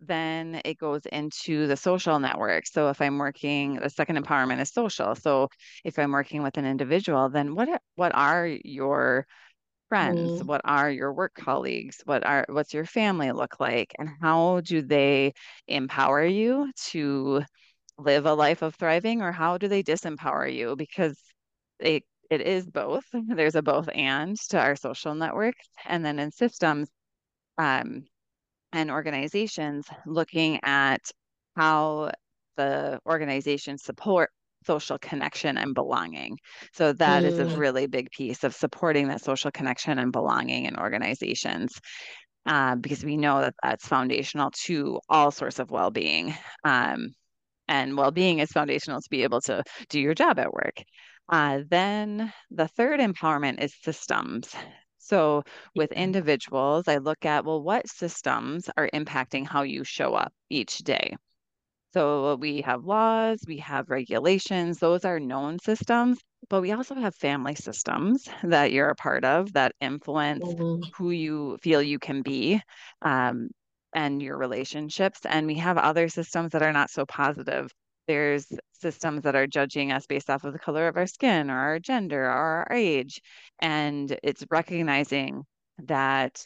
then 0.00 0.60
it 0.64 0.78
goes 0.78 1.02
into 1.06 1.66
the 1.66 1.76
social 1.76 2.18
network. 2.18 2.66
So 2.66 2.88
if 2.88 3.00
I'm 3.00 3.18
working, 3.18 3.76
the 3.76 3.90
second 3.90 4.16
empowerment 4.16 4.60
is 4.60 4.72
social. 4.72 5.14
So 5.14 5.48
if 5.84 5.98
I'm 5.98 6.12
working 6.12 6.42
with 6.42 6.56
an 6.56 6.64
individual, 6.64 7.28
then 7.28 7.54
what 7.54 7.68
are, 7.68 7.80
what 7.96 8.14
are 8.14 8.46
your 8.46 9.26
friends? 9.88 10.40
Mm. 10.40 10.46
What 10.46 10.62
are 10.64 10.90
your 10.90 11.12
work 11.12 11.34
colleagues? 11.34 12.00
What 12.04 12.24
are 12.26 12.46
what's 12.48 12.74
your 12.74 12.86
family 12.86 13.32
look 13.32 13.60
like? 13.60 13.92
And 13.98 14.08
how 14.22 14.60
do 14.62 14.82
they 14.82 15.34
empower 15.68 16.24
you 16.24 16.70
to 16.90 17.42
live 17.98 18.26
a 18.26 18.34
life 18.34 18.62
of 18.62 18.74
thriving 18.76 19.22
or 19.22 19.32
how 19.32 19.58
do 19.58 19.68
they 19.68 19.82
disempower 19.82 20.52
you? 20.52 20.76
Because 20.76 21.18
it 21.80 22.04
it 22.30 22.40
is 22.42 22.66
both. 22.66 23.04
There's 23.12 23.56
a 23.56 23.62
both 23.62 23.88
and 23.94 24.36
to 24.50 24.60
our 24.60 24.76
social 24.76 25.14
networks. 25.14 25.68
And 25.86 26.04
then 26.04 26.18
in 26.18 26.30
systems, 26.32 26.88
um, 27.58 28.04
and 28.72 28.90
organizations 28.90 29.86
looking 30.06 30.60
at 30.62 31.00
how 31.56 32.12
the 32.56 33.00
organization 33.06 33.78
support 33.78 34.30
social 34.66 34.98
connection 34.98 35.56
and 35.56 35.74
belonging. 35.74 36.38
So 36.74 36.92
that 36.92 37.22
mm. 37.22 37.26
is 37.26 37.38
a 37.38 37.44
mm. 37.44 37.56
really 37.56 37.86
big 37.86 38.10
piece 38.10 38.44
of 38.44 38.54
supporting 38.54 39.08
that 39.08 39.22
social 39.22 39.50
connection 39.50 39.98
and 39.98 40.12
belonging 40.12 40.66
in 40.66 40.76
organizations. 40.76 41.72
Uh, 42.46 42.74
because 42.74 43.04
we 43.04 43.18
know 43.18 43.40
that 43.42 43.54
that's 43.62 43.86
foundational 43.86 44.50
to 44.64 44.98
all 45.10 45.30
sorts 45.30 45.58
of 45.58 45.70
well-being. 45.70 46.34
Um, 46.64 47.14
and 47.68 47.96
well-being 47.96 48.38
is 48.38 48.50
foundational 48.50 49.00
to 49.00 49.10
be 49.10 49.22
able 49.24 49.42
to 49.42 49.62
do 49.90 50.00
your 50.00 50.14
job 50.14 50.38
at 50.38 50.52
work. 50.52 50.82
Uh, 51.28 51.60
then 51.68 52.32
the 52.50 52.66
third 52.66 52.98
empowerment 52.98 53.62
is 53.62 53.74
systems. 53.82 54.52
So 55.10 55.42
with 55.74 55.90
individuals, 55.90 56.86
I 56.86 56.98
look 56.98 57.26
at, 57.26 57.44
well, 57.44 57.60
what 57.60 57.88
systems 57.88 58.70
are 58.76 58.88
impacting 58.94 59.44
how 59.44 59.62
you 59.62 59.82
show 59.82 60.14
up 60.14 60.32
each 60.48 60.78
day? 60.78 61.16
So 61.92 62.36
we 62.36 62.60
have 62.60 62.84
laws, 62.84 63.40
we 63.44 63.56
have 63.56 63.90
regulations, 63.90 64.78
those 64.78 65.04
are 65.04 65.18
known 65.18 65.58
systems, 65.58 66.20
but 66.48 66.60
we 66.60 66.70
also 66.70 66.94
have 66.94 67.16
family 67.16 67.56
systems 67.56 68.28
that 68.44 68.70
you're 68.70 68.90
a 68.90 68.94
part 68.94 69.24
of 69.24 69.52
that 69.54 69.72
influence 69.80 70.46
mm-hmm. 70.46 70.88
who 70.96 71.10
you 71.10 71.58
feel 71.60 71.82
you 71.82 71.98
can 71.98 72.22
be 72.22 72.62
um, 73.02 73.48
and 73.92 74.22
your 74.22 74.38
relationships. 74.38 75.18
And 75.24 75.48
we 75.48 75.56
have 75.56 75.76
other 75.76 76.08
systems 76.08 76.52
that 76.52 76.62
are 76.62 76.72
not 76.72 76.88
so 76.90 77.04
positive. 77.04 77.68
There's 78.06 78.46
systems 78.80 79.22
that 79.22 79.36
are 79.36 79.46
judging 79.46 79.92
us 79.92 80.06
based 80.06 80.30
off 80.30 80.44
of 80.44 80.52
the 80.52 80.58
color 80.58 80.88
of 80.88 80.96
our 80.96 81.06
skin 81.06 81.50
or 81.50 81.58
our 81.58 81.78
gender 81.78 82.24
or 82.24 82.30
our 82.30 82.68
age. 82.72 83.20
And 83.60 84.16
it's 84.22 84.44
recognizing 84.50 85.42
that 85.84 86.44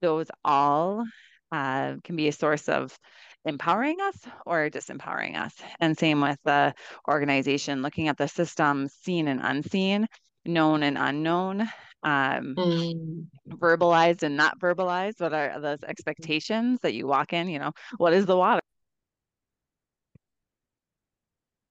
those 0.00 0.28
all 0.44 1.04
uh, 1.52 1.94
can 2.04 2.16
be 2.16 2.28
a 2.28 2.32
source 2.32 2.68
of 2.68 2.96
empowering 3.44 4.00
us 4.00 4.16
or 4.44 4.68
disempowering 4.68 5.36
us. 5.36 5.54
And 5.80 5.96
same 5.96 6.20
with 6.20 6.38
the 6.44 6.74
organization, 7.08 7.82
looking 7.82 8.08
at 8.08 8.18
the 8.18 8.28
systems 8.28 8.92
seen 9.02 9.28
and 9.28 9.40
unseen, 9.42 10.06
known 10.44 10.82
and 10.82 10.98
unknown, 10.98 11.62
um, 12.02 12.54
mm. 12.56 13.26
verbalized 13.48 14.22
and 14.22 14.36
not 14.36 14.58
verbalized. 14.60 15.20
What 15.20 15.32
are 15.32 15.60
those 15.60 15.82
expectations 15.82 16.80
that 16.82 16.94
you 16.94 17.06
walk 17.06 17.32
in? 17.32 17.48
You 17.48 17.58
know, 17.58 17.72
what 17.96 18.12
is 18.12 18.26
the 18.26 18.36
water? 18.36 18.60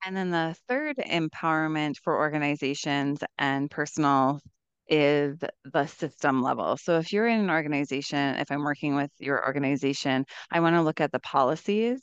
And 0.06 0.16
then 0.16 0.30
the 0.30 0.56
third 0.68 0.98
empowerment 0.98 1.98
for 1.98 2.16
organizations 2.16 3.24
and 3.40 3.72
personal 3.72 4.40
is 4.88 5.40
the 5.64 5.88
system 5.88 6.44
level. 6.44 6.78
So 6.78 7.00
if 7.00 7.12
you're 7.12 7.28
in 7.28 7.40
an 7.40 7.50
organization, 7.50 8.36
if 8.36 8.52
I'm 8.52 8.64
working 8.64 8.96
with 8.96 9.10
your 9.18 9.44
organization, 9.44 10.26
I 10.52 10.60
want 10.60 10.76
to 10.76 10.84
look 10.84 11.02
at 11.02 11.12
the 11.12 11.20
policies 11.20 12.00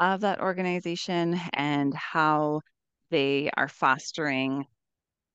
of 0.00 0.22
that 0.22 0.40
organization 0.40 1.38
and 1.52 1.92
how 1.94 2.62
they 3.10 3.50
are 3.54 3.68
fostering 3.68 4.64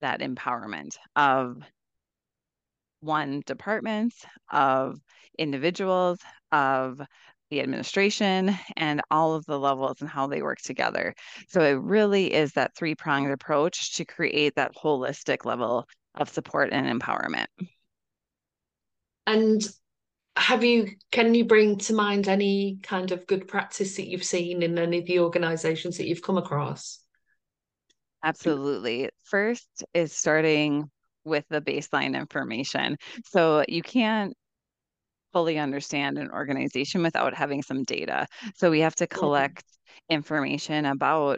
that 0.02 0.22
empowerment 0.22 0.98
of 1.16 1.62
one 3.02 3.44
departments, 3.46 4.26
of 4.52 5.00
individuals, 5.38 6.18
of 6.52 7.00
the 7.50 7.62
administration 7.62 8.58
and 8.76 9.02
all 9.10 9.36
of 9.36 9.46
the 9.46 9.58
levels 9.58 10.02
and 10.02 10.10
how 10.10 10.28
they 10.28 10.42
work 10.42 10.60
together. 10.60 11.14
So 11.48 11.62
it 11.62 11.80
really 11.80 12.34
is 12.34 12.54
that 12.54 12.76
three 12.76 12.96
pronged 12.96 13.32
approach 13.32 13.96
to 13.96 14.06
create 14.06 14.56
that 14.56 14.76
holistic 14.76 15.46
level 15.46 15.88
of 16.16 16.30
support 16.30 16.70
and 16.72 16.88
empowerment. 16.88 17.48
And 19.26 19.62
have 20.36 20.64
you 20.64 20.92
can 21.12 21.34
you 21.34 21.46
bring 21.46 21.78
to 21.80 21.94
mind 21.94 22.28
any 22.28 22.80
kind 22.84 23.12
of 23.12 23.26
good 23.28 23.48
practice 23.48 23.96
that 23.96 24.08
you've 24.08 24.24
seen 24.24 24.62
in 24.62 24.78
any 24.78 25.00
of 25.00 25.06
the 25.06 25.20
organizations 25.20 25.98
that 25.98 26.08
you've 26.08 26.22
come 26.22 26.38
across? 26.38 27.00
Absolutely. 28.24 29.10
First 29.26 29.68
is 29.94 30.14
starting 30.14 30.90
with 31.24 31.46
the 31.50 31.62
baseline 31.62 32.16
information. 32.16 32.98
So 33.26 33.64
you 33.68 33.82
can't 33.82 34.34
fully 35.38 35.60
understand 35.60 36.18
an 36.18 36.32
organization 36.32 37.04
without 37.04 37.36
having 37.36 37.62
some 37.62 37.84
data. 37.84 38.26
So 38.56 38.72
we 38.72 38.80
have 38.80 38.96
to 38.96 39.06
collect 39.06 39.64
information 40.10 40.86
about 40.86 41.38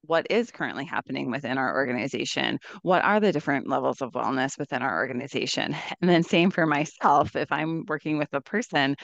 what 0.00 0.26
is 0.30 0.50
currently 0.50 0.86
happening 0.86 1.30
within 1.30 1.58
our 1.58 1.74
organization 1.74 2.58
what 2.82 3.02
are 3.02 3.20
the 3.20 3.32
different 3.32 3.68
levels 3.68 4.02
of 4.02 4.12
wellness 4.12 4.58
within 4.58 4.82
our 4.82 4.96
organization 4.96 5.74
and 6.00 6.10
then 6.10 6.22
same 6.22 6.50
for 6.50 6.66
myself 6.66 7.34
if 7.36 7.50
i'm 7.50 7.84
working 7.88 8.18
with 8.18 8.28
a 8.34 8.40
person 8.42 8.94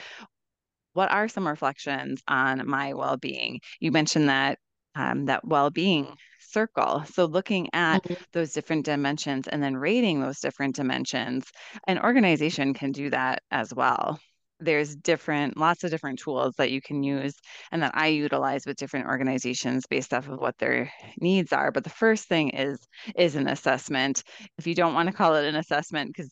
what 0.93 1.11
are 1.11 1.27
some 1.27 1.47
reflections 1.47 2.21
on 2.27 2.67
my 2.67 2.93
well-being 2.93 3.59
you 3.79 3.91
mentioned 3.91 4.29
that 4.29 4.59
um, 4.95 5.25
that 5.25 5.45
well-being 5.47 6.15
circle. 6.51 7.03
So 7.11 7.25
looking 7.25 7.69
at 7.73 8.03
mm-hmm. 8.03 8.21
those 8.33 8.53
different 8.53 8.85
dimensions 8.85 9.47
and 9.47 9.61
then 9.63 9.77
rating 9.77 10.21
those 10.21 10.39
different 10.39 10.75
dimensions, 10.75 11.45
an 11.87 11.99
organization 11.99 12.73
can 12.73 12.91
do 12.91 13.09
that 13.09 13.41
as 13.51 13.73
well. 13.73 14.19
There's 14.61 14.95
different, 14.95 15.57
lots 15.57 15.83
of 15.83 15.89
different 15.89 16.19
tools 16.19 16.53
that 16.57 16.71
you 16.71 16.81
can 16.81 17.03
use 17.03 17.33
and 17.71 17.81
that 17.81 17.93
I 17.95 18.07
utilize 18.07 18.65
with 18.65 18.77
different 18.77 19.07
organizations 19.07 19.85
based 19.87 20.13
off 20.13 20.29
of 20.29 20.39
what 20.39 20.57
their 20.59 20.91
needs 21.19 21.51
are. 21.51 21.71
But 21.71 21.83
the 21.83 21.89
first 21.89 22.27
thing 22.27 22.49
is 22.49 22.79
is 23.15 23.35
an 23.35 23.47
assessment. 23.47 24.23
If 24.57 24.67
you 24.67 24.75
don't 24.75 24.93
want 24.93 25.09
to 25.09 25.15
call 25.15 25.35
it 25.35 25.45
an 25.45 25.55
assessment 25.55 26.13
because 26.13 26.31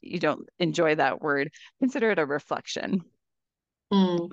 you 0.00 0.18
don't 0.18 0.48
enjoy 0.58 0.96
that 0.96 1.20
word, 1.20 1.50
consider 1.80 2.10
it 2.10 2.18
a 2.18 2.26
reflection. 2.26 3.02
Mm. 3.92 4.30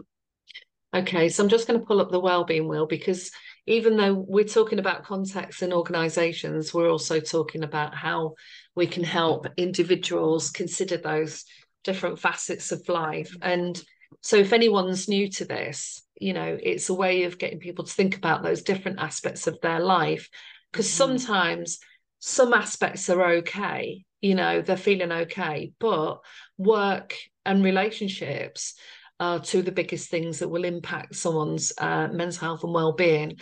Okay, 0.96 1.28
so 1.28 1.44
I'm 1.44 1.50
just 1.50 1.68
going 1.68 1.80
to 1.80 1.86
pull 1.86 2.00
up 2.00 2.10
the 2.10 2.22
well-being 2.22 2.70
wheel 2.70 2.86
because 2.86 3.30
even 3.68 3.98
though 3.98 4.14
we're 4.14 4.46
talking 4.46 4.80
about 4.80 5.04
contexts 5.04 5.62
and 5.62 5.74
organizations, 5.74 6.74
we're 6.74 6.90
also 6.90 7.20
talking 7.20 7.64
about 7.64 7.94
how 7.94 8.36
we 8.76 8.88
can 8.88 9.04
help 9.04 9.46
individuals 9.58 10.52
consider 10.52 10.96
those 10.96 11.44
different 11.86 12.20
facets 12.20 12.72
of 12.72 12.88
life. 12.90 13.34
And 13.42 13.82
so 14.22 14.36
if 14.38 14.52
anyone's 14.52 15.08
new 15.08 15.30
to 15.32 15.46
this, 15.46 16.04
you 16.20 16.34
know, 16.34 16.58
it's 16.62 16.90
a 16.90 16.94
way 16.94 17.24
of 17.24 17.38
getting 17.38 17.60
people 17.60 17.86
to 17.86 17.94
think 17.94 18.18
about 18.18 18.44
those 18.44 18.64
different 18.64 19.00
aspects 19.00 19.48
of 19.48 19.60
their 19.62 19.80
life. 19.80 20.30
Because 20.72 20.88
mm-hmm. 20.88 20.98
sometimes 20.98 21.80
some 22.20 22.54
aspects 22.54 23.10
are 23.10 23.24
okay, 23.38 24.04
you 24.22 24.36
know, 24.36 24.62
they're 24.62 24.78
feeling 24.78 25.12
okay, 25.12 25.72
but 25.80 26.20
work 26.58 27.16
and 27.46 27.64
relationships 27.64 28.74
are 29.20 29.40
two 29.40 29.60
of 29.60 29.66
the 29.66 29.72
biggest 29.72 30.10
things 30.10 30.40
that 30.40 30.50
will 30.50 30.66
impact 30.66 31.16
someone's 31.16 31.72
uh, 31.78 32.08
mental 32.12 32.40
health 32.40 32.64
and 32.64 32.74
well-being 32.74 33.38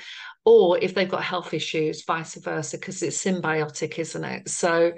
or 0.45 0.77
if 0.79 0.93
they've 0.93 1.09
got 1.09 1.23
health 1.23 1.53
issues 1.53 2.03
vice 2.05 2.35
versa 2.35 2.77
because 2.77 3.01
it's 3.01 3.23
symbiotic 3.23 3.97
isn't 3.97 4.23
it 4.23 4.47
so 4.47 4.91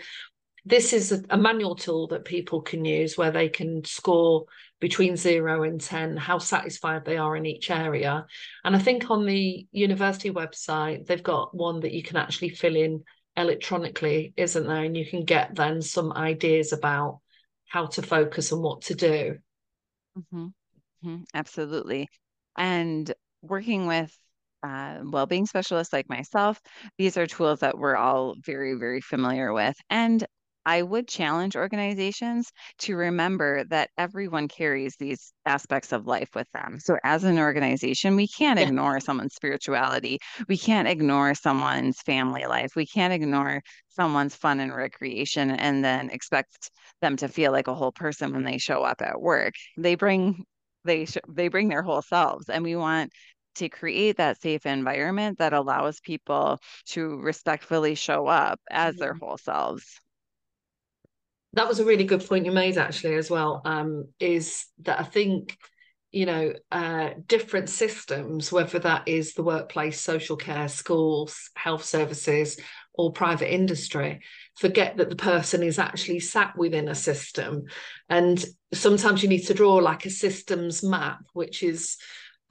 this 0.65 0.93
is 0.93 1.11
a, 1.11 1.21
a, 1.29 1.37
manual 1.37 1.75
tool 1.75 2.07
that 2.07 2.25
people 2.25 2.61
can 2.61 2.83
use 2.83 3.17
where 3.17 3.31
they 3.31 3.49
can 3.49 3.83
score 3.85 4.45
between 4.79 5.15
zero 5.15 5.63
and 5.63 5.79
10 5.79 6.17
how 6.17 6.39
satisfied 6.39 7.05
they 7.05 7.17
are 7.17 7.35
in 7.35 7.45
each 7.45 7.69
area. 7.69 8.25
And 8.63 8.75
i 8.75 8.79
think 8.79 9.09
on 9.09 9.25
the 9.25 9.67
university 9.71 10.31
website 10.31 11.05
they've 11.05 11.21
got 11.21 11.55
one 11.55 11.81
that 11.81 11.93
you 11.93 12.03
can 12.03 12.17
actually 12.17 12.49
fill 12.49 12.75
in 12.75 13.03
electronically 13.37 14.33
isn't 14.37 14.67
there? 14.67 14.83
And 14.83 14.97
you 14.97 15.05
can 15.05 15.23
get 15.25 15.55
then 15.55 15.81
some 15.81 16.13
ideas 16.13 16.73
about 16.73 17.19
how 17.67 17.87
to 17.87 18.01
focus 18.01 18.51
and 18.51 18.61
what 18.61 18.81
to 18.83 18.95
do. 18.95 19.37
Mm-hmm. 20.17 20.45
Mm-hmm. 21.05 21.23
absolutely. 21.33 22.07
And 22.57 23.13
working 23.41 23.85
with 23.85 24.17
uh, 24.63 24.99
well-being 25.03 25.45
specialists 25.45 25.93
like 25.93 26.09
myself 26.09 26.59
these 26.97 27.17
are 27.17 27.27
tools 27.27 27.59
that 27.59 27.77
we're 27.77 27.95
all 27.95 28.35
very 28.43 28.73
very 28.73 29.01
familiar 29.01 29.53
with. 29.53 29.75
And 29.89 30.25
I 30.65 30.81
would 30.81 31.07
challenge 31.07 31.55
organizations 31.55 32.51
to 32.79 32.95
remember 32.95 33.63
that 33.65 33.89
everyone 33.97 34.47
carries 34.47 34.95
these 34.97 35.33
aspects 35.45 35.91
of 35.91 36.07
life 36.07 36.29
with 36.35 36.47
them. 36.53 36.79
So, 36.79 36.97
as 37.03 37.23
an 37.23 37.37
organization, 37.37 38.15
we 38.15 38.27
can't 38.27 38.59
yeah. 38.59 38.67
ignore 38.67 38.99
someone's 38.99 39.35
spirituality. 39.35 40.19
We 40.47 40.57
can't 40.57 40.87
ignore 40.87 41.35
someone's 41.35 42.01
family 42.01 42.45
life. 42.45 42.71
We 42.75 42.85
can't 42.85 43.13
ignore 43.13 43.61
someone's 43.89 44.35
fun 44.35 44.59
and 44.59 44.73
recreation 44.73 45.51
and 45.51 45.83
then 45.83 46.09
expect 46.09 46.69
them 47.01 47.15
to 47.17 47.27
feel 47.27 47.51
like 47.51 47.67
a 47.67 47.75
whole 47.75 47.91
person 47.91 48.33
when 48.33 48.43
they 48.43 48.57
show 48.57 48.83
up 48.83 49.01
at 49.01 49.21
work. 49.21 49.53
They 49.77 49.95
bring 49.95 50.45
they 50.83 51.05
sh- 51.05 51.17
they 51.27 51.47
bring 51.47 51.67
their 51.67 51.81
whole 51.81 52.01
selves 52.01 52.49
and 52.49 52.63
we 52.63 52.75
want 52.75 53.11
to 53.55 53.69
create 53.69 54.17
that 54.17 54.41
safe 54.41 54.65
environment 54.65 55.39
that 55.39 55.53
allows 55.53 55.99
people 56.01 56.59
to 56.85 57.19
respectfully 57.21 57.95
show 57.95 58.27
up 58.27 58.59
as 58.69 58.93
mm-hmm. 58.95 59.01
their 59.01 59.13
whole 59.13 59.37
selves 59.37 59.99
that 61.55 61.67
was 61.67 61.79
a 61.79 61.85
really 61.85 62.03
good 62.03 62.25
point 62.25 62.45
you 62.45 62.51
made 62.51 62.77
actually 62.77 63.15
as 63.15 63.29
well 63.29 63.61
um, 63.65 64.05
is 64.19 64.65
that 64.83 64.99
i 64.99 65.03
think 65.03 65.57
you 66.11 66.25
know 66.25 66.53
uh, 66.71 67.09
different 67.27 67.69
systems 67.69 68.51
whether 68.51 68.79
that 68.79 69.07
is 69.07 69.33
the 69.33 69.43
workplace 69.43 69.99
social 69.99 70.37
care 70.37 70.67
schools 70.67 71.49
health 71.55 71.83
services 71.83 72.57
or 72.93 73.11
private 73.11 73.53
industry 73.53 74.21
forget 74.55 74.97
that 74.97 75.09
the 75.09 75.15
person 75.15 75.63
is 75.63 75.79
actually 75.79 76.19
sat 76.19 76.57
within 76.57 76.87
a 76.87 76.95
system. 76.95 77.63
And 78.09 78.43
sometimes 78.73 79.21
you 79.21 79.29
need 79.29 79.45
to 79.47 79.53
draw 79.53 79.75
like 79.75 80.05
a 80.05 80.09
systems 80.09 80.83
map 80.83 81.19
which 81.33 81.63
is 81.63 81.97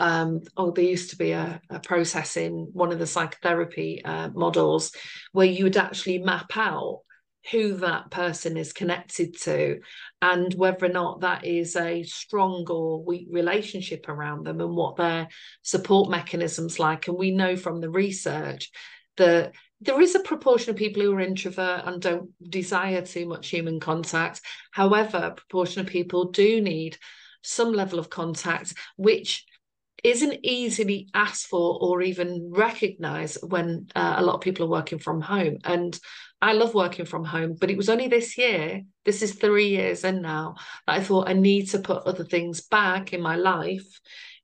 um, 0.01 0.41
oh, 0.57 0.73
there 0.73 0.85
used 0.85 1.11
to 1.11 1.17
be 1.17 1.31
a, 1.31 1.61
a 1.71 1.79
process 1.79 2.37
in 2.37 2.69
one 2.73 2.91
of 2.91 2.99
the 2.99 3.07
psychotherapy 3.07 4.05
uh, 4.05 4.29
models 4.35 4.91
where 5.31 5.47
you 5.47 5.65
would 5.65 5.77
actually 5.77 6.19
map 6.19 6.57
out 6.57 7.03
who 7.51 7.75
that 7.75 8.11
person 8.11 8.57
is 8.57 8.73
connected 8.73 9.39
to 9.43 9.81
and 10.23 10.55
whether 10.55 10.87
or 10.87 10.91
not 10.91 11.21
that 11.21 11.45
is 11.45 11.77
a 11.77 12.03
strong 12.05 12.67
or 12.71 13.05
weak 13.05 13.29
relationship 13.31 14.09
around 14.09 14.47
them 14.47 14.61
and 14.61 14.75
what 14.75 14.97
their 14.97 15.29
support 15.63 16.11
mechanisms 16.11 16.79
like. 16.79 17.07
And 17.07 17.19
we 17.19 17.33
know 17.33 17.57
from 17.57 17.81
the 17.81 17.91
research 17.91 18.71
that 19.17 19.53
there 19.81 20.01
is 20.01 20.15
a 20.15 20.21
proportion 20.21 20.71
of 20.71 20.77
people 20.77 21.03
who 21.03 21.13
are 21.13 21.21
introvert 21.21 21.83
and 21.85 22.01
don't 22.01 22.31
desire 22.51 23.03
too 23.03 23.27
much 23.27 23.49
human 23.49 23.79
contact. 23.79 24.41
However 24.71 25.19
a 25.19 25.35
proportion 25.35 25.81
of 25.83 25.87
people 25.87 26.31
do 26.31 26.61
need 26.61 26.97
some 27.43 27.73
level 27.73 27.99
of 27.99 28.09
contact 28.09 28.73
which 28.97 29.45
isn't 30.05 30.39
easily 30.43 31.09
asked 31.15 31.47
for 31.47 31.79
or 31.81 32.03
even 32.03 32.51
recognized 32.53 33.39
when 33.51 33.89
uh, 33.97 34.17
a 34.19 34.23
lot 34.23 34.35
of 34.35 34.43
people 34.43 34.67
are 34.67 34.71
working 34.71 34.99
from 34.99 35.23
home. 35.23 35.57
And 35.65 35.99
I 36.43 36.53
love 36.53 36.75
working 36.75 37.07
from 37.07 37.25
home, 37.25 37.57
but 37.59 37.71
it 37.71 37.77
was 37.79 37.89
only 37.89 38.07
this 38.07 38.37
year, 38.37 38.83
this 39.07 39.23
is 39.23 39.33
three 39.33 39.69
years 39.69 40.05
in 40.05 40.21
now, 40.21 40.57
that 40.87 40.97
I 40.97 41.03
thought 41.03 41.29
I 41.29 41.33
need 41.33 41.71
to 41.71 41.79
put 41.79 42.03
other 42.03 42.25
things 42.25 42.61
back 42.61 43.15
in 43.15 43.23
my 43.23 43.37
life, 43.37 44.01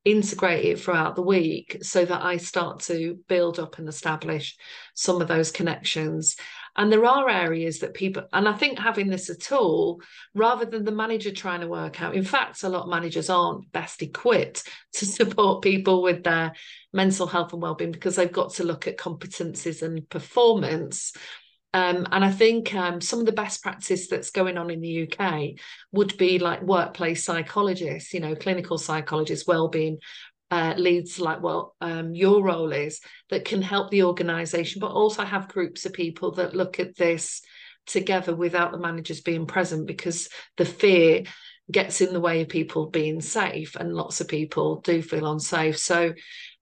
integrate 0.06 0.64
it 0.64 0.80
throughout 0.80 1.14
the 1.14 1.22
week 1.22 1.76
so 1.82 2.06
that 2.06 2.22
I 2.22 2.38
start 2.38 2.80
to 2.84 3.18
build 3.28 3.58
up 3.58 3.78
and 3.78 3.86
establish 3.86 4.56
some 4.94 5.20
of 5.20 5.28
those 5.28 5.52
connections. 5.52 6.36
And 6.76 6.90
there 6.90 7.04
are 7.04 7.28
areas 7.28 7.80
that 7.80 7.94
people, 7.94 8.22
and 8.32 8.48
I 8.48 8.52
think 8.52 8.78
having 8.78 9.08
this 9.08 9.28
a 9.28 9.36
tool 9.36 10.00
rather 10.34 10.64
than 10.64 10.84
the 10.84 10.92
manager 10.92 11.30
trying 11.30 11.60
to 11.60 11.68
work 11.68 12.00
out, 12.00 12.14
in 12.14 12.24
fact, 12.24 12.62
a 12.62 12.68
lot 12.68 12.84
of 12.84 12.88
managers 12.88 13.30
aren't 13.30 13.70
best 13.72 14.02
equipped 14.02 14.68
to 14.94 15.06
support 15.06 15.62
people 15.62 16.02
with 16.02 16.24
their 16.24 16.52
mental 16.92 17.26
health 17.26 17.52
and 17.52 17.62
well-being 17.62 17.92
because 17.92 18.16
they've 18.16 18.32
got 18.32 18.54
to 18.54 18.64
look 18.64 18.86
at 18.86 18.96
competencies 18.96 19.82
and 19.82 20.08
performance. 20.08 21.12
Um, 21.72 22.08
and 22.10 22.24
I 22.24 22.32
think 22.32 22.74
um, 22.74 23.00
some 23.00 23.20
of 23.20 23.26
the 23.26 23.32
best 23.32 23.62
practice 23.62 24.08
that's 24.08 24.30
going 24.30 24.58
on 24.58 24.70
in 24.70 24.80
the 24.80 25.08
UK 25.08 25.50
would 25.92 26.16
be 26.16 26.40
like 26.40 26.62
workplace 26.62 27.22
psychologists, 27.22 28.12
you 28.12 28.18
know, 28.18 28.34
clinical 28.34 28.76
psychologists, 28.76 29.46
well-being 29.46 29.98
uh, 30.51 30.74
leads 30.76 31.20
like 31.20 31.40
what 31.40 31.70
um, 31.80 32.14
your 32.14 32.42
role 32.42 32.72
is 32.72 33.01
that 33.30 33.44
can 33.44 33.62
help 33.62 33.90
the 33.90 34.03
organisation, 34.03 34.80
but 34.80 34.90
also 34.90 35.24
have 35.24 35.48
groups 35.48 35.86
of 35.86 35.92
people 35.92 36.32
that 36.32 36.57
look 36.57 36.80
at 36.80 36.96
this 36.96 37.42
together 37.86 38.34
without 38.34 38.72
the 38.72 38.78
managers 38.78 39.20
being 39.20 39.46
present 39.46 39.86
because 39.86 40.28
the 40.57 40.64
fear 40.64 41.22
gets 41.70 42.01
in 42.01 42.12
the 42.12 42.20
way 42.20 42.40
of 42.40 42.48
people 42.48 42.90
being 42.90 43.20
safe 43.20 43.76
and 43.76 43.94
lots 43.94 44.20
of 44.20 44.28
people 44.28 44.80
do 44.80 45.03
feel 45.03 45.30
unsafe. 45.30 45.78
So 45.78 46.12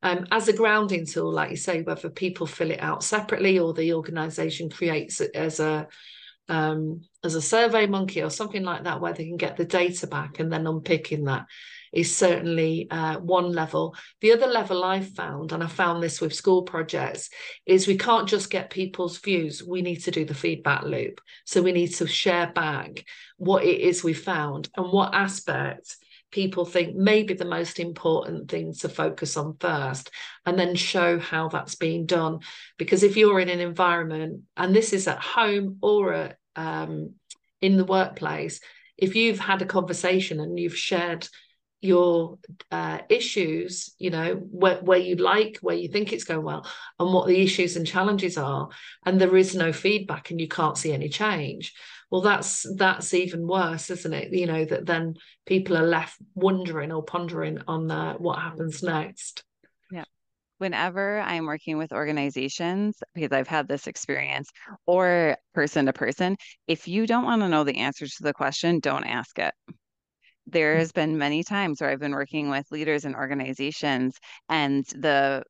um, 0.02 0.26
as 0.30 0.48
a 0.48 0.52
grounding 0.52 1.06
tool, 1.06 1.32
like 1.32 1.50
you 1.50 1.56
say, 1.56 1.82
whether 1.82 2.10
people 2.10 2.46
fill 2.46 2.70
it 2.70 2.80
out 2.80 3.02
separately 3.02 3.58
or 3.58 3.72
the 3.72 3.94
organization 3.94 4.70
creates 4.70 5.20
it 5.20 5.32
as 5.34 5.60
a 5.60 5.88
um, 6.50 7.02
as 7.22 7.34
a 7.34 7.42
survey 7.42 7.86
monkey 7.86 8.22
or 8.22 8.30
something 8.30 8.62
like 8.62 8.84
that, 8.84 9.02
where 9.02 9.12
they 9.12 9.26
can 9.26 9.36
get 9.36 9.58
the 9.58 9.66
data 9.66 10.06
back 10.06 10.40
and 10.40 10.50
then 10.50 10.66
unpicking 10.66 11.24
that 11.24 11.44
is 11.92 12.14
certainly 12.16 12.88
uh, 12.90 13.18
one 13.18 13.52
level. 13.52 13.94
The 14.20 14.32
other 14.32 14.46
level 14.46 14.84
I've 14.84 15.08
found, 15.10 15.52
and 15.52 15.62
I 15.62 15.66
found 15.66 16.02
this 16.02 16.20
with 16.20 16.34
school 16.34 16.62
projects, 16.62 17.30
is 17.66 17.86
we 17.86 17.96
can't 17.96 18.28
just 18.28 18.50
get 18.50 18.70
people's 18.70 19.18
views. 19.18 19.62
We 19.62 19.82
need 19.82 20.04
to 20.04 20.10
do 20.10 20.24
the 20.24 20.34
feedback 20.34 20.82
loop. 20.82 21.20
So 21.44 21.62
we 21.62 21.72
need 21.72 21.94
to 21.94 22.06
share 22.06 22.52
back 22.52 23.04
what 23.36 23.64
it 23.64 23.80
is 23.80 24.04
we 24.04 24.14
found 24.14 24.68
and 24.76 24.92
what 24.92 25.14
aspect 25.14 25.96
people 26.30 26.64
think 26.64 26.94
maybe 26.94 27.34
the 27.34 27.44
most 27.44 27.80
important 27.80 28.50
thing 28.50 28.74
to 28.74 28.88
focus 28.88 29.36
on 29.36 29.56
first 29.60 30.10
and 30.44 30.58
then 30.58 30.74
show 30.74 31.18
how 31.18 31.48
that's 31.48 31.74
being 31.74 32.04
done 32.04 32.40
because 32.76 33.02
if 33.02 33.16
you're 33.16 33.40
in 33.40 33.48
an 33.48 33.60
environment 33.60 34.42
and 34.56 34.74
this 34.74 34.92
is 34.92 35.08
at 35.08 35.18
home 35.18 35.78
or 35.80 36.12
at, 36.12 36.36
um, 36.54 37.14
in 37.62 37.78
the 37.78 37.84
workplace 37.84 38.60
if 38.98 39.14
you've 39.14 39.38
had 39.38 39.62
a 39.62 39.66
conversation 39.66 40.40
and 40.40 40.58
you've 40.58 40.76
shared 40.76 41.26
your 41.80 42.38
uh, 42.72 42.98
issues, 43.08 43.94
you 43.98 44.10
know, 44.10 44.34
where, 44.34 44.78
where 44.78 44.98
you 44.98 45.16
like, 45.16 45.58
where 45.60 45.76
you 45.76 45.88
think 45.88 46.12
it's 46.12 46.24
going 46.24 46.42
well, 46.42 46.66
and 46.98 47.12
what 47.12 47.28
the 47.28 47.40
issues 47.40 47.76
and 47.76 47.86
challenges 47.86 48.36
are, 48.36 48.68
and 49.06 49.20
there 49.20 49.36
is 49.36 49.54
no 49.54 49.72
feedback 49.72 50.30
and 50.30 50.40
you 50.40 50.48
can't 50.48 50.78
see 50.78 50.92
any 50.92 51.08
change. 51.08 51.74
Well 52.10 52.22
that's 52.22 52.66
that's 52.76 53.12
even 53.12 53.46
worse 53.46 53.90
isn't 53.90 54.14
it? 54.14 54.32
You 54.32 54.46
know 54.46 54.64
that 54.64 54.86
then 54.86 55.14
people 55.46 55.76
are 55.76 55.86
left 55.86 56.16
wondering 56.34 56.90
or 56.90 57.02
pondering 57.02 57.60
on 57.68 57.90
uh, 57.90 58.14
what 58.14 58.38
happens 58.38 58.82
next. 58.82 59.44
Yeah. 59.92 60.04
Whenever 60.56 61.20
i'm 61.20 61.46
working 61.46 61.78
with 61.78 61.92
organizations 61.92 63.00
because 63.14 63.30
i've 63.30 63.46
had 63.46 63.68
this 63.68 63.86
experience 63.86 64.50
or 64.86 65.36
person 65.54 65.86
to 65.86 65.92
person 65.92 66.36
if 66.66 66.88
you 66.88 67.06
don't 67.06 67.24
want 67.24 67.42
to 67.42 67.48
know 67.48 67.62
the 67.62 67.76
answer 67.76 68.06
to 68.06 68.22
the 68.22 68.32
question 68.32 68.80
don't 68.80 69.04
ask 69.04 69.38
it 69.38 69.54
there's 70.50 70.92
been 70.92 71.18
many 71.18 71.42
times 71.42 71.80
where 71.80 71.90
I've 71.90 72.00
been 72.00 72.12
working 72.12 72.50
with 72.50 72.70
leaders 72.70 73.04
and 73.04 73.14
organizations 73.14 74.16
and 74.48 74.84
the 74.86 75.42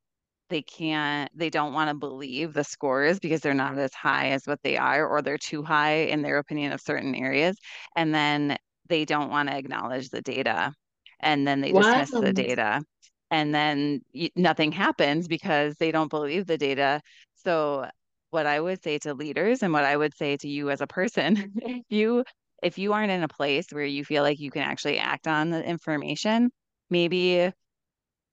they 0.50 0.62
can't 0.62 1.30
they 1.34 1.50
don't 1.50 1.72
want 1.72 1.90
to 1.90 1.94
believe 1.94 2.54
the 2.54 2.64
scores 2.64 3.18
because 3.18 3.40
they're 3.40 3.54
not 3.54 3.78
as 3.78 3.92
high 3.92 4.30
as 4.30 4.46
what 4.46 4.60
they 4.62 4.76
are 4.76 5.06
or 5.06 5.20
they're 5.22 5.38
too 5.38 5.62
high 5.62 5.96
in 5.96 6.22
their 6.22 6.38
opinion 6.38 6.72
of 6.72 6.80
certain 6.80 7.14
areas 7.14 7.56
and 7.96 8.14
then 8.14 8.56
they 8.88 9.04
don't 9.04 9.30
want 9.30 9.48
to 9.48 9.56
acknowledge 9.56 10.08
the 10.08 10.22
data 10.22 10.72
and 11.20 11.46
then 11.46 11.60
they 11.60 11.72
dismiss 11.72 12.12
wow. 12.12 12.20
the 12.20 12.32
data 12.32 12.82
and 13.30 13.54
then 13.54 14.00
nothing 14.36 14.72
happens 14.72 15.28
because 15.28 15.76
they 15.76 15.90
don't 15.90 16.10
believe 16.10 16.46
the 16.46 16.58
data 16.58 17.00
so 17.34 17.86
what 18.30 18.46
i 18.46 18.58
would 18.58 18.82
say 18.82 18.98
to 18.98 19.12
leaders 19.14 19.62
and 19.62 19.72
what 19.72 19.84
i 19.84 19.96
would 19.96 20.16
say 20.16 20.36
to 20.36 20.48
you 20.48 20.70
as 20.70 20.80
a 20.80 20.86
person 20.86 21.52
you 21.88 22.24
if 22.62 22.78
you 22.78 22.92
aren't 22.92 23.12
in 23.12 23.22
a 23.22 23.28
place 23.28 23.66
where 23.70 23.84
you 23.84 24.04
feel 24.04 24.22
like 24.22 24.38
you 24.38 24.50
can 24.50 24.62
actually 24.62 24.98
act 24.98 25.26
on 25.26 25.50
the 25.50 25.64
information 25.64 26.50
maybe 26.90 27.50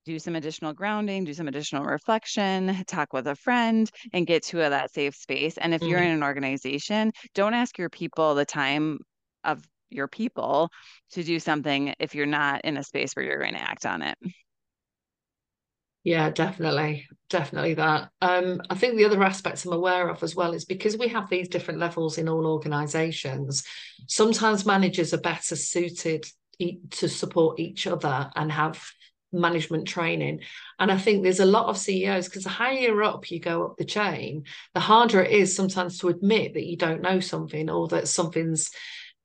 do 0.06 0.20
some 0.20 0.36
additional 0.36 0.74
grounding, 0.74 1.24
do 1.24 1.34
some 1.34 1.48
additional 1.48 1.84
reflection, 1.84 2.84
talk 2.86 3.12
with 3.12 3.28
a 3.28 3.36
friend, 3.36 3.90
and 4.14 4.28
get 4.28 4.44
to 4.44 4.66
a, 4.66 4.70
that 4.70 4.94
safe 4.94 5.16
space. 5.16 5.58
And 5.58 5.74
if 5.74 5.82
mm-hmm. 5.82 5.90
you're 5.90 6.02
in 6.02 6.12
an 6.12 6.24
organization, 6.24 7.12
don't 7.34 7.56
ask 7.56 7.78
your 7.78 7.90
people 7.90 8.36
the 8.36 8.46
time 8.46 9.00
of 9.44 9.64
your 9.90 10.08
people 10.08 10.70
to 11.12 11.24
do 11.24 11.40
something 11.40 11.94
if 12.00 12.14
you're 12.14 12.26
not 12.26 12.62
in 12.66 12.78
a 12.78 12.84
space 12.84 13.14
where 13.14 13.26
you're 13.26 13.42
going 13.42 13.56
to 13.56 13.62
act 13.62 13.86
on 13.86 14.02
it. 14.04 14.18
Yeah, 16.06 16.30
definitely. 16.30 17.08
Definitely 17.32 17.74
that. 17.74 18.12
Um, 18.22 18.62
I 18.70 18.76
think 18.76 18.96
the 18.96 19.06
other 19.06 19.24
aspects 19.24 19.66
I'm 19.66 19.74
aware 19.74 20.08
of 20.08 20.22
as 20.22 20.36
well 20.36 20.54
is 20.54 20.64
because 20.64 20.96
we 20.98 21.08
have 21.08 21.30
these 21.30 21.50
different 21.50 21.80
levels 21.80 22.20
in 22.20 22.30
all 22.30 22.46
organizations, 22.46 23.64
sometimes 24.08 24.68
managers 24.68 25.16
are 25.16 25.20
better 25.20 25.56
suited 25.56 26.26
to 26.92 27.10
support 27.10 27.60
each 27.60 27.88
other 27.88 28.30
and 28.36 28.52
have 28.52 28.86
management 29.34 29.88
training. 29.88 30.42
And 30.78 30.92
I 30.92 30.98
think 31.00 31.24
there's 31.24 31.40
a 31.40 31.46
lot 31.46 31.66
of 31.66 31.78
CEOs 31.78 32.26
because 32.30 32.44
the 32.44 32.52
higher 32.52 33.02
up 33.02 33.32
you 33.32 33.40
go 33.40 33.66
up 33.66 33.78
the 33.78 33.84
chain, 33.84 34.44
the 34.76 34.80
harder 34.80 35.24
it 35.24 35.32
is 35.32 35.56
sometimes 35.56 35.98
to 36.00 36.10
admit 36.10 36.54
that 36.54 36.68
you 36.68 36.78
don't 36.78 37.02
know 37.02 37.20
something 37.20 37.68
or 37.68 37.88
that 37.88 38.08
something's 38.08 38.70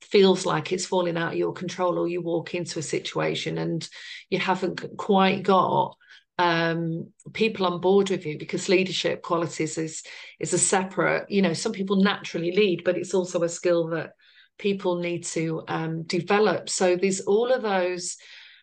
feels 0.01 0.47
like 0.47 0.73
it's 0.73 0.87
falling 0.87 1.19
out 1.19 1.33
of 1.35 1.39
your 1.39 1.53
control 1.53 1.99
or 1.99 2.09
you 2.09 2.23
walk 2.23 2.55
into 2.55 2.79
a 2.79 2.83
situation 2.83 3.59
and 3.59 3.87
you 4.31 4.39
haven't 4.39 4.97
quite 4.97 5.43
got 5.43 5.95
um, 6.41 7.13
people 7.35 7.67
on 7.67 7.81
board 7.81 8.09
with 8.09 8.25
you 8.25 8.39
because 8.39 8.69
leadership 8.69 9.21
qualities 9.23 9.77
is 9.77 10.03
is 10.39 10.55
a 10.55 10.59
separate 10.59 11.31
you 11.31 11.43
know 11.43 11.53
some 11.53 11.73
people 11.73 11.97
naturally 12.03 12.53
lead 12.53 12.83
but 12.85 12.97
it's 12.97 13.13
also 13.13 13.43
a 13.43 13.49
skill 13.49 13.89
that 13.89 14.13
people 14.61 14.97
need 14.97 15.25
to 15.25 15.63
um, 15.67 16.03
develop. 16.03 16.69
So 16.69 16.95
there's 16.95 17.23
all 17.23 17.51
of 17.51 17.63
those 17.63 18.19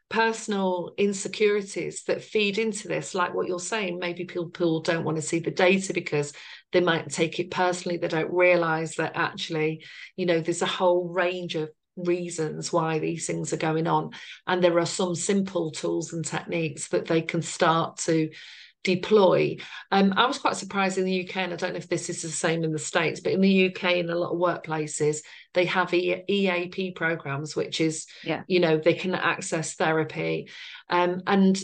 personal 0.10 0.94
insecurities 0.98 2.04
that 2.04 2.24
feed 2.24 2.58
into 2.60 2.88
this. 2.88 3.14
Like 3.14 3.34
what 3.34 3.48
you're 3.48 3.60
saying 3.60 4.00
maybe 4.00 4.24
people 4.24 4.80
don't 4.80 5.04
want 5.04 5.18
to 5.18 5.22
see 5.22 5.40
the 5.40 5.52
data 5.52 5.94
because 5.94 6.32
they 6.72 6.80
might 6.80 7.10
take 7.10 7.40
it 7.40 7.52
personally. 7.52 7.98
They 7.98 8.08
don't 8.08 8.32
realize 8.32 8.96
that 8.96 9.14
actually 9.16 9.84
you 10.16 10.26
know 10.26 10.40
there's 10.40 10.62
a 10.62 10.68
whole 10.68 11.10
range 11.10 11.56
of 11.56 11.70
reasons 11.98 12.72
why 12.72 13.00
these 13.00 13.28
things 13.28 13.52
are 13.52 13.58
going 13.58 13.88
on 13.88 14.12
and 14.46 14.64
there 14.64 14.80
are 14.80 14.86
some 14.86 15.16
simple 15.16 15.72
tools 15.72 16.14
and 16.14 16.24
techniques 16.24 16.90
that 16.90 17.06
they 17.06 17.22
can 17.22 17.42
start 17.42 17.98
to 17.98 18.30
deploy. 18.88 19.58
Um, 19.92 20.14
I 20.16 20.26
was 20.26 20.38
quite 20.38 20.56
surprised 20.56 20.98
in 20.98 21.04
the 21.04 21.28
UK, 21.28 21.36
and 21.38 21.54
I 21.54 21.58
don't 21.58 21.74
know 21.74 21.78
if 21.78 21.90
this 21.90 22.10
is 22.10 22.22
the 22.22 22.30
same 22.30 22.64
in 22.64 22.72
the 22.72 22.80
States, 22.80 23.20
but 23.20 23.34
in 23.34 23.42
the 23.42 23.68
UK, 23.68 23.96
in 23.96 24.10
a 24.10 24.16
lot 24.16 24.32
of 24.32 24.40
workplaces, 24.40 25.18
they 25.54 25.66
have 25.66 25.94
e- 25.94 26.24
EAP 26.30 26.92
programs, 26.92 27.54
which 27.54 27.82
is, 27.82 28.06
yeah. 28.24 28.44
you 28.48 28.62
know, 28.62 28.78
they 28.78 28.94
can 28.94 29.14
access 29.14 29.74
therapy. 29.74 30.50
Um, 30.90 31.22
and 31.28 31.60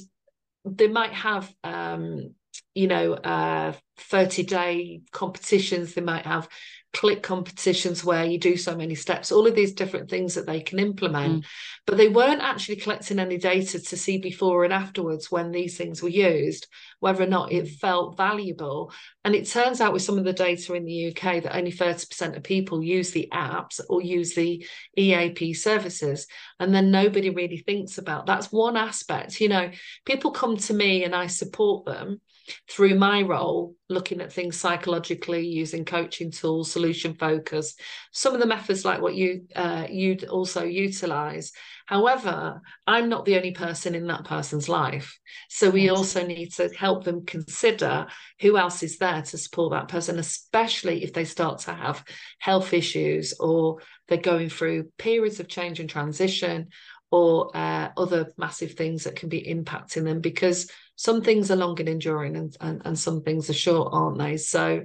they 0.66 0.88
might 0.88 1.14
have, 1.14 1.50
um, 1.64 2.34
you 2.76 2.88
know, 2.88 3.14
uh, 3.14 3.74
30 3.98 4.44
day 4.44 5.02
competitions, 5.12 5.94
they 5.94 6.02
might 6.02 6.26
have 6.26 6.50
click 6.94 7.24
competitions 7.24 8.04
where 8.04 8.24
you 8.24 8.38
do 8.38 8.56
so 8.56 8.76
many 8.76 8.94
steps, 8.94 9.32
all 9.32 9.48
of 9.48 9.56
these 9.56 9.74
different 9.74 10.10
things 10.10 10.36
that 10.36 10.46
they 10.46 10.62
can 10.62 10.78
implement. 10.78 11.44
Mm. 11.44 11.46
But 11.88 11.98
they 11.98 12.08
weren't 12.08 12.42
actually 12.42 12.76
collecting 12.76 13.18
any 13.18 13.38
data 13.38 13.80
to 13.80 13.98
see 13.98 14.20
before 14.20 14.64
and 14.64 14.72
afterwards 14.72 15.32
when 15.32 15.52
these 15.52 15.76
things 15.76 16.04
were 16.04 16.10
used, 16.10 16.68
whether 17.00 17.24
or 17.24 17.28
not 17.28 17.52
it 17.52 17.68
felt 17.68 18.16
valuable. 18.16 18.94
And 19.26 19.34
it 19.34 19.48
turns 19.48 19.82
out 19.82 19.92
with 19.92 20.04
some 20.04 20.20
of 20.20 20.24
the 20.24 20.34
data 20.34 20.76
in 20.76 20.86
the 20.86 21.08
UK 21.08 21.44
that 21.44 21.56
only 21.58 21.72
30% 21.72 22.38
of 22.38 22.44
people 22.44 22.84
use 22.84 23.12
the 23.12 23.28
apps 23.34 23.82
or 23.90 24.02
use 24.02 24.36
the 24.36 24.66
EAP 24.96 25.54
services. 25.56 26.28
And 26.60 26.74
then 26.74 26.92
nobody 26.92 27.32
really 27.32 27.58
thinks 27.58 27.98
about 27.98 28.28
that's 28.28 28.52
one 28.52 28.78
aspect. 28.78 29.42
You 29.42 29.50
know, 29.50 29.72
people 30.06 30.32
come 30.32 30.58
to 30.58 30.74
me 30.74 31.04
and 31.04 31.16
I 31.16 31.26
support 31.26 31.86
them 31.86 32.22
through 32.70 32.96
my 32.96 33.22
role, 33.22 33.76
looking 33.90 34.22
at 34.22 34.32
things 34.32 34.60
psychologically, 34.60 35.46
using 35.46 35.86
coaching 35.86 36.32
tools, 36.32 36.72
solution 36.72 37.14
focus, 37.14 37.76
some 38.12 38.34
of 38.34 38.40
the 38.40 38.46
methods 38.46 38.86
like 38.86 39.02
what 39.02 39.16
you 39.16 39.46
uh, 39.56 39.88
you'd 39.90 40.26
also 40.26 40.64
utilize. 40.64 41.52
However, 41.86 42.62
I'm 42.88 43.10
not 43.10 43.26
the 43.26 43.38
only 43.38 43.52
person 43.52 43.96
in 43.96 44.08
that 44.08 44.26
person's 44.26 44.70
life, 44.70 45.18
so 45.50 45.70
we 45.70 45.90
also 45.90 46.26
need 46.26 46.54
to 46.54 46.70
help 46.70 47.04
them 47.04 47.26
consider 47.26 48.08
who 48.40 48.58
else 48.58 48.84
is 48.84 48.98
there 48.98 49.22
to 49.22 49.38
support 49.38 49.72
that 49.72 49.88
person, 49.88 50.20
especially 50.20 51.04
if 51.04 51.14
they 51.14 51.26
start 51.26 51.60
to 51.60 51.74
have 51.74 52.04
health 52.40 52.74
issues 52.74 53.34
or 53.40 53.78
they're 54.08 54.18
going 54.18 54.50
through 54.50 54.90
periods 54.98 55.40
of 55.40 55.48
change 55.48 55.80
and 55.80 55.90
transition 55.90 56.70
or 57.12 57.56
uh, 57.56 57.90
other 57.96 58.34
massive 58.38 58.74
things 58.74 59.04
that 59.04 59.16
can 59.16 59.30
be 59.30 59.44
impacting 59.44 60.04
them 60.04 60.20
because 60.20 60.68
some 60.96 61.22
things 61.22 61.52
are 61.52 61.56
long 61.56 61.80
and 61.80 61.90
enduring 61.90 62.36
and, 62.36 62.56
and, 62.62 62.82
and 62.86 62.98
some 62.98 63.22
things 63.22 63.50
are 63.50 63.54
short, 63.54 63.90
aren't 63.92 64.20
they? 64.20 64.38
So 64.38 64.84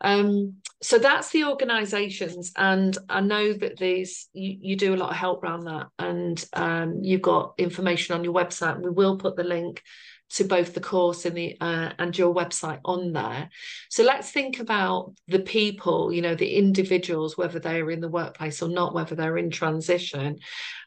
um, 0.00 0.54
so 0.80 0.98
that's 0.98 1.30
the 1.30 1.44
organizations 1.44 2.52
and 2.56 2.96
i 3.08 3.20
know 3.20 3.52
that 3.52 3.76
these 3.78 4.28
you, 4.32 4.56
you 4.60 4.76
do 4.76 4.94
a 4.94 4.96
lot 4.96 5.10
of 5.10 5.16
help 5.16 5.42
around 5.42 5.64
that 5.64 5.88
and 5.98 6.44
um, 6.52 7.00
you've 7.02 7.22
got 7.22 7.54
information 7.58 8.14
on 8.14 8.22
your 8.22 8.32
website 8.32 8.80
we 8.80 8.90
will 8.90 9.16
put 9.16 9.34
the 9.36 9.42
link 9.42 9.82
to 10.30 10.44
both 10.44 10.74
the 10.74 10.80
course 10.80 11.24
and 11.24 11.36
the 11.36 11.56
uh, 11.60 11.90
and 11.98 12.16
your 12.16 12.34
website 12.34 12.80
on 12.84 13.12
there. 13.12 13.48
So 13.88 14.04
let's 14.04 14.30
think 14.30 14.60
about 14.60 15.14
the 15.26 15.40
people 15.40 16.12
you 16.12 16.22
know 16.22 16.34
the 16.34 16.56
individuals 16.56 17.36
whether 17.36 17.58
they're 17.58 17.90
in 17.90 18.00
the 18.00 18.08
workplace 18.08 18.62
or 18.62 18.68
not 18.68 18.94
whether 18.94 19.14
they're 19.14 19.38
in 19.38 19.50
transition. 19.50 20.38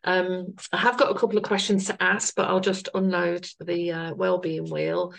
Um, 0.03 0.55
i 0.71 0.77
have 0.77 0.97
got 0.97 1.11
a 1.11 1.19
couple 1.19 1.37
of 1.37 1.43
questions 1.43 1.85
to 1.85 2.03
ask 2.03 2.33
but 2.35 2.47
i'll 2.47 2.59
just 2.59 2.89
unload 2.95 3.47
the 3.59 3.91
uh, 3.91 4.13
well-being 4.13 4.69
wheel. 4.69 5.13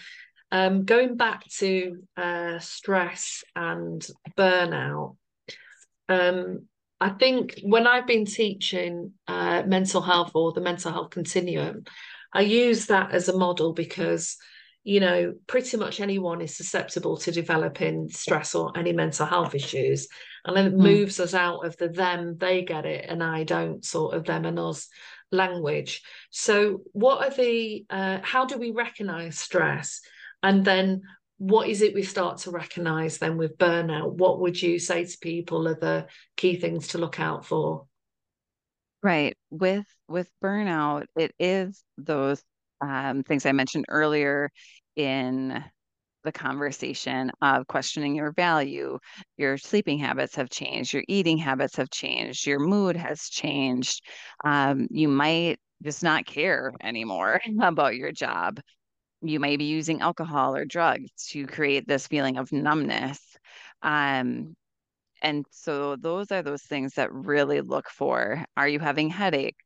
Um, 0.50 0.84
going 0.84 1.16
back 1.16 1.48
to 1.58 2.02
uh, 2.16 2.58
stress 2.58 3.42
and 3.56 4.06
burnout 4.36 5.16
um, 6.08 6.66
I 7.00 7.08
think 7.10 7.58
when 7.64 7.88
I've 7.88 8.06
been 8.06 8.26
teaching 8.26 9.14
uh, 9.26 9.64
mental 9.66 10.00
health 10.00 10.32
or 10.34 10.52
the 10.52 10.60
mental 10.60 10.92
health 10.92 11.10
continuum, 11.10 11.84
I 12.33 12.43
use 12.43 12.87
that 12.87 13.12
as 13.12 13.28
a 13.28 13.37
model 13.37 13.72
because 13.72 14.37
you 14.85 14.99
know 15.01 15.35
pretty 15.47 15.76
much 15.76 16.01
anyone 16.01 16.41
is 16.41 16.57
susceptible 16.57 17.16
to 17.18 17.30
developing 17.30 18.09
stress 18.09 18.55
or 18.55 18.76
any 18.76 18.93
mental 18.93 19.26
health 19.26 19.55
issues. 19.55 20.09
And 20.45 20.57
then 20.57 20.66
it 20.66 20.74
mm. 20.74 20.83
moves 20.83 21.20
us 21.20 21.35
out 21.35 21.64
of 21.64 21.76
the 21.76 21.89
them 21.89 22.37
they 22.37 22.62
get 22.62 22.85
it 22.85 23.07
and 23.09 23.22
i 23.22 23.45
don't 23.45 23.85
sort 23.85 24.16
of 24.16 24.24
them 24.24 24.45
and 24.45 24.59
us 24.59 24.89
language. 25.33 26.03
So 26.30 26.83
what 26.93 27.26
are 27.26 27.35
the 27.35 27.85
uh, 27.91 28.18
how 28.22 28.45
do 28.45 28.59
we 28.59 28.70
recognize 28.70 29.39
stress? 29.39 30.01
And 30.43 30.64
then 30.64 31.03
what 31.39 31.68
is 31.68 31.83
it 31.83 31.95
we 31.95 32.03
start 32.03 32.39
to 32.39 32.51
recognize 32.51 33.18
then 33.18 33.37
with 33.37 33.59
burnout? 33.59 34.12
What 34.12 34.41
would 34.41 34.61
you 34.61 34.78
say 34.78 35.05
to 35.05 35.18
people 35.20 35.66
are 35.66 35.74
the 35.74 36.07
key 36.37 36.57
things 36.57 36.89
to 36.89 36.99
look 36.99 37.18
out 37.18 37.47
for 37.47 37.87
Right. 39.03 39.36
With 39.50 39.86
with 40.09 40.30
burnout, 40.42 41.07
it 41.16 41.32
is 41.38 41.82
those 41.98 42.42
um, 42.80 43.22
things 43.24 43.46
I 43.46 43.53
mentioned 43.53 43.86
earlier 43.88 44.50
in 44.96 45.64
the 46.24 46.32
conversation 46.32 47.30
of 47.42 47.66
questioning 47.68 48.14
your 48.16 48.32
value. 48.32 48.98
Your 49.38 49.59
sleeping 49.59 49.98
habits 49.98 50.36
have 50.36 50.50
changed. 50.50 50.92
Your 50.94 51.05
eating 51.09 51.38
habits 51.38 51.76
have 51.76 51.90
changed. 51.90 52.46
Your 52.46 52.61
mood 52.61 52.96
has 52.96 53.28
changed. 53.28 54.03
Um, 54.44 54.88
you 54.90 55.09
might 55.09 55.59
just 55.82 56.03
not 56.03 56.26
care 56.26 56.72
anymore 56.82 57.40
about 57.62 57.96
your 57.96 58.12
job. 58.12 58.61
You 59.22 59.40
may 59.40 59.57
be 59.57 59.64
using 59.64 60.00
alcohol 60.00 60.57
or 60.57 60.64
drugs 60.64 61.11
to 61.30 61.46
create 61.46 61.86
this 61.88 62.07
feeling 62.09 62.38
of 62.38 62.53
numbness. 62.53 63.20
Um, 63.82 64.57
and 65.22 65.46
so 65.50 65.96
those 65.96 66.30
are 66.32 66.42
those 66.42 66.62
things 66.62 66.94
that 66.94 67.12
really 67.12 67.60
look 67.62 67.88
for 67.90 68.44
are 68.56 68.68
you 68.68 68.80
having 68.80 69.10
headache? 69.10 69.56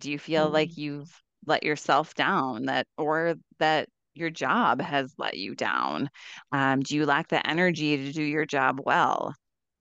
Do 0.00 0.10
you 0.10 0.18
feel 0.18 0.48
mm 0.48 0.52
like 0.52 0.76
you've 0.76 1.10
let 1.46 1.64
yourself 1.64 2.14
down 2.14 2.66
that 2.66 2.86
or 2.98 3.36
that 3.58 3.88
your 4.14 4.30
job 4.30 4.80
has 4.82 5.14
let 5.18 5.36
you 5.38 5.54
down? 5.54 6.10
Um, 6.52 6.80
do 6.82 6.96
you 6.96 7.06
lack 7.06 7.28
the 7.28 7.46
energy 7.46 7.96
to 7.96 8.12
do 8.12 8.22
your 8.22 8.46
job 8.46 8.80
well? 8.84 9.34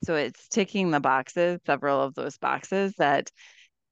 So 0.06 0.16
it's 0.16 0.48
ticking 0.50 0.92
the 0.92 1.00
boxes, 1.02 1.60
several 1.66 2.02
of 2.02 2.16
those 2.16 2.38
boxes 2.38 2.94
that 2.98 3.30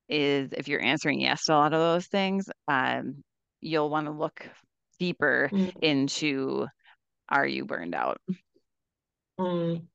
is 0.10 0.52
if 0.54 0.68
you're 0.68 0.82
answering 0.82 1.22
yes 1.22 1.46
to 1.46 1.54
a 1.54 1.56
lot 1.56 1.74
of 1.74 1.80
those 1.80 2.08
things, 2.08 2.50
um, 2.68 3.24
you'll 3.62 3.90
want 3.90 4.08
to 4.08 4.14
look 4.14 4.48
deeper 5.00 5.52
mm 5.52 5.72
into 5.82 6.68
are 7.30 7.48
you 7.48 7.66
burned 7.66 7.96
out? 7.96 8.20
Mm. 9.40 9.88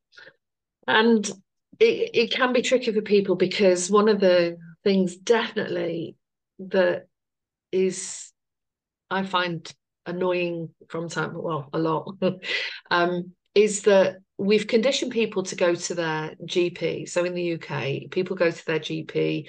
And 0.86 1.28
it, 1.78 2.10
it 2.14 2.32
can 2.32 2.52
be 2.52 2.62
tricky 2.62 2.92
for 2.92 3.02
people 3.02 3.36
because 3.36 3.90
one 3.90 4.08
of 4.08 4.20
the 4.20 4.58
things 4.84 5.16
definitely 5.16 6.16
that 6.58 7.06
is 7.70 8.32
I 9.10 9.24
find 9.24 9.72
annoying 10.06 10.70
from 10.88 11.08
time 11.08 11.34
well 11.34 11.68
a 11.72 11.78
lot 11.78 12.16
um, 12.90 13.32
is 13.54 13.82
that 13.82 14.16
we've 14.38 14.66
conditioned 14.66 15.12
people 15.12 15.44
to 15.44 15.56
go 15.56 15.74
to 15.74 15.94
their 15.94 16.34
GP. 16.44 17.08
So 17.08 17.24
in 17.24 17.34
the 17.34 17.54
UK, 17.54 18.10
people 18.10 18.34
go 18.34 18.50
to 18.50 18.66
their 18.66 18.80
GP, 18.80 19.48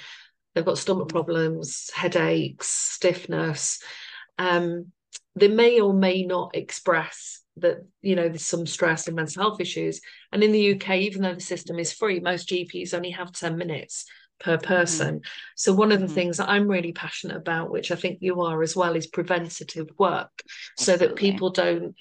they've 0.53 0.65
got 0.65 0.77
stomach 0.77 1.09
problems, 1.09 1.89
headaches, 1.93 2.67
stiffness. 2.67 3.81
Um, 4.37 4.91
they 5.35 5.47
may 5.47 5.79
or 5.79 5.93
may 5.93 6.23
not 6.23 6.55
express 6.55 7.42
that 7.57 7.85
you 8.01 8.15
know 8.15 8.27
there's 8.27 8.45
some 8.45 8.65
stress 8.65 9.07
and 9.07 9.15
mental 9.15 9.43
health 9.43 9.61
issues 9.61 10.01
and 10.31 10.43
in 10.43 10.51
the 10.51 10.73
uk 10.73 10.89
even 10.89 11.21
though 11.21 11.35
the 11.35 11.39
system 11.39 11.77
is 11.77 11.93
free 11.93 12.19
most 12.19 12.49
gps 12.49 12.93
only 12.93 13.11
have 13.11 13.31
10 13.31 13.57
minutes 13.57 14.05
per 14.39 14.57
mm-hmm. 14.57 14.67
person. 14.67 15.15
Mm-hmm. 15.15 15.27
So 15.55 15.73
one 15.73 15.91
of 15.91 15.99
the 15.99 16.05
mm-hmm. 16.05 16.15
things 16.15 16.37
that 16.37 16.49
I'm 16.49 16.67
really 16.67 16.91
passionate 16.91 17.37
about, 17.37 17.71
which 17.71 17.91
I 17.91 17.95
think 17.95 18.19
you 18.21 18.41
are 18.41 18.61
as 18.61 18.75
well, 18.75 18.95
is 18.95 19.07
preventative 19.07 19.87
work, 19.97 20.31
Absolutely. 20.77 20.83
so 20.83 20.97
that 20.97 21.15
people 21.15 21.49
don't 21.49 21.95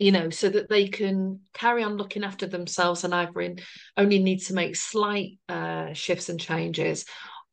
you 0.00 0.12
know, 0.12 0.30
so 0.30 0.48
that 0.48 0.68
they 0.68 0.86
can 0.86 1.40
carry 1.52 1.82
on 1.82 1.96
looking 1.96 2.22
after 2.22 2.46
themselves 2.46 3.02
and 3.02 3.12
either 3.12 3.40
in 3.40 3.58
only 3.96 4.20
need 4.20 4.38
to 4.38 4.54
make 4.54 4.76
slight 4.76 5.38
uh, 5.48 5.92
shifts 5.92 6.28
and 6.28 6.38
changes, 6.38 7.04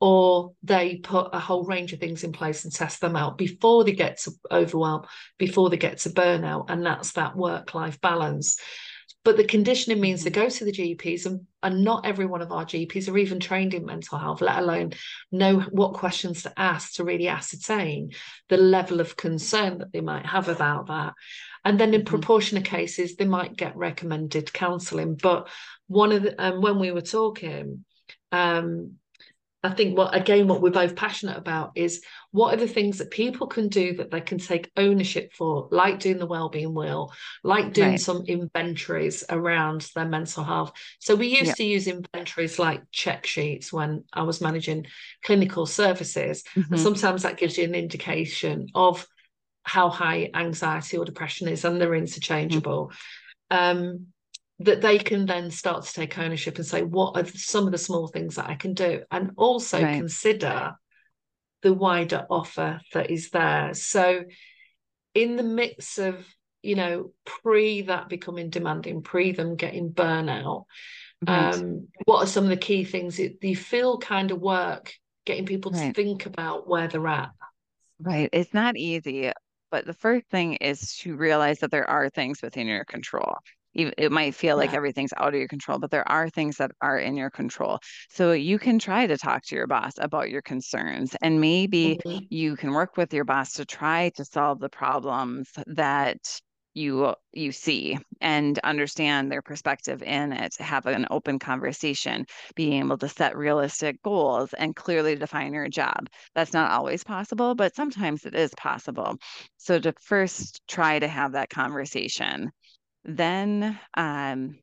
or 0.06 0.54
they 0.62 0.98
put 0.98 1.30
a 1.34 1.40
whole 1.40 1.64
range 1.64 1.92
of 1.92 2.00
things 2.00 2.24
in 2.24 2.32
place 2.32 2.64
and 2.64 2.72
test 2.72 3.02
them 3.02 3.16
out 3.16 3.40
before 3.40 3.84
they 3.84 3.92
get 3.92 4.20
to 4.20 4.32
overwhelm, 4.52 5.04
before 5.40 5.72
they 5.72 5.78
get 5.78 5.98
to 5.98 6.12
burnout, 6.12 6.70
and 6.70 6.86
that's 6.86 7.14
that 7.14 7.36
work-life 7.36 8.00
balance. 8.02 8.60
But 9.24 9.36
the 9.36 9.44
conditioning 9.44 10.00
means 10.00 10.24
they 10.24 10.30
mm-hmm. 10.30 10.42
go 10.42 10.50
to 10.50 10.66
the 10.66 10.72
GPs, 10.72 11.26
and, 11.26 11.48
and 11.64 11.84
not 11.84 12.06
every 12.06 12.28
one 12.28 12.44
of 12.44 12.52
our 12.52 12.66
GPs 12.66 13.10
are 13.10 13.18
even 13.18 13.40
trained 13.40 13.74
in 13.74 13.84
mental 13.84 14.20
health, 14.20 14.42
let 14.42 14.60
alone 14.60 14.92
know 15.32 15.62
what 15.72 15.96
questions 15.96 16.44
to 16.44 16.54
ask 16.56 16.94
to 16.94 17.04
really 17.04 17.28
ascertain 17.28 18.12
the 18.50 18.58
level 18.58 19.00
of 19.00 19.18
concern 19.18 19.80
that 19.80 19.92
they 19.92 20.02
might 20.02 20.28
have 20.28 20.50
about 20.50 20.86
that. 20.86 21.14
And 21.64 21.80
then 21.80 21.96
in 21.96 22.02
mm-hmm. 22.02 22.10
proportion 22.10 22.60
of 22.60 22.64
cases, 22.64 23.16
they 23.16 23.26
might 23.26 23.58
get 23.58 23.76
recommended 23.76 24.54
counselling. 24.54 25.16
But 25.16 25.50
one 25.88 26.12
of 26.12 26.22
the, 26.22 26.40
um, 26.40 26.62
when 26.62 26.78
we 26.78 26.92
were 26.92 27.02
talking, 27.02 27.86
um, 28.32 29.00
I 29.66 29.74
think 29.74 29.98
what 29.98 30.14
again 30.16 30.48
what 30.48 30.62
we're 30.62 30.70
both 30.70 30.96
passionate 30.96 31.38
about 31.38 31.72
is 31.76 32.04
what 32.32 32.54
are 32.54 32.58
the 32.58 32.68
things 32.68 33.00
that 33.00 33.10
people 33.10 33.48
can 33.48 33.68
do 33.68 33.96
that 33.96 34.12
they 34.12 34.22
can 34.22 34.38
take 34.38 34.72
ownership 34.78 35.34
for, 35.34 35.68
like 35.72 36.00
doing 36.00 36.20
the 36.20 36.28
wellbeing 36.28 36.76
wheel, 36.76 37.12
like 37.44 37.74
doing 37.74 37.92
right. 37.92 38.00
some 38.00 38.26
inventories 38.28 39.24
around 39.30 39.90
their 39.96 40.06
mental 40.06 40.44
health. 40.44 40.74
So 41.00 41.16
we 41.16 41.28
used 41.28 41.56
to 41.56 41.64
use 41.64 41.88
inventories 41.88 42.60
like 42.60 42.84
check 42.92 43.26
sheets 43.26 43.74
when 43.74 44.04
I 44.14 44.22
was 44.22 44.40
managing 44.40 44.86
clinical 45.24 45.66
services. 45.66 46.44
Mm-hmm. 46.56 46.74
And 46.74 46.82
sometimes 46.82 47.24
that 47.24 47.38
gives 47.38 47.58
you 47.58 47.64
an 47.64 47.74
indication 47.74 48.68
of 48.76 49.08
how 49.64 49.90
high 49.90 50.30
anxiety 50.36 50.98
or 50.98 51.06
depression 51.06 51.48
is, 51.48 51.66
and 51.66 51.82
they're 51.82 51.96
interchangeable. 51.96 52.92
Mm-hmm. 53.52 53.86
Um, 53.88 54.08
that 54.60 54.82
they 54.82 54.98
can 54.98 55.26
then 55.26 55.52
start 55.52 55.84
to 55.84 55.94
take 55.94 56.18
ownership 56.18 56.58
and 56.58 56.66
say, 56.66 56.82
what 56.82 57.18
are 57.18 57.26
some 57.28 57.66
of 57.66 57.72
the 57.72 57.78
small 57.78 58.08
things 58.08 58.36
that 58.36 58.50
I 58.50 58.56
can 58.56 58.74
do? 58.74 59.02
And 59.12 59.32
also 59.36 59.82
right. 59.82 59.98
consider 59.98 60.76
the 61.62 61.74
wider 61.74 62.26
offer 62.30 62.80
that 62.94 63.12
is 63.12 63.32
there. 63.32 63.74
So, 63.74 64.24
in 65.14 65.36
the 65.36 65.44
mix 65.44 65.98
of, 65.98 66.26
you 66.62 66.76
know, 66.76 67.12
pre 67.26 67.84
that 67.84 68.08
becoming 68.08 68.50
demanding, 68.50 69.02
pre 69.02 69.32
them 69.32 69.56
getting 69.56 69.92
burnout, 69.92 70.66
right. 71.28 71.56
um, 71.56 71.88
what 72.06 72.24
are 72.24 72.28
some 72.28 72.44
of 72.44 72.50
the 72.50 72.58
key 72.58 72.84
things 72.84 73.18
that 73.18 73.38
you 73.42 73.56
feel 73.56 73.98
kind 73.98 74.32
of 74.32 74.40
work 74.40 74.94
getting 75.26 75.46
people 75.46 75.72
right. 75.72 75.88
to 75.88 75.94
think 75.94 76.26
about 76.26 76.68
where 76.68 76.88
they're 76.88 77.08
at? 77.08 77.32
Right. 78.00 78.30
It's 78.32 78.54
not 78.54 78.78
easy. 78.78 79.32
But 79.72 79.86
the 79.86 79.94
first 79.94 80.28
thing 80.30 80.56
is 80.56 80.98
to 80.98 81.16
realize 81.16 81.60
that 81.60 81.72
there 81.72 81.90
are 81.90 82.10
things 82.10 82.42
within 82.42 82.68
your 82.68 82.86
control. 82.86 83.36
It 83.76 84.12
might 84.12 84.36
feel 84.36 84.56
like 84.56 84.72
yeah. 84.72 84.78
everything's 84.78 85.14
out 85.18 85.34
of 85.34 85.40
your 85.40 85.50
control, 85.50 85.80
but 85.80 85.92
there 85.92 86.10
are 86.10 86.30
things 86.30 86.58
that 86.58 86.72
are 86.82 86.98
in 86.98 87.18
your 87.18 87.30
control. 87.30 87.80
So 88.10 88.32
you 88.32 88.58
can 88.58 88.80
try 88.80 89.06
to 89.06 89.18
talk 89.18 89.44
to 89.46 89.56
your 89.56 89.68
boss 89.68 89.94
about 89.98 90.30
your 90.30 90.42
concerns, 90.42 91.16
and 91.22 91.42
maybe 91.42 92.00
mm-hmm. 92.06 92.26
you 92.30 92.56
can 92.56 92.72
work 92.72 92.98
with 92.98 93.14
your 93.14 93.26
boss 93.26 93.54
to 93.54 93.66
try 93.66 94.10
to 94.16 94.26
solve 94.26 94.60
the 94.60 94.70
problems 94.70 95.50
that 95.68 96.20
you 96.76 97.16
you 97.34 97.52
see 97.52 97.98
and 98.22 98.60
understand 98.60 99.32
their 99.32 99.42
perspective 99.42 100.04
in 100.04 100.34
it 100.34 100.54
have 100.58 100.86
an 100.86 101.08
open 101.10 101.40
conversation 101.40 102.26
being 102.54 102.84
able 102.84 102.98
to 102.98 103.08
set 103.08 103.36
realistic 103.36 104.02
goals 104.04 104.54
and 104.54 104.76
clearly 104.76 105.16
define 105.16 105.54
your 105.54 105.70
job 105.70 106.08
that's 106.36 106.54
not 106.54 106.72
always 106.72 107.04
possible 107.04 107.56
but 107.56 107.74
sometimes 107.76 108.26
it 108.26 108.36
is 108.36 108.54
possible 108.56 109.18
so 109.58 109.80
to 109.80 109.94
first 110.02 110.62
try 110.68 111.00
to 111.00 111.08
have 111.08 111.32
that 111.32 111.50
conversation 111.50 112.52
then 113.06 113.80
um, 113.96 114.58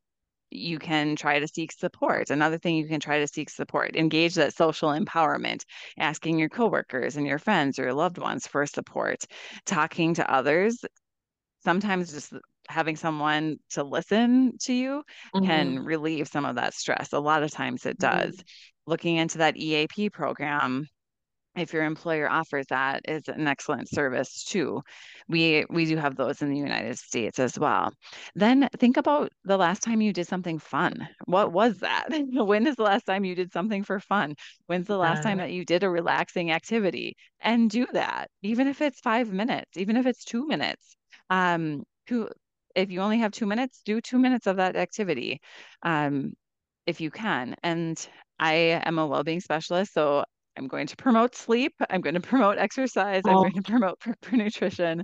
you 0.51 0.77
can 0.77 1.15
try 1.15 1.39
to 1.39 1.47
seek 1.47 1.71
support. 1.71 2.29
Another 2.29 2.57
thing 2.57 2.75
you 2.75 2.87
can 2.87 2.99
try 2.99 3.19
to 3.19 3.27
seek 3.27 3.49
support, 3.49 3.95
engage 3.95 4.35
that 4.35 4.55
social 4.55 4.89
empowerment, 4.89 5.63
asking 5.97 6.37
your 6.37 6.49
coworkers 6.49 7.17
and 7.17 7.25
your 7.25 7.39
friends 7.39 7.79
or 7.79 7.83
your 7.83 7.93
loved 7.93 8.17
ones 8.17 8.45
for 8.45 8.65
support, 8.65 9.23
talking 9.65 10.13
to 10.13 10.31
others 10.31 10.83
sometimes 11.63 12.11
just 12.11 12.33
having 12.69 12.95
someone 12.95 13.57
to 13.71 13.83
listen 13.83 14.57
to 14.57 14.73
you 14.73 15.03
mm-hmm. 15.35 15.45
can 15.45 15.79
relieve 15.79 16.27
some 16.27 16.45
of 16.45 16.55
that 16.55 16.73
stress. 16.73 17.13
A 17.13 17.19
lot 17.19 17.43
of 17.43 17.51
times 17.51 17.85
it 17.85 17.97
does. 17.97 18.35
Mm-hmm. 18.35 18.41
Looking 18.85 19.15
into 19.15 19.37
that 19.39 19.57
EAP 19.57 20.09
program, 20.09 20.87
if 21.55 21.73
your 21.73 21.83
employer 21.83 22.29
offers 22.29 22.65
that 22.69 23.01
is 23.07 23.27
an 23.27 23.47
excellent 23.47 23.89
service 23.89 24.43
too. 24.43 24.81
We 25.27 25.65
we 25.69 25.85
do 25.85 25.97
have 25.97 26.15
those 26.15 26.41
in 26.41 26.49
the 26.49 26.57
united 26.57 26.97
states 26.97 27.39
as 27.39 27.57
well. 27.59 27.91
Then 28.35 28.69
think 28.77 28.97
about 28.97 29.31
the 29.43 29.57
last 29.57 29.81
time 29.81 30.01
you 30.01 30.13
did 30.13 30.27
something 30.27 30.59
fun. 30.59 31.07
What 31.25 31.51
was 31.51 31.79
that? 31.79 32.07
When 32.33 32.67
is 32.67 32.75
the 32.75 32.83
last 32.83 33.05
time 33.05 33.25
you 33.25 33.35
did 33.35 33.51
something 33.51 33.83
for 33.83 33.99
fun? 33.99 34.35
When's 34.67 34.87
the 34.87 34.97
last 34.97 35.21
time 35.21 35.37
that 35.39 35.51
you 35.51 35.65
did 35.65 35.83
a 35.83 35.89
relaxing 35.89 36.51
activity? 36.51 37.15
And 37.39 37.69
do 37.69 37.85
that 37.93 38.29
even 38.41 38.67
if 38.67 38.81
it's 38.81 38.99
five 38.99 39.31
minutes 39.31 39.77
even 39.77 39.97
if 39.97 40.05
it's 40.05 40.23
two 40.25 40.47
minutes. 40.47 40.95
Um, 41.29 41.83
who, 42.09 42.29
if 42.75 42.91
you 42.91 42.99
only 43.01 43.19
have 43.19 43.31
two 43.31 43.45
minutes, 43.45 43.81
do 43.85 44.01
two 44.01 44.19
minutes 44.19 44.47
of 44.47 44.57
that 44.57 44.75
activity 44.75 45.39
um, 45.83 46.33
if 46.85 47.01
you 47.01 47.11
can. 47.11 47.55
And 47.63 47.97
I 48.39 48.81
am 48.85 48.99
a 48.99 49.07
well-being 49.07 49.41
specialist, 49.41 49.93
so 49.93 50.25
I'm 50.57 50.67
going 50.67 50.87
to 50.87 50.95
promote 50.95 51.35
sleep. 51.35 51.73
I'm 51.89 52.01
going 52.01 52.15
to 52.15 52.21
promote 52.21 52.57
exercise. 52.57 53.23
Oh. 53.25 53.29
I'm 53.29 53.37
going 53.37 53.53
to 53.53 53.61
promote 53.61 53.99
proper 53.99 54.35
nutrition 54.35 55.03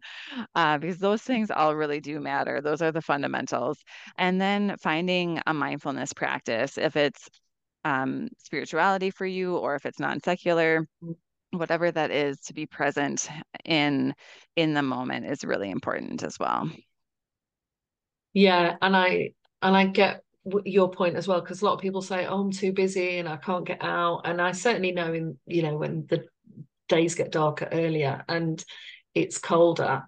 uh, 0.56 0.78
because 0.78 0.98
those 0.98 1.22
things 1.22 1.52
all 1.52 1.76
really 1.76 2.00
do 2.00 2.20
matter. 2.20 2.62
Those 2.62 2.82
are 2.82 2.92
the 2.92 3.02
fundamentals. 3.02 3.78
And 4.18 4.40
then 4.40 4.76
finding 4.82 5.42
a 5.46 5.54
mindfulness 5.54 6.14
practice, 6.14 6.78
if 6.78 6.96
it's 6.96 7.28
um, 7.86 8.30
spirituality 8.38 9.12
for 9.12 9.26
you 9.26 9.58
or 9.58 9.76
if 9.76 9.86
it's 9.86 10.00
non 10.00 10.22
secular, 10.22 10.88
mm 11.04 11.16
whatever 11.52 11.92
that 11.92 12.12
is 12.12 12.40
to 12.42 12.54
be 12.54 12.66
present 12.66 13.28
in 13.66 14.14
in 14.56 14.74
the 14.74 14.82
moment 14.82 15.26
is 15.26 15.44
really 15.44 15.72
important 15.72 16.24
as 16.24 16.38
well 16.40 16.70
yeah 18.34 18.76
and 18.82 18.96
i 18.96 19.32
and 19.62 19.76
i 19.76 19.86
get 19.86 20.24
your 20.66 20.90
point 20.90 21.16
as 21.16 21.28
well 21.28 21.42
because 21.42 21.62
a 21.62 21.66
lot 21.66 21.74
of 21.74 21.80
people 21.80 22.02
say 22.02 22.26
oh 22.26 22.42
i'm 22.42 22.52
too 22.52 22.72
busy 22.72 23.18
and 23.18 23.28
i 23.28 23.38
can't 23.38 23.66
get 23.66 23.84
out 23.84 24.22
and 24.26 24.42
i 24.42 24.52
certainly 24.52 24.92
know 24.92 25.14
in 25.14 25.38
you 25.46 25.62
know 25.62 25.78
when 25.78 26.06
the 26.10 26.26
days 26.88 27.16
get 27.16 27.32
darker 27.32 27.68
earlier 27.72 28.24
and 28.28 28.64
it's 29.14 29.38
colder 29.38 30.04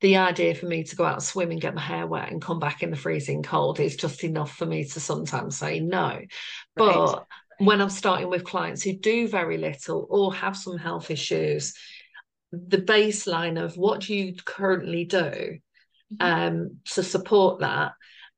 the 0.00 0.16
idea 0.16 0.54
for 0.54 0.66
me 0.66 0.82
to 0.82 0.96
go 0.96 1.04
out 1.04 1.14
and 1.14 1.22
swim 1.22 1.50
and 1.50 1.60
get 1.60 1.74
my 1.74 1.80
hair 1.80 2.06
wet 2.06 2.30
and 2.30 2.42
come 2.42 2.58
back 2.58 2.82
in 2.82 2.90
the 2.90 2.96
freezing 2.96 3.42
cold 3.42 3.80
is 3.80 3.96
just 3.96 4.24
enough 4.24 4.54
for 4.54 4.66
me 4.66 4.84
to 4.84 5.00
sometimes 5.00 5.56
say 5.56 5.80
no 5.80 6.08
right. 6.08 6.28
but 6.76 7.26
when 7.60 7.82
I'm 7.82 7.90
starting 7.90 8.30
with 8.30 8.44
clients 8.44 8.82
who 8.82 8.94
do 8.94 9.28
very 9.28 9.58
little 9.58 10.06
or 10.08 10.34
have 10.34 10.56
some 10.56 10.78
health 10.78 11.10
issues, 11.10 11.74
the 12.52 12.78
baseline 12.78 13.62
of 13.62 13.76
what 13.76 14.08
you 14.08 14.34
currently 14.34 15.04
do 15.04 15.18
mm-hmm. 15.18 16.16
um, 16.20 16.78
to 16.92 17.02
support 17.02 17.60
that, 17.60 17.92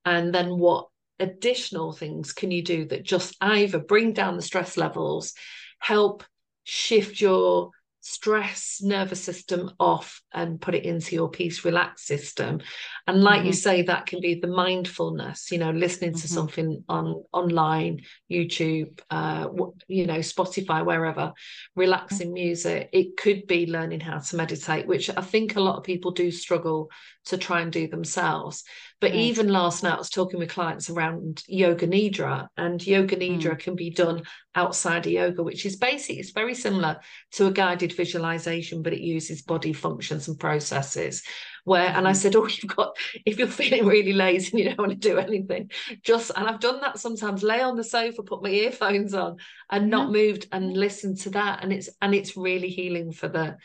and 0.05 0.35
then 0.35 0.59
what 0.59 0.89
additional 1.23 1.93
things 1.93 2.33
can 2.33 2.51
you 2.51 2.63
do 2.63 2.85
that 2.87 3.05
just 3.05 3.37
either 3.41 3.79
bring 3.79 4.13
down 4.13 4.37
the 4.37 4.43
stress 4.43 4.77
levels, 4.77 5.35
help 5.79 6.25
shift 6.65 7.21
your 7.21 7.71
stress 8.05 8.81
nervous 8.83 9.23
system 9.23 9.71
off 9.79 10.23
and 10.35 10.61
put 10.61 10.75
it 10.75 10.85
into 10.85 11.15
your 11.15 11.31
peace 11.31 11.65
relax 11.65 12.05
system 12.05 12.61
and 13.07 13.23
like 13.23 13.39
mm-hmm. 13.39 13.47
you 13.47 13.53
say 13.53 13.83
that 13.83 14.07
can 14.07 14.21
be 14.21 14.35
the 14.35 14.49
mindfulness 14.49 15.53
you 15.53 15.59
know 15.59 15.71
listening 15.71 16.11
mm-hmm. 16.11 16.21
to 16.21 16.27
something 16.27 16.83
on 16.89 17.23
online 17.33 18.01
youtube 18.29 18.99
uh 19.11 19.47
you 19.87 20.05
know 20.05 20.19
spotify 20.19 20.85
wherever 20.85 21.33
relaxing 21.77 22.29
mm-hmm. 22.29 22.47
music 22.47 22.91
it 22.93 23.17
could 23.17 23.47
be 23.47 23.67
learning 23.67 24.01
how 24.01 24.19
to 24.19 24.35
meditate 24.35 24.89
which 24.89 25.09
i 25.17 25.23
think 25.23 25.55
a 25.55 25.61
lot 25.61 25.77
of 25.77 25.85
people 25.85 26.11
do 26.11 26.29
struggle 26.33 26.91
to 27.25 27.39
try 27.39 27.61
and 27.61 27.71
do 27.71 27.87
themselves 27.87 28.65
but 29.03 29.13
even 29.15 29.49
last 29.49 29.83
night 29.83 29.95
i 29.95 29.99
was 29.99 30.09
talking 30.09 30.39
with 30.39 30.49
clients 30.49 30.89
around 30.89 31.43
yoga 31.47 31.87
nidra 31.87 32.47
and 32.57 32.87
yoga 32.87 33.17
nidra 33.17 33.53
mm. 33.53 33.59
can 33.59 33.75
be 33.75 33.91
done 33.91 34.23
outside 34.55 35.05
of 35.05 35.13
yoga 35.13 35.43
which 35.43 35.67
is 35.67 35.77
basic 35.77 36.17
it's 36.17 36.31
very 36.31 36.55
similar 36.55 36.99
to 37.31 37.47
a 37.47 37.53
guided 37.53 37.93
visualization 37.93 38.83
but 38.83 38.95
it 38.95 39.01
uses 39.01 39.43
body 39.43 39.75
functions 39.75 40.29
and 40.29 40.41
processes 40.41 41.23
where 41.65 41.89
and 41.89 42.07
I 42.07 42.13
mm-hmm. 42.13 42.19
said, 42.19 42.37
Oh, 42.37 42.47
you've 42.47 42.75
got 42.75 42.97
if 43.25 43.39
you're 43.39 43.49
feeling 43.49 43.87
really 43.87 44.13
lazy 44.13 44.51
and 44.51 44.59
you 44.59 44.65
don't 44.65 44.79
want 44.79 44.91
to 44.91 45.09
do 45.09 45.19
anything, 45.19 45.71
just 46.03 46.31
and 46.35 46.49
I've 46.49 46.61
done 46.61 46.81
that 46.81 46.99
sometimes, 46.99 47.43
lay 47.43 47.61
on 47.61 47.77
the 47.77 47.85
sofa, 47.85 48.23
put 48.23 48.43
my 48.43 48.51
earphones 48.51 49.15
on 49.15 49.37
and 49.71 49.91
not 49.91 50.11
moved 50.11 50.49
and 50.53 50.77
listen 50.77 51.17
to 51.19 51.31
that. 51.31 51.63
And 51.63 51.73
it's 51.73 51.89
and 52.01 52.15
it's 52.15 52.37
really 52.37 52.69
healing 52.69 53.13
for 53.13 53.29
the 53.29 53.57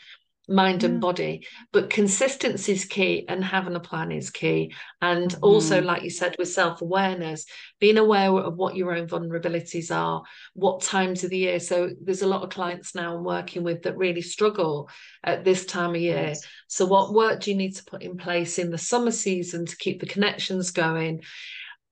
mind 0.48 0.82
and 0.82 1.00
body. 1.00 1.46
But 1.72 1.90
consistency 1.90 2.72
is 2.72 2.84
key 2.84 3.26
and 3.28 3.44
having 3.44 3.76
a 3.76 3.80
plan 3.80 4.10
is 4.10 4.30
key. 4.30 4.72
And 5.02 5.30
mm-hmm. 5.30 5.44
also 5.44 5.82
like 5.82 6.02
you 6.02 6.10
said 6.10 6.36
with 6.38 6.48
self-awareness 6.48 7.44
being 7.78 7.98
aware 7.98 8.30
of 8.30 8.56
what 8.56 8.74
your 8.74 8.92
own 8.92 9.06
vulnerabilities 9.06 9.94
are 9.94 10.22
what 10.54 10.82
times 10.82 11.22
of 11.24 11.30
the 11.30 11.38
year. 11.38 11.60
So 11.60 11.90
there's 12.02 12.22
a 12.22 12.26
lot 12.26 12.42
of 12.42 12.50
clients 12.50 12.94
now 12.94 13.16
i'm 13.16 13.24
working 13.24 13.62
with 13.62 13.82
that 13.82 13.96
really 13.96 14.22
struggle 14.22 14.88
at 15.22 15.44
this 15.44 15.66
time 15.66 15.90
of 15.90 16.00
year. 16.00 16.28
Yes. 16.28 16.46
so 16.66 16.86
what 16.86 17.12
work 17.12 17.40
do 17.40 17.50
you 17.50 17.56
need 17.56 17.76
to 17.76 17.84
put 17.84 18.02
in 18.02 18.16
place 18.16 18.58
in 18.58 18.70
the 18.70 18.78
summer 18.78 19.10
season 19.10 19.66
to 19.66 19.76
keep 19.76 20.00
the 20.00 20.06
connections 20.06 20.70
going? 20.70 21.22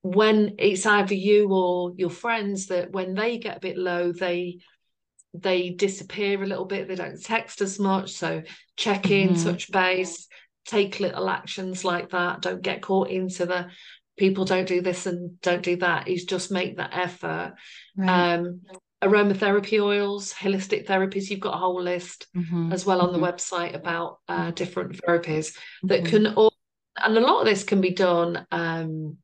When 0.01 0.55
it's 0.57 0.85
either 0.85 1.13
you 1.13 1.49
or 1.51 1.93
your 1.97 2.09
friends 2.09 2.67
that 2.67 2.91
when 2.91 3.13
they 3.13 3.37
get 3.37 3.57
a 3.57 3.61
bit 3.61 3.77
low 3.77 4.11
they 4.11 4.59
they 5.33 5.69
disappear 5.69 6.41
a 6.41 6.45
little 6.45 6.65
bit 6.65 6.87
they 6.87 6.95
don't 6.95 7.21
text 7.21 7.61
as 7.61 7.79
much 7.79 8.13
so 8.13 8.41
check 8.75 9.09
in 9.11 9.29
mm-hmm. 9.29 9.43
touch 9.43 9.71
base 9.71 10.27
take 10.65 10.99
little 10.99 11.29
actions 11.29 11.83
like 11.83 12.09
that 12.09 12.41
don't 12.41 12.61
get 12.61 12.81
caught 12.81 13.09
into 13.09 13.45
the 13.45 13.67
people 14.17 14.45
don't 14.45 14.67
do 14.67 14.81
this 14.81 15.05
and 15.05 15.39
don't 15.41 15.63
do 15.63 15.75
that 15.77 16.07
is 16.07 16.25
just 16.25 16.51
make 16.51 16.77
that 16.77 16.91
effort 16.93 17.53
right. 17.95 18.33
um 18.35 18.61
aromatherapy 19.03 19.81
oils 19.81 20.33
holistic 20.33 20.87
therapies 20.87 21.29
you've 21.29 21.39
got 21.39 21.53
a 21.53 21.57
whole 21.57 21.81
list 21.81 22.27
mm-hmm. 22.35 22.71
as 22.73 22.85
well 22.85 23.01
on 23.01 23.09
mm-hmm. 23.09 23.21
the 23.21 23.31
website 23.31 23.75
about 23.75 24.17
uh, 24.27 24.49
different 24.51 24.99
therapies 25.03 25.55
that 25.83 26.03
mm-hmm. 26.03 26.25
can 26.25 26.27
all 26.33 26.51
and 26.97 27.15
a 27.15 27.21
lot 27.21 27.41
of 27.41 27.45
this 27.45 27.63
can 27.63 27.79
be 27.79 27.91
done 27.91 28.45
um 28.51 29.17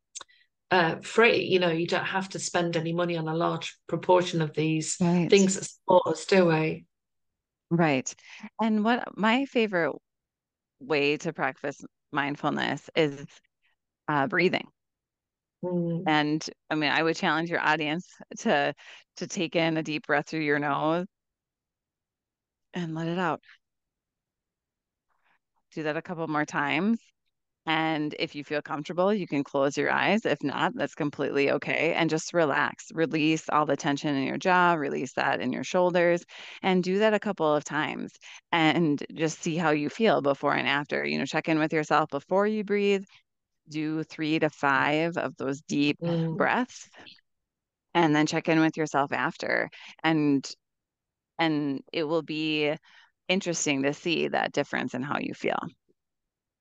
uh, 0.73 0.95
free. 1.01 1.43
You 1.43 1.59
know, 1.59 1.69
you 1.69 1.85
don't 1.85 2.03
have 2.03 2.29
to 2.29 2.39
spend 2.39 2.75
any 2.75 2.93
money 2.93 3.15
on 3.15 3.27
a 3.27 3.35
large 3.35 3.77
proportion 3.87 4.41
of 4.41 4.53
these 4.55 4.97
right. 4.99 5.29
things 5.29 5.53
that 5.53 5.65
support 5.65 6.07
us, 6.07 6.25
do 6.25 6.47
we? 6.47 6.85
Right. 7.69 8.13
And 8.59 8.83
what 8.83 9.15
my 9.15 9.45
favorite 9.45 9.93
way 10.79 11.17
to 11.17 11.31
practice 11.31 11.79
mindfulness 12.11 12.89
is 12.95 13.23
uh, 14.07 14.25
breathing. 14.25 14.67
Mm. 15.63 16.03
And 16.07 16.49
I 16.71 16.75
mean, 16.75 16.91
I 16.91 17.03
would 17.03 17.15
challenge 17.15 17.51
your 17.51 17.61
audience 17.61 18.07
to 18.39 18.73
to 19.17 19.27
take 19.27 19.55
in 19.55 19.77
a 19.77 19.83
deep 19.83 20.07
breath 20.07 20.27
through 20.27 20.41
your 20.41 20.57
nose 20.57 21.05
and 22.73 22.95
let 22.95 23.07
it 23.07 23.19
out. 23.19 23.41
Do 25.75 25.83
that 25.83 25.97
a 25.97 26.01
couple 26.01 26.27
more 26.27 26.45
times. 26.45 26.99
And 27.65 28.13
if 28.19 28.35
you 28.35 28.43
feel 28.43 28.61
comfortable, 28.61 29.13
you 29.13 29.25
can 29.25 29.43
close 29.43 29.77
your 29.77 29.89
eyes. 29.89 30.25
If 30.25 30.43
not, 30.43 30.73
that's 30.75 30.95
completely 30.95 31.51
okay. 31.51 31.93
And 31.93 32.09
just 32.09 32.33
relax, 32.33 32.87
release 32.93 33.47
all 33.49 33.65
the 33.65 33.77
tension 33.77 34.15
in 34.15 34.23
your 34.23 34.37
jaw, 34.37 34.73
release 34.73 35.13
that 35.13 35.39
in 35.39 35.53
your 35.53 35.63
shoulders, 35.63 36.25
and 36.61 36.83
do 36.83 36.99
that 36.99 37.13
a 37.13 37.19
couple 37.19 37.53
of 37.53 37.63
times 37.63 38.11
and 38.51 39.01
just 39.13 39.41
see 39.41 39.55
how 39.55 39.71
you 39.71 39.89
feel 39.89 40.21
before 40.21 40.53
and 40.53 40.67
after. 40.67 41.05
You 41.05 41.19
know, 41.19 41.25
check 41.25 41.47
in 41.47 41.57
with 41.57 41.71
yourself 41.71 42.09
before 42.09 42.47
you 42.47 42.65
breathe, 42.65 43.05
do 43.69 44.03
three 44.03 44.39
to 44.39 44.49
five 44.49 45.15
of 45.17 45.35
those 45.37 45.61
deep 45.61 45.97
mm. 46.01 46.35
breaths, 46.35 46.89
and 47.93 48.13
then 48.13 48.25
check 48.25 48.49
in 48.49 48.59
with 48.59 48.75
yourself 48.75 49.13
after. 49.13 49.69
And 50.03 50.45
and 51.39 51.81
it 51.93 52.03
will 52.03 52.21
be 52.21 52.75
interesting 53.27 53.83
to 53.83 53.93
see 53.93 54.27
that 54.27 54.51
difference 54.51 54.93
in 54.93 55.01
how 55.01 55.17
you 55.19 55.33
feel. 55.33 55.59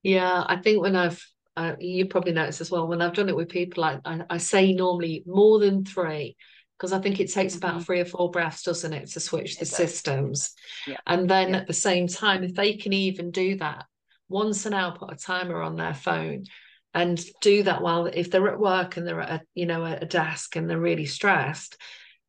Yeah, 0.03 0.43
I 0.45 0.57
think 0.57 0.81
when 0.81 0.95
I've 0.95 1.25
uh, 1.55 1.75
you 1.79 2.07
probably 2.07 2.33
noticed 2.33 2.61
as 2.61 2.71
well 2.71 2.87
when 2.87 3.01
I've 3.01 3.13
done 3.13 3.29
it 3.29 3.35
with 3.35 3.49
people, 3.49 3.83
I 3.83 3.99
I, 4.05 4.21
I 4.29 4.37
say 4.37 4.73
normally 4.73 5.23
more 5.25 5.59
than 5.59 5.85
three 5.85 6.35
because 6.77 6.93
I 6.93 6.99
think 6.99 7.19
it 7.19 7.31
takes 7.31 7.55
mm-hmm. 7.55 7.65
about 7.65 7.85
three 7.85 8.01
or 8.01 8.05
four 8.05 8.29
breaths, 8.29 8.63
doesn't 8.63 8.93
it, 8.93 9.09
to 9.11 9.19
switch 9.19 9.57
the 9.57 9.65
systems. 9.65 10.53
Yeah. 10.85 10.97
And 11.07 11.29
then 11.29 11.51
yeah. 11.51 11.57
at 11.57 11.67
the 11.67 11.73
same 11.73 12.07
time, 12.07 12.43
if 12.43 12.55
they 12.55 12.73
can 12.73 12.91
even 12.91 13.31
do 13.31 13.57
that 13.57 13.85
once 14.27 14.65
an 14.65 14.73
hour, 14.73 14.91
put 14.91 15.13
a 15.13 15.15
timer 15.15 15.61
on 15.61 15.77
their 15.77 15.93
phone 15.93 16.45
and 16.93 17.23
do 17.41 17.63
that 17.63 17.81
while 17.81 18.05
if 18.05 18.29
they're 18.29 18.49
at 18.49 18.59
work 18.59 18.97
and 18.97 19.07
they're 19.07 19.21
at 19.21 19.41
a, 19.41 19.45
you 19.55 19.65
know 19.65 19.83
a 19.83 20.05
desk 20.05 20.55
and 20.55 20.69
they're 20.69 20.79
really 20.79 21.05
stressed 21.05 21.77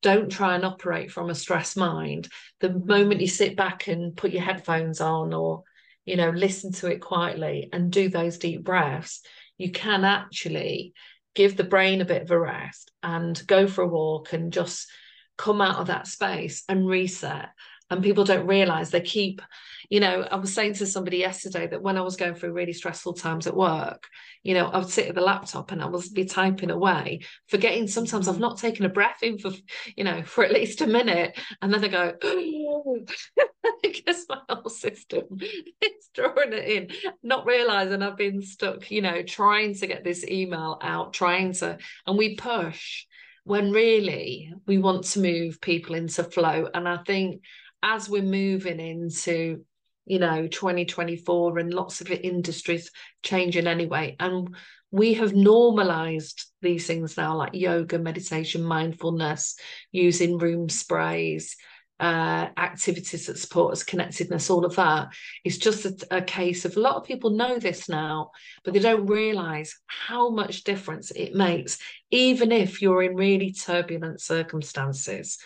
don't 0.02 0.30
try 0.30 0.54
and 0.54 0.64
operate 0.64 1.10
from 1.10 1.30
a 1.30 1.34
stressed 1.34 1.76
mind 1.76 2.28
the 2.60 2.70
moment 2.70 3.20
you 3.20 3.26
sit 3.26 3.56
back 3.56 3.88
and 3.88 4.16
put 4.16 4.32
your 4.32 4.42
headphones 4.42 5.00
on 5.00 5.32
or 5.32 5.62
you 6.04 6.16
know, 6.16 6.30
listen 6.30 6.72
to 6.72 6.88
it 6.88 7.00
quietly 7.00 7.68
and 7.72 7.90
do 7.90 8.08
those 8.08 8.38
deep 8.38 8.62
breaths, 8.62 9.22
you 9.56 9.70
can 9.70 10.04
actually 10.04 10.92
give 11.34 11.56
the 11.56 11.64
brain 11.64 12.00
a 12.00 12.04
bit 12.04 12.22
of 12.22 12.30
a 12.30 12.38
rest 12.38 12.92
and 13.02 13.44
go 13.46 13.66
for 13.66 13.82
a 13.82 13.88
walk 13.88 14.32
and 14.32 14.52
just 14.52 14.86
come 15.36 15.60
out 15.60 15.78
of 15.78 15.88
that 15.88 16.06
space 16.06 16.62
and 16.68 16.86
reset. 16.86 17.48
And 17.90 18.02
people 18.02 18.24
don't 18.24 18.46
realize 18.46 18.90
they 18.90 19.00
keep 19.00 19.42
you 19.90 20.00
know, 20.00 20.26
I 20.30 20.36
was 20.36 20.52
saying 20.52 20.74
to 20.74 20.86
somebody 20.86 21.18
yesterday 21.18 21.66
that 21.66 21.82
when 21.82 21.96
I 21.96 22.02
was 22.02 22.16
going 22.16 22.34
through 22.34 22.52
really 22.52 22.72
stressful 22.72 23.14
times 23.14 23.46
at 23.46 23.56
work, 23.56 24.08
you 24.42 24.54
know, 24.54 24.66
I 24.66 24.78
would 24.78 24.90
sit 24.90 25.08
at 25.08 25.14
the 25.14 25.20
laptop 25.20 25.72
and 25.72 25.82
I 25.82 25.86
would 25.86 26.04
be 26.12 26.24
typing 26.24 26.70
away, 26.70 27.20
forgetting 27.48 27.86
sometimes 27.86 28.28
I've 28.28 28.40
not 28.40 28.58
taken 28.58 28.84
a 28.86 28.88
breath 28.88 29.22
in 29.22 29.38
for, 29.38 29.52
you 29.96 30.04
know, 30.04 30.22
for 30.22 30.44
at 30.44 30.52
least 30.52 30.80
a 30.80 30.86
minute. 30.86 31.38
And 31.62 31.72
then 31.72 31.84
I 31.84 31.88
go, 31.88 32.14
guess 33.82 34.24
my 34.28 34.38
whole 34.48 34.68
system 34.68 35.24
is 35.40 36.10
drawing 36.14 36.52
it 36.52 36.68
in, 36.68 37.14
not 37.22 37.46
realizing 37.46 38.02
I've 38.02 38.16
been 38.16 38.42
stuck, 38.42 38.90
you 38.90 39.02
know, 39.02 39.22
trying 39.22 39.74
to 39.76 39.86
get 39.86 40.04
this 40.04 40.24
email 40.26 40.78
out, 40.82 41.12
trying 41.12 41.52
to, 41.54 41.78
and 42.06 42.18
we 42.18 42.36
push 42.36 43.06
when 43.44 43.72
really 43.72 44.52
we 44.66 44.78
want 44.78 45.04
to 45.04 45.20
move 45.20 45.60
people 45.60 45.94
into 45.94 46.24
flow. 46.24 46.68
And 46.72 46.88
I 46.88 46.98
think 47.06 47.42
as 47.84 48.08
we're 48.08 48.22
moving 48.22 48.80
into 48.80 49.62
you 50.06 50.18
know 50.18 50.48
2024 50.48 51.58
and 51.58 51.72
lots 51.72 52.00
of 52.00 52.10
industries 52.10 52.90
changing 53.22 53.66
anyway 53.66 54.16
and 54.18 54.56
we 54.90 55.14
have 55.14 55.34
normalized 55.34 56.46
these 56.62 56.86
things 56.86 57.16
now 57.16 57.36
like 57.36 57.54
yoga 57.54 57.98
meditation 57.98 58.62
mindfulness 58.62 59.56
using 59.92 60.38
room 60.38 60.68
sprays 60.68 61.56
uh, 62.00 62.48
activities 62.56 63.26
that 63.26 63.38
support 63.38 63.72
us 63.72 63.84
connectedness 63.84 64.50
all 64.50 64.64
of 64.64 64.74
that. 64.74 65.08
It's 65.44 65.58
just 65.58 65.86
a, 65.86 66.18
a 66.18 66.22
case 66.22 66.64
of 66.64 66.76
a 66.76 66.80
lot 66.80 66.96
of 66.96 67.04
people 67.04 67.30
know 67.30 67.58
this 67.58 67.88
now 67.88 68.32
but 68.64 68.74
they 68.74 68.80
don't 68.80 69.06
realize 69.06 69.76
how 69.86 70.30
much 70.30 70.64
difference 70.64 71.12
it 71.12 71.34
makes 71.34 71.78
even 72.10 72.50
if 72.50 72.82
you're 72.82 73.04
in 73.04 73.14
really 73.14 73.52
turbulent 73.52 74.20
circumstances 74.20 75.38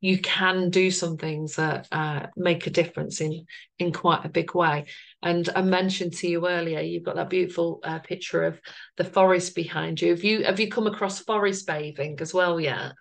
you 0.00 0.18
can 0.18 0.70
do 0.70 0.90
some 0.90 1.16
things 1.16 1.56
that 1.56 1.86
uh, 1.92 2.26
make 2.36 2.66
a 2.66 2.70
difference 2.70 3.20
in 3.20 3.44
in 3.78 3.92
quite 3.92 4.24
a 4.24 4.28
big 4.30 4.54
way. 4.54 4.86
And 5.22 5.48
I 5.54 5.62
mentioned 5.62 6.14
to 6.14 6.28
you 6.28 6.48
earlier, 6.48 6.80
you've 6.80 7.04
got 7.04 7.16
that 7.16 7.30
beautiful 7.30 7.80
uh, 7.84 7.98
picture 7.98 8.44
of 8.44 8.60
the 8.96 9.04
forest 9.04 9.54
behind 9.54 10.00
you. 10.00 10.10
Have 10.10 10.24
you 10.24 10.44
have 10.44 10.60
you 10.60 10.68
come 10.68 10.86
across 10.86 11.20
forest 11.20 11.66
bathing 11.66 12.18
as 12.20 12.32
well 12.34 12.58
yet? 12.60 12.92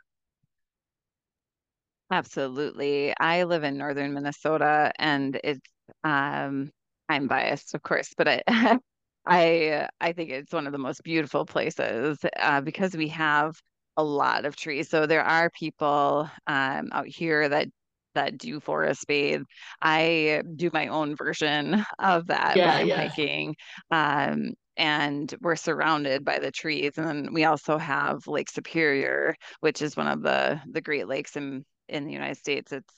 Absolutely. 2.12 3.14
I 3.20 3.44
live 3.44 3.64
in 3.64 3.78
northern 3.78 4.14
Minnesota, 4.14 4.92
and 4.98 5.40
it's 5.44 5.60
um, 6.04 6.72
I'm 7.08 7.28
biased, 7.28 7.74
of 7.76 7.84
course, 7.84 8.14
but 8.18 8.28
I. 8.28 8.78
I 9.26 9.88
I 10.00 10.14
think 10.14 10.32
it's 10.32 10.54
one 10.54 10.66
of 10.66 10.72
the 10.72 10.80
most 10.80 11.04
beautiful 11.04 11.46
places 11.46 12.18
uh, 12.40 12.62
because 12.62 12.96
we 12.96 13.10
have 13.10 13.62
a 14.00 14.04
lot 14.04 14.46
of 14.46 14.56
trees. 14.56 14.90
So 14.90 15.06
there 15.06 15.24
are 15.24 15.50
people 15.50 16.30
um, 16.48 16.90
out 16.94 17.08
here 17.08 17.50
that 17.50 17.68
that 18.16 18.38
do 18.38 18.60
forest 18.60 19.06
bathe. 19.08 19.44
I 19.82 20.42
do 20.56 20.70
my 20.74 20.88
own 20.88 21.16
version 21.16 21.86
of 22.00 22.28
that 22.28 22.56
yeah, 22.56 22.68
when 22.68 22.82
I'm 22.82 22.88
yeah. 22.88 23.08
hiking. 23.08 23.56
Um, 23.92 24.54
and 24.78 25.34
we're 25.42 25.58
surrounded 25.58 26.24
by 26.24 26.40
the 26.40 26.52
trees. 26.52 26.94
And 26.98 27.06
then 27.06 27.34
we 27.34 27.44
also 27.44 27.78
have 27.78 28.26
Lake 28.26 28.50
Superior, 28.50 29.36
which 29.60 29.82
is 29.82 29.98
one 29.98 30.08
of 30.08 30.22
the 30.22 30.62
the 30.72 30.82
Great 30.82 31.08
Lakes 31.08 31.36
in 31.36 31.66
in 31.90 32.06
the 32.06 32.14
United 32.14 32.38
States. 32.38 32.72
It's 32.72 32.94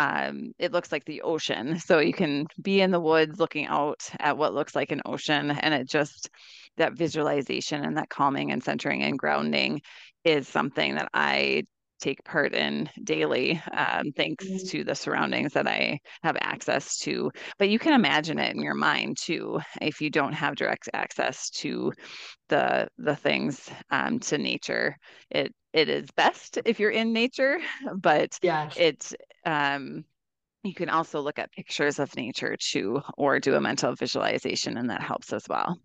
um, 0.00 0.52
it 0.58 0.72
looks 0.72 0.90
like 0.90 1.04
the 1.04 1.20
ocean. 1.20 1.78
So 1.78 1.98
you 1.98 2.14
can 2.14 2.46
be 2.60 2.80
in 2.80 2.90
the 2.90 2.98
woods 2.98 3.38
looking 3.38 3.66
out 3.66 4.08
at 4.18 4.38
what 4.38 4.54
looks 4.54 4.74
like 4.74 4.92
an 4.92 5.02
ocean, 5.04 5.50
and 5.50 5.74
it 5.74 5.86
just 5.88 6.30
that 6.78 6.94
visualization 6.94 7.84
and 7.84 7.98
that 7.98 8.08
calming 8.08 8.50
and 8.50 8.64
centering 8.64 9.02
and 9.02 9.18
grounding 9.18 9.82
is 10.24 10.48
something 10.48 10.94
that 10.94 11.10
I 11.12 11.64
take 12.00 12.24
part 12.24 12.54
in 12.54 12.88
daily, 13.04 13.62
um, 13.72 14.12
thanks 14.16 14.44
mm-hmm. 14.44 14.66
to 14.68 14.84
the 14.84 14.94
surroundings 14.94 15.52
that 15.52 15.66
I 15.66 16.00
have 16.22 16.36
access 16.40 16.98
to. 17.00 17.30
But 17.58 17.68
you 17.68 17.78
can 17.78 17.92
imagine 17.92 18.38
it 18.38 18.54
in 18.54 18.62
your 18.62 18.74
mind 18.74 19.18
too, 19.18 19.60
if 19.80 20.00
you 20.00 20.10
don't 20.10 20.32
have 20.32 20.56
direct 20.56 20.88
access 20.92 21.50
to 21.50 21.92
the 22.48 22.88
the 22.98 23.16
things 23.16 23.70
um, 23.90 24.18
to 24.20 24.38
nature. 24.38 24.96
It 25.30 25.54
it 25.72 25.88
is 25.88 26.10
best 26.16 26.58
if 26.64 26.80
you're 26.80 26.90
in 26.90 27.12
nature, 27.12 27.58
but 27.96 28.38
yeah, 28.42 28.70
it's 28.76 29.14
um, 29.44 30.04
you 30.62 30.74
can 30.74 30.90
also 30.90 31.20
look 31.20 31.38
at 31.38 31.52
pictures 31.52 31.98
of 31.98 32.14
nature 32.16 32.56
too, 32.58 33.00
or 33.16 33.40
do 33.40 33.54
a 33.54 33.60
mental 33.60 33.94
visualization, 33.94 34.76
and 34.76 34.90
that 34.90 35.02
helps 35.02 35.32
as 35.32 35.44
well. 35.48 35.78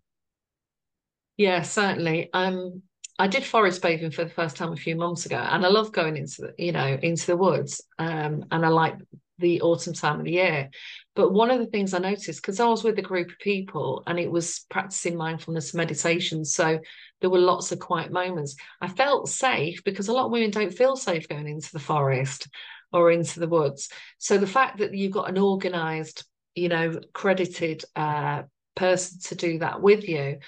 Yeah, 1.38 1.61
certainly. 1.63 2.30
Um, 2.34 2.82
I 3.18 3.28
did 3.28 3.45
forest 3.45 3.82
bathing 3.82 4.11
for 4.11 4.24
the 4.26 4.30
first 4.30 4.57
time 4.57 4.74
a 4.74 4.78
few 4.78 4.95
months 4.95 5.26
ago, 5.26 5.38
and 5.38 5.66
I 5.66 5.70
love 5.70 5.91
going 5.91 6.18
into 6.18 6.41
the, 6.41 6.53
you 6.57 6.72
know 6.72 6.97
into 7.01 7.28
the 7.28 7.38
woods. 7.38 7.82
Um, 7.97 8.45
and 8.51 8.66
I 8.66 8.70
like 8.70 8.95
the 9.38 9.61
autumn 9.61 9.93
time 9.93 10.20
of 10.20 10.26
the 10.26 10.32
year. 10.32 10.70
But 11.16 11.34
one 11.34 11.51
of 11.51 11.59
the 11.59 11.66
things 11.66 11.93
I 11.93 11.99
noticed, 11.99 12.41
because 12.41 12.59
I 12.59 12.68
was 12.68 12.84
with 12.84 12.97
a 12.99 13.03
group 13.03 13.30
of 13.30 13.39
people 13.39 14.03
and 14.07 14.20
it 14.20 14.32
was 14.32 14.66
practicing 14.70 15.18
mindfulness 15.18 15.74
meditation, 15.74 16.45
so 16.45 16.80
there 17.22 17.30
were 17.30 17.39
lots 17.39 17.72
of 17.72 17.80
quiet 17.80 18.11
moments. 18.11 18.55
I 18.82 18.88
felt 18.88 19.30
safe 19.30 19.84
because 19.84 20.07
a 20.07 20.13
lot 20.13 20.26
of 20.26 20.32
women 20.32 20.51
don't 20.51 20.74
feel 20.74 20.95
safe 20.95 21.28
going 21.28 21.47
into 21.47 21.72
the 21.72 21.80
forest 21.80 22.47
or 22.91 23.11
into 23.11 23.39
the 23.39 23.47
woods. 23.47 23.89
So 24.18 24.38
the 24.38 24.47
fact 24.47 24.78
that 24.80 24.93
you've 24.93 25.11
got 25.11 25.30
an 25.30 25.38
organized, 25.38 26.26
you 26.53 26.70
know, 26.70 26.99
credited 27.13 27.84
uh, 27.95 28.43
person 28.76 29.20
to 29.22 29.36
do 29.36 29.59
that 29.59 29.82
with 29.82 30.07
you 30.07 30.39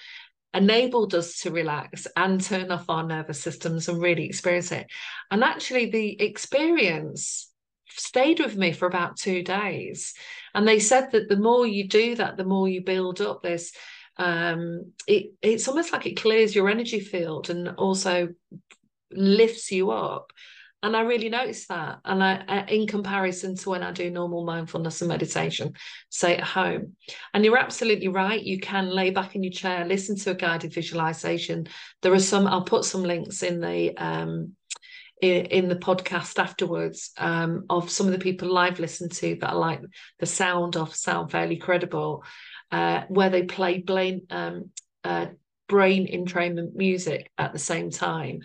enabled 0.53 1.13
us 1.13 1.39
to 1.41 1.51
relax 1.51 2.07
and 2.15 2.41
turn 2.41 2.71
off 2.71 2.89
our 2.89 3.03
nervous 3.03 3.41
systems 3.41 3.87
and 3.89 4.01
really 4.01 4.25
experience 4.25 4.71
it. 4.71 4.87
And 5.31 5.43
actually, 5.43 5.91
the 5.91 6.21
experience 6.21 7.51
stayed 7.89 8.39
with 8.39 8.55
me 8.55 8.71
for 8.71 8.87
about 8.87 9.17
two 9.17 9.43
days. 9.43 10.13
And 10.53 10.67
they 10.67 10.79
said 10.79 11.11
that 11.11 11.29
the 11.29 11.37
more 11.37 11.65
you 11.67 11.87
do 11.87 12.15
that, 12.15 12.37
the 12.37 12.45
more 12.45 12.67
you 12.67 12.83
build 12.83 13.21
up 13.21 13.41
this. 13.43 13.71
Um, 14.17 14.93
it, 15.05 15.33
it's 15.41 15.67
almost 15.67 15.93
like 15.93 16.05
it 16.05 16.19
clears 16.19 16.55
your 16.55 16.69
energy 16.69 16.99
field 16.99 17.49
and 17.49 17.69
also 17.69 18.29
lifts 19.11 19.71
you 19.71 19.91
up 19.91 20.31
and 20.88 20.95
I 20.95 21.01
really 21.01 21.27
noticed 21.27 21.67
that. 21.67 21.99
And 22.05 22.23
I, 22.23 22.65
in 22.69 22.88
comparison 22.88 23.57
to 23.57 23.69
when 23.69 23.83
I 23.83 23.91
do 23.91 24.09
normal 24.09 24.45
mindfulness 24.45 25.01
and 25.01 25.09
meditation, 25.09 25.73
say 26.09 26.38
at 26.38 26.43
home. 26.45 26.95
And 27.33 27.43
you're 27.43 27.57
absolutely 27.57 28.07
right. 28.07 28.41
You 28.41 28.59
can 28.61 28.89
lay 28.89 29.09
back 29.09 29.35
in 29.35 29.43
your 29.43 29.51
chair, 29.51 29.83
listen 29.83 30.15
to 30.19 30.31
a 30.31 30.35
guided 30.35 30.73
visualization. 30.73 31.67
There 32.01 32.13
are 32.13 32.19
some. 32.19 32.47
I'll 32.47 32.63
put 32.63 32.85
some 32.85 33.03
links 33.03 33.43
in 33.43 33.59
the 33.59 33.97
um, 33.97 34.53
in, 35.21 35.67
the 35.67 35.75
podcast 35.75 36.39
afterwards 36.39 37.11
um, 37.17 37.65
of 37.69 37.89
some 37.89 38.05
of 38.05 38.13
the 38.13 38.19
people 38.19 38.57
I've 38.57 38.79
listened 38.79 39.11
to 39.13 39.35
that 39.41 39.49
I 39.49 39.53
like 39.53 39.81
the 40.19 40.25
sound 40.25 40.77
of, 40.77 40.95
sound 40.95 41.31
fairly 41.31 41.57
credible, 41.57 42.23
uh, 42.71 43.01
where 43.09 43.29
they 43.29 43.43
play 43.43 43.79
brain 43.79 44.21
um, 44.29 44.69
uh, 45.03 45.25
brain 45.67 46.07
entrainment 46.07 46.75
music 46.75 47.29
at 47.38 47.51
the 47.51 47.59
same 47.59 47.91
time 47.91 48.39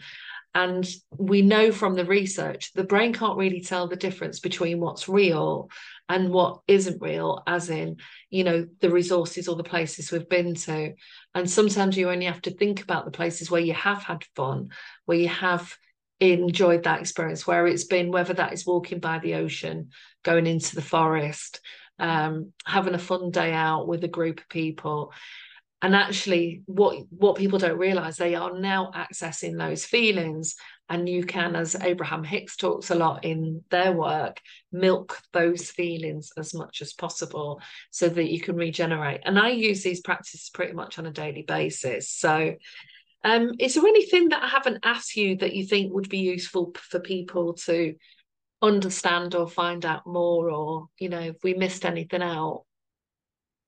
and 0.54 0.86
we 1.16 1.40
know 1.40 1.72
from 1.72 1.94
the 1.94 2.04
research, 2.04 2.72
the 2.74 2.84
brain 2.84 3.14
can't 3.14 3.38
really 3.38 3.62
tell 3.62 3.88
the 3.88 3.96
difference 3.96 4.38
between 4.38 4.80
what's 4.80 5.08
real 5.08 5.70
and 6.08 6.30
what 6.30 6.60
isn't 6.68 7.00
real, 7.00 7.42
as 7.46 7.70
in, 7.70 7.96
you 8.28 8.44
know, 8.44 8.66
the 8.80 8.90
resources 8.90 9.48
or 9.48 9.56
the 9.56 9.64
places 9.64 10.12
we've 10.12 10.28
been 10.28 10.54
to. 10.54 10.92
And 11.34 11.50
sometimes 11.50 11.96
you 11.96 12.10
only 12.10 12.26
have 12.26 12.42
to 12.42 12.50
think 12.50 12.82
about 12.82 13.06
the 13.06 13.10
places 13.10 13.50
where 13.50 13.62
you 13.62 13.72
have 13.72 14.02
had 14.02 14.24
fun, 14.36 14.68
where 15.06 15.18
you 15.18 15.28
have 15.28 15.74
enjoyed 16.20 16.82
that 16.82 17.00
experience, 17.00 17.46
where 17.46 17.66
it's 17.66 17.84
been, 17.84 18.10
whether 18.10 18.34
that 18.34 18.52
is 18.52 18.66
walking 18.66 19.00
by 19.00 19.20
the 19.20 19.34
ocean, 19.34 19.90
going 20.22 20.46
into 20.46 20.74
the 20.74 20.82
forest, 20.82 21.60
um, 21.98 22.52
having 22.66 22.94
a 22.94 22.98
fun 22.98 23.30
day 23.30 23.52
out 23.52 23.88
with 23.88 24.04
a 24.04 24.08
group 24.08 24.40
of 24.40 24.48
people 24.48 25.12
and 25.82 25.96
actually 25.96 26.62
what 26.66 26.96
what 27.10 27.36
people 27.36 27.58
don't 27.58 27.76
realize 27.76 28.16
they 28.16 28.36
are 28.36 28.58
now 28.58 28.92
accessing 28.94 29.58
those 29.58 29.84
feelings. 29.84 30.54
And 30.88 31.08
you 31.08 31.24
can 31.24 31.56
as 31.56 31.74
abraham 31.74 32.22
hicks 32.22 32.56
talks 32.56 32.90
a 32.90 32.94
lot 32.94 33.24
in 33.24 33.64
their 33.70 33.92
work 33.92 34.40
milk 34.70 35.18
those 35.32 35.70
feelings 35.70 36.30
as 36.38 36.54
much 36.54 36.82
as 36.82 36.92
possible 36.92 37.60
so 37.90 38.08
that 38.08 38.30
you 38.30 38.40
can 38.40 38.56
regenerate. 38.56 39.22
And 39.24 39.38
i 39.38 39.50
use 39.50 39.82
these 39.82 40.00
practices 40.00 40.50
pretty 40.54 40.72
much 40.72 40.98
on 40.98 41.06
a 41.06 41.10
daily 41.10 41.42
basis. 41.42 42.08
So 42.08 42.54
um, 43.24 43.52
is 43.58 43.74
there 43.74 43.86
anything 43.86 44.30
that 44.30 44.42
i 44.42 44.48
haven't 44.48 44.84
asked 44.84 45.16
you 45.16 45.36
that 45.38 45.54
you 45.54 45.66
think 45.66 45.92
would 45.92 46.08
be 46.08 46.18
useful 46.18 46.72
for 46.76 47.00
people 47.00 47.54
to 47.54 47.94
understand 48.60 49.34
or 49.34 49.48
find 49.48 49.84
out 49.84 50.06
more 50.06 50.48
or 50.50 50.86
you 50.98 51.08
know 51.08 51.20
if 51.20 51.36
we 51.42 51.54
missed 51.54 51.84
anything 51.84 52.22
out? 52.22 52.64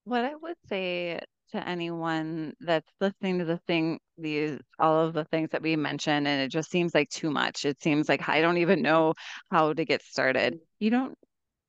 What 0.04 0.24
i 0.24 0.34
would 0.34 0.56
say 0.68 1.18
to 1.54 1.68
anyone 1.68 2.52
that's 2.60 2.90
listening 3.00 3.38
to 3.38 3.44
the 3.44 3.58
thing, 3.66 3.98
these 4.18 4.58
all 4.78 5.00
of 5.06 5.14
the 5.14 5.24
things 5.24 5.50
that 5.52 5.62
we 5.62 5.76
mentioned, 5.76 6.26
and 6.28 6.42
it 6.42 6.48
just 6.48 6.70
seems 6.70 6.94
like 6.94 7.08
too 7.10 7.30
much. 7.30 7.64
It 7.64 7.80
seems 7.82 8.08
like 8.08 8.28
I 8.28 8.40
don't 8.40 8.58
even 8.58 8.82
know 8.82 9.14
how 9.50 9.72
to 9.72 9.84
get 9.84 10.02
started. 10.02 10.58
You 10.80 10.90
don't 10.90 11.14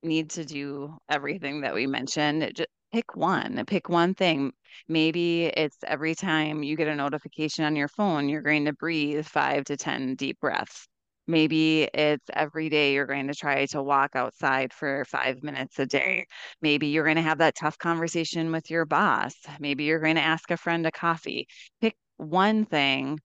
need 0.03 0.31
to 0.31 0.45
do 0.45 0.97
everything 1.09 1.61
that 1.61 1.73
we 1.73 1.87
mentioned. 1.87 2.51
Just 2.55 2.69
pick 2.91 3.15
one, 3.15 3.63
pick 3.67 3.89
one 3.89 4.15
thing. 4.15 4.51
Maybe 4.87 5.45
it's 5.45 5.77
every 5.85 6.15
time 6.15 6.63
you 6.63 6.75
get 6.75 6.87
a 6.87 6.95
notification 6.95 7.65
on 7.65 7.75
your 7.75 7.87
phone, 7.89 8.27
you're 8.29 8.41
going 8.41 8.65
to 8.65 8.73
breathe 8.73 9.25
five 9.25 9.65
to 9.65 9.77
10 9.77 10.15
deep 10.15 10.39
breaths. 10.39 10.87
Maybe 11.27 11.83
it's 11.83 12.25
every 12.33 12.69
day 12.69 12.93
you're 12.93 13.05
going 13.05 13.27
to 13.27 13.33
try 13.33 13.65
to 13.67 13.81
walk 13.81 14.15
outside 14.15 14.73
for 14.73 15.05
five 15.05 15.43
minutes 15.43 15.79
a 15.79 15.85
day. 15.85 16.27
Maybe 16.61 16.87
you're 16.87 17.03
going 17.03 17.15
to 17.15 17.21
have 17.21 17.39
that 17.39 17.55
tough 17.55 17.77
conversation 17.77 18.51
with 18.51 18.69
your 18.69 18.85
boss. 18.85 19.33
Maybe 19.59 19.85
you're 19.85 19.99
going 19.99 20.15
to 20.15 20.21
ask 20.21 20.51
a 20.51 20.57
friend 20.57 20.85
a 20.85 20.91
coffee. 20.91 21.47
Pick 21.81 21.95
one 22.17 22.65
thing 22.65 23.19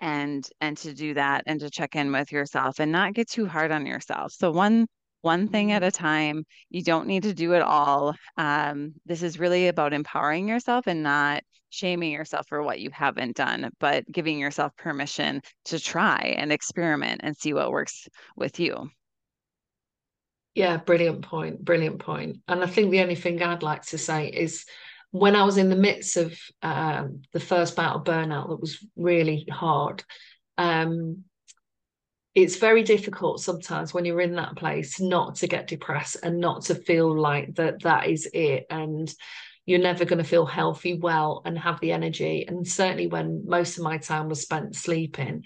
and 0.00 0.46
and 0.60 0.76
to 0.78 0.92
do 0.92 1.14
that 1.14 1.44
and 1.46 1.60
to 1.60 1.70
check 1.70 1.94
in 1.94 2.10
with 2.12 2.32
yourself 2.32 2.80
and 2.80 2.90
not 2.90 3.14
get 3.14 3.30
too 3.30 3.46
hard 3.46 3.70
on 3.70 3.86
yourself. 3.86 4.32
So 4.32 4.50
one 4.50 4.86
one 5.24 5.48
thing 5.48 5.72
at 5.72 5.82
mm-hmm. 5.82 5.88
a 5.88 5.90
time. 5.90 6.44
You 6.68 6.82
don't 6.82 7.06
need 7.06 7.22
to 7.24 7.34
do 7.34 7.54
it 7.54 7.62
all. 7.62 8.14
Um, 8.36 8.94
this 9.06 9.22
is 9.22 9.40
really 9.40 9.68
about 9.68 9.94
empowering 9.94 10.48
yourself 10.48 10.86
and 10.86 11.02
not 11.02 11.42
shaming 11.74 12.12
yourself 12.12 12.46
for 12.48 12.62
what 12.62 12.80
you 12.80 12.90
haven't 12.90 13.36
done, 13.36 13.70
but 13.80 14.10
giving 14.10 14.38
yourself 14.38 14.76
permission 14.76 15.42
to 15.66 15.78
try 15.80 16.34
and 16.38 16.52
experiment 16.52 17.22
and 17.24 17.36
see 17.36 17.52
what 17.52 17.70
works 17.70 18.08
with 18.36 18.60
you. 18.60 18.90
Yeah, 20.54 20.76
brilliant 20.76 21.22
point. 21.22 21.64
Brilliant 21.64 21.98
point. 21.98 22.38
And 22.46 22.62
I 22.62 22.66
think 22.66 22.90
the 22.90 23.00
only 23.00 23.16
thing 23.16 23.42
I'd 23.42 23.64
like 23.64 23.82
to 23.86 23.98
say 23.98 24.28
is 24.28 24.64
when 25.10 25.34
I 25.34 25.44
was 25.44 25.58
in 25.58 25.68
the 25.68 25.76
midst 25.76 26.16
of 26.16 26.38
um, 26.62 27.22
the 27.32 27.40
first 27.40 27.78
of 27.78 28.04
burnout 28.04 28.48
that 28.48 28.60
was 28.60 28.84
really 28.96 29.46
hard, 29.50 30.04
um, 30.58 31.24
it's 32.34 32.56
very 32.56 32.82
difficult 32.82 33.40
sometimes 33.40 33.94
when 33.94 34.04
you're 34.04 34.20
in 34.20 34.34
that 34.36 34.56
place 34.56 35.00
not 35.00 35.36
to 35.36 35.46
get 35.46 35.68
depressed 35.68 36.16
and 36.22 36.40
not 36.40 36.62
to 36.62 36.74
feel 36.74 37.16
like 37.16 37.54
that 37.54 37.82
that 37.82 38.08
is 38.08 38.28
it 38.32 38.66
and 38.70 39.12
you're 39.66 39.78
never 39.78 40.04
going 40.04 40.22
to 40.22 40.28
feel 40.28 40.46
healthy 40.46 40.94
well 40.94 41.42
and 41.44 41.58
have 41.58 41.80
the 41.80 41.92
energy. 41.92 42.44
And 42.46 42.66
certainly 42.66 43.06
when 43.06 43.44
most 43.46 43.78
of 43.78 43.84
my 43.84 43.98
time 43.98 44.28
was 44.28 44.42
spent 44.42 44.76
sleeping. 44.76 45.44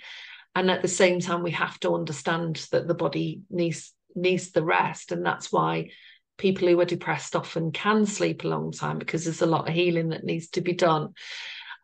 And 0.54 0.70
at 0.70 0.82
the 0.82 0.88
same 0.88 1.20
time 1.20 1.42
we 1.42 1.52
have 1.52 1.78
to 1.80 1.94
understand 1.94 2.66
that 2.72 2.88
the 2.88 2.94
body 2.94 3.42
needs 3.50 3.92
needs 4.14 4.50
the 4.50 4.64
rest. 4.64 5.12
And 5.12 5.24
that's 5.24 5.52
why 5.52 5.90
people 6.38 6.68
who 6.68 6.80
are 6.80 6.84
depressed 6.84 7.36
often 7.36 7.72
can 7.72 8.06
sleep 8.06 8.44
a 8.44 8.48
long 8.48 8.72
time 8.72 8.98
because 8.98 9.24
there's 9.24 9.42
a 9.42 9.46
lot 9.46 9.68
of 9.68 9.74
healing 9.74 10.08
that 10.08 10.24
needs 10.24 10.48
to 10.50 10.60
be 10.60 10.72
done. 10.72 11.14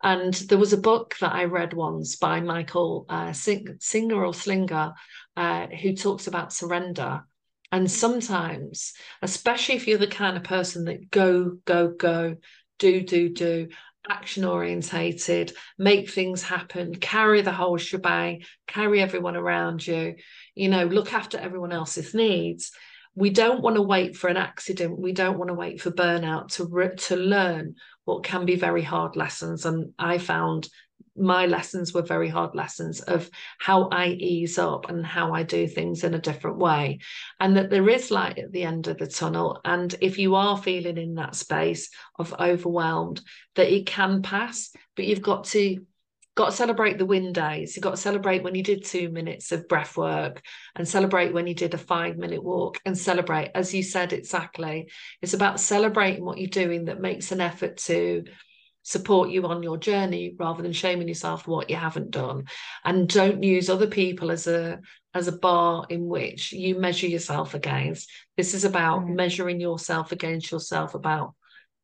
And 0.03 0.33
there 0.33 0.57
was 0.57 0.73
a 0.73 0.77
book 0.77 1.15
that 1.21 1.33
I 1.33 1.45
read 1.45 1.73
once 1.73 2.15
by 2.15 2.41
Michael 2.41 3.05
uh, 3.09 3.33
Sing- 3.33 3.77
Singer 3.79 4.23
or 4.25 4.33
Slinger, 4.33 4.93
uh, 5.37 5.67
who 5.67 5.95
talks 5.95 6.27
about 6.27 6.53
surrender. 6.53 7.23
And 7.75 7.91
sometimes, 7.91 8.93
especially 9.21 9.75
if 9.75 9.85
you're 9.85 9.97
the 9.97 10.07
kind 10.07 10.37
of 10.37 10.45
person 10.45 10.85
that 10.85 11.11
go, 11.11 11.57
go, 11.65 11.89
go, 11.89 12.37
do, 12.79 13.01
do, 13.01 13.27
do, 13.27 13.67
action 14.09 14.45
orientated, 14.45 15.51
make 15.77 16.09
things 16.09 16.41
happen, 16.41 16.95
carry 16.95 17.41
the 17.41 17.51
whole 17.51 17.75
shebang, 17.75 18.43
carry 18.65 19.01
everyone 19.01 19.35
around 19.35 19.85
you, 19.85 20.15
you 20.55 20.69
know, 20.69 20.85
look 20.85 21.11
after 21.11 21.37
everyone 21.37 21.73
else's 21.73 22.13
needs. 22.13 22.71
We 23.13 23.29
don't 23.29 23.61
want 23.61 23.75
to 23.75 23.81
wait 23.81 24.15
for 24.15 24.29
an 24.29 24.37
accident. 24.37 24.97
We 24.97 25.11
don't 25.11 25.37
want 25.37 25.49
to 25.49 25.53
wait 25.53 25.81
for 25.81 25.91
burnout 25.91 26.53
to 26.53 26.63
re- 26.63 26.95
to 26.95 27.17
learn 27.17 27.75
what 28.05 28.23
can 28.23 28.45
be 28.45 28.55
very 28.55 28.83
hard 28.83 29.17
lessons. 29.17 29.65
And 29.65 29.91
I 29.99 30.17
found 30.17 30.69
my 31.17 31.45
lessons 31.45 31.93
were 31.93 32.01
very 32.01 32.27
hard 32.27 32.55
lessons 32.55 32.99
of 33.01 33.29
how 33.59 33.89
I 33.89 34.07
ease 34.07 34.57
up 34.57 34.89
and 34.89 35.05
how 35.05 35.33
I 35.33 35.43
do 35.43 35.67
things 35.67 36.03
in 36.03 36.13
a 36.13 36.19
different 36.19 36.57
way. 36.57 36.99
And 37.39 37.57
that 37.57 37.69
there 37.69 37.87
is 37.89 38.11
light 38.11 38.37
at 38.37 38.51
the 38.51 38.63
end 38.63 38.87
of 38.87 38.97
the 38.97 39.07
tunnel. 39.07 39.61
And 39.63 39.93
if 40.01 40.17
you 40.17 40.35
are 40.35 40.57
feeling 40.57 40.97
in 40.97 41.15
that 41.15 41.35
space 41.35 41.89
of 42.19 42.33
overwhelmed, 42.39 43.21
that 43.55 43.73
it 43.73 43.85
can 43.85 44.21
pass, 44.21 44.71
but 44.95 45.05
you've 45.05 45.21
got 45.21 45.45
to 45.45 45.79
got 46.35 46.47
to 46.47 46.51
celebrate 46.51 46.97
the 46.97 47.05
win 47.05 47.31
days. 47.31 47.75
You've 47.75 47.83
got 47.83 47.91
to 47.91 47.97
celebrate 47.97 48.43
when 48.43 48.55
you 48.55 48.63
did 48.63 48.83
two 48.83 49.09
minutes 49.09 49.53
of 49.53 49.69
breath 49.69 49.95
work 49.95 50.41
and 50.75 50.85
celebrate 50.85 51.33
when 51.33 51.47
you 51.47 51.55
did 51.55 51.73
a 51.73 51.77
five 51.77 52.17
minute 52.17 52.43
walk 52.43 52.77
and 52.85 52.97
celebrate, 52.97 53.51
as 53.55 53.73
you 53.73 53.81
said 53.81 54.11
exactly. 54.11 54.89
It's 55.21 55.33
about 55.33 55.61
celebrating 55.61 56.25
what 56.25 56.37
you're 56.37 56.49
doing 56.49 56.85
that 56.85 56.99
makes 56.99 57.31
an 57.31 57.39
effort 57.39 57.77
to 57.77 58.25
support 58.87 59.31
you 59.31 59.43
on 59.47 59.63
your 59.63 59.77
journey 59.77 60.35
rather 60.37 60.61
than 60.61 60.71
shaming 60.73 61.07
yourself 61.07 61.43
for 61.43 61.51
what 61.51 61.69
you 61.71 61.75
haven't 61.75 62.11
done. 62.11 62.45
And 62.83 63.09
don't 63.09 63.41
use 63.41 63.67
other 63.67 63.87
people 63.87 64.29
as 64.31 64.47
a 64.47 64.79
as 65.13 65.27
a 65.27 65.37
bar 65.37 65.85
in 65.89 66.05
which 66.05 66.51
you 66.53 66.79
measure 66.79 67.07
yourself 67.07 67.55
against. 67.55 68.09
This 68.37 68.53
is 68.53 68.63
about 68.63 69.01
mm. 69.01 69.15
measuring 69.15 69.59
yourself 69.59 70.11
against 70.11 70.51
yourself 70.51 70.93
about 70.93 71.33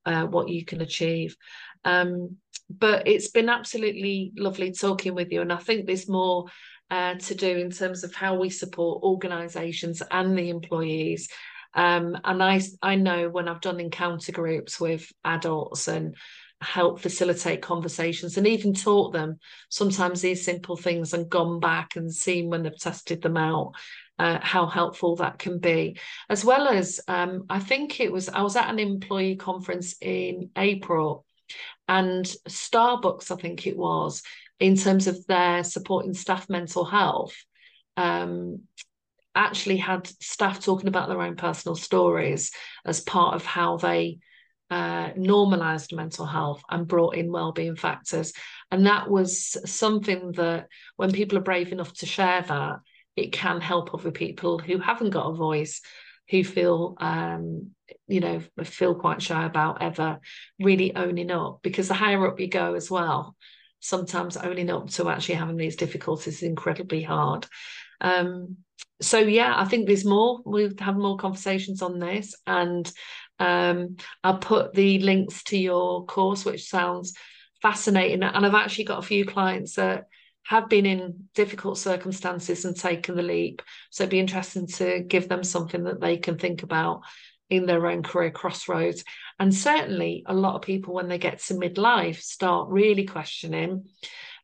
uh, 0.06 0.26
what 0.28 0.50
you 0.50 0.64
can 0.64 0.82
achieve. 0.82 1.36
Um, 1.84 2.38
but 2.70 3.08
it's 3.08 3.32
been 3.32 3.50
absolutely 3.50 4.32
lovely 4.36 4.72
talking 4.72 5.16
with 5.16 5.32
you. 5.32 5.42
And 5.42 5.52
I 5.52 5.58
think 5.58 5.86
there's 5.88 6.08
more 6.08 6.46
uh, 6.92 7.16
to 7.16 7.34
do 7.36 7.58
in 7.58 7.72
terms 7.72 8.04
of 8.04 8.14
how 8.14 8.36
we 8.40 8.50
support 8.50 9.04
organisations 9.04 10.04
and 10.12 10.38
the 10.38 10.50
employees 10.50 11.30
Um, 11.74 12.18
and 12.24 12.44
I 12.44 12.62
I 12.82 12.96
know 12.96 13.30
when 13.30 13.48
I've 13.48 13.62
done 13.62 13.80
encounter 13.80 14.32
groups 14.32 14.80
with 14.80 15.12
adults 15.24 15.88
and 15.88 16.16
help 16.62 17.00
facilitate 17.00 17.62
conversations 17.62 18.38
and 18.38 18.48
even 18.48 18.74
taught 18.74 19.12
them 19.14 19.40
sometimes 19.70 20.22
these 20.22 20.46
simple 20.46 20.78
things 20.78 21.14
and 21.14 21.30
gone 21.30 21.60
back 21.60 21.96
and 21.96 22.14
seen 22.14 22.50
when 22.50 22.64
they've 22.64 22.78
tested 22.80 23.22
them 23.22 23.38
out 23.38 23.74
uh, 24.20 24.38
how 24.40 24.68
helpful 24.68 25.16
that 25.16 25.40
can 25.40 25.58
be. 25.58 25.98
As 26.30 26.46
well 26.46 26.68
as 26.68 27.00
um, 27.08 27.46
i 27.50 27.60
think 27.60 28.00
it 28.00 28.12
was 28.12 28.30
i 28.30 28.42
was 28.42 28.56
at 28.56 28.70
an 28.70 28.80
employee 28.80 29.36
conference 29.36 29.96
in 30.02 30.52
april 30.56 31.26
and 31.88 32.26
starbucks 32.48 33.32
i 33.32 33.36
think 33.36 33.66
it 33.66 33.76
was 33.76 34.22
in 34.60 34.76
terms 34.78 35.08
of 35.08 35.26
their 35.26 35.64
supporting 35.64 36.14
staff 36.14 36.48
mental 36.50 36.86
health 36.86 37.36
um, 37.98 38.62
actually 39.34 39.78
had 39.78 40.06
staff 40.22 40.64
talking 40.64 40.88
about 40.88 41.10
their 41.10 41.22
own 41.22 41.36
personal 41.36 41.76
stories 41.76 42.52
as 42.86 43.02
part 43.02 43.34
of 43.34 43.44
how 43.44 43.78
they 43.78 44.20
uh, 44.72 45.10
normalized 45.18 45.94
mental 45.94 46.26
health 46.26 46.64
and 46.70 46.88
brought 46.88 47.16
in 47.16 47.32
well-being 47.32 47.76
factors. 47.76 48.32
And 48.72 48.86
that 48.86 49.10
was 49.10 49.58
something 49.70 50.32
that 50.34 50.68
when 50.96 51.12
people 51.12 51.38
are 51.38 51.42
brave 51.42 51.74
enough 51.74 51.94
to 51.96 52.06
share 52.06 52.42
that 52.42 52.78
it 53.18 53.34
can 53.34 53.60
help 53.60 53.94
other 53.94 54.12
people 54.12 54.58
who 54.58 54.80
haven't 54.80 55.10
got 55.10 55.30
a 55.30 55.36
voice 55.36 55.82
who 56.30 56.46
feel 56.46 56.96
um, 57.02 57.72
you 58.08 58.22
know 58.22 58.42
feel 58.64 58.96
quite 58.96 59.22
shy 59.22 59.46
about 59.46 59.82
ever 59.82 60.20
really 60.60 60.96
owning 60.96 61.32
up. 61.32 61.60
Because 61.62 61.90
the 61.90 61.94
higher 61.94 62.26
up 62.26 62.40
you 62.40 62.48
go 62.48 62.74
as 62.74 62.90
well 62.90 63.36
sometimes 63.84 64.38
owning 64.38 64.70
up 64.70 64.88
to 64.92 65.10
actually 65.10 65.36
having 65.36 65.58
these 65.58 65.76
difficulties 65.76 66.36
is 66.36 66.44
incredibly 66.44 67.02
hard. 67.02 67.46
Um, 68.00 68.58
so 69.02 69.18
yeah 69.18 69.56
i 69.58 69.66
think 69.66 69.88
there's 69.88 70.06
more. 70.06 70.40
We'll 70.46 70.72
have 70.80 70.96
more 70.96 71.18
conversations 71.18 71.82
on 71.82 72.00
this. 72.00 72.36
And 72.48 72.90
um, 73.42 73.98
I'll 74.24 74.38
put 74.38 74.74
the 74.74 75.00
links 75.00 75.44
to 75.46 75.58
your 75.58 76.06
course, 76.06 76.46
which 76.46 76.70
sounds 76.70 77.16
fascinating. 77.60 78.22
And 78.22 78.46
I've 78.46 78.54
actually 78.54 78.86
got 78.86 79.00
a 79.00 79.08
few 79.08 79.26
clients 79.26 79.76
that 79.76 80.06
have 80.44 80.70
been 80.70 80.86
in 80.86 81.28
difficult 81.34 81.80
circumstances 81.80 82.66
and 82.66 82.76
taken 82.76 83.16
the 83.16 83.24
leap. 83.24 83.64
So 83.90 84.04
it'd 84.04 84.12
be 84.12 84.20
interesting 84.20 84.68
to 84.68 85.00
give 85.00 85.28
them 85.28 85.44
something 85.44 85.86
that 85.86 86.00
they 86.00 86.18
can 86.18 86.38
think 86.38 86.62
about 86.62 87.02
in 87.50 87.66
their 87.66 87.88
own 87.88 88.04
career 88.04 88.30
crossroads. 88.30 89.04
And 89.40 89.54
certainly, 89.54 90.24
a 90.28 90.36
lot 90.36 90.56
of 90.56 90.62
people, 90.62 90.94
when 90.94 91.08
they 91.08 91.18
get 91.18 91.40
to 91.40 91.56
midlife, 91.56 92.22
start 92.22 92.70
really 92.70 93.06
questioning 93.06 93.86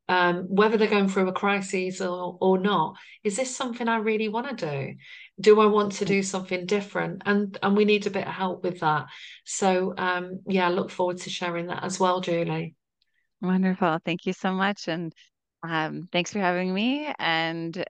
um, 0.10 0.46
whether 0.48 0.78
they're 0.78 0.88
going 0.88 1.10
through 1.10 1.28
a 1.28 1.34
crisis 1.34 2.02
or, 2.02 2.38
or 2.40 2.58
not. 2.58 2.96
Is 3.24 3.36
this 3.36 3.56
something 3.56 3.88
I 3.88 3.98
really 3.98 4.30
want 4.30 4.58
to 4.58 4.66
do? 4.66 4.96
Do 5.40 5.62
I 5.62 5.66
want 5.68 5.94
to 5.94 6.06
do 6.06 6.24
something 6.24 6.66
different? 6.66 7.22
And 7.26 7.58
and 7.62 7.78
we 7.78 7.86
need 7.86 8.08
a 8.08 8.12
bit 8.12 8.28
of 8.28 8.34
help 8.34 8.64
with 8.64 8.80
that. 8.80 9.08
So 9.46 9.94
um, 9.98 10.42
yeah, 10.48 10.70
look 10.70 10.90
forward 10.90 11.18
to 11.20 11.30
sharing 11.30 11.68
that 11.68 11.84
as 11.84 12.00
well, 12.00 12.22
Julie. 12.22 12.76
Wonderful. 13.42 14.00
Thank 14.04 14.26
you 14.26 14.34
so 14.34 14.52
much. 14.52 14.88
And 14.88 15.14
um, 15.64 16.10
thanks 16.12 16.34
for 16.34 16.40
having 16.40 16.74
me. 16.74 17.14
And 17.20 17.86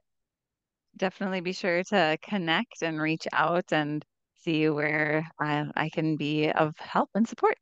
definitely 0.96 1.40
be 1.40 1.52
sure 1.52 1.82
to 1.84 2.18
connect 2.22 2.82
and 2.82 3.00
reach 3.00 3.26
out 3.32 3.72
and 3.72 4.04
see 4.40 4.68
where 4.68 5.26
I, 5.40 5.66
I 5.74 5.88
can 5.88 6.16
be 6.16 6.50
of 6.50 6.74
help 6.78 7.10
and 7.14 7.26
support. 7.26 7.56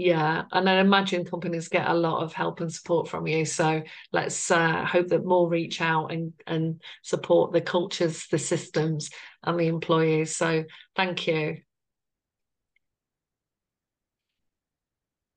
Yeah, 0.00 0.44
and 0.52 0.70
I 0.70 0.78
imagine 0.78 1.24
companies 1.24 1.66
get 1.66 1.88
a 1.88 1.92
lot 1.92 2.22
of 2.22 2.32
help 2.32 2.60
and 2.60 2.72
support 2.72 3.08
from 3.08 3.26
you. 3.26 3.44
So 3.44 3.82
let's 4.12 4.48
uh, 4.48 4.84
hope 4.84 5.08
that 5.08 5.24
more 5.24 5.48
reach 5.48 5.80
out 5.80 6.12
and 6.12 6.32
and 6.46 6.80
support 7.02 7.50
the 7.52 7.60
cultures, 7.60 8.28
the 8.30 8.38
systems, 8.38 9.10
and 9.42 9.58
the 9.58 9.66
employees. 9.66 10.36
So 10.36 10.62
thank 10.94 11.26
you. 11.26 11.62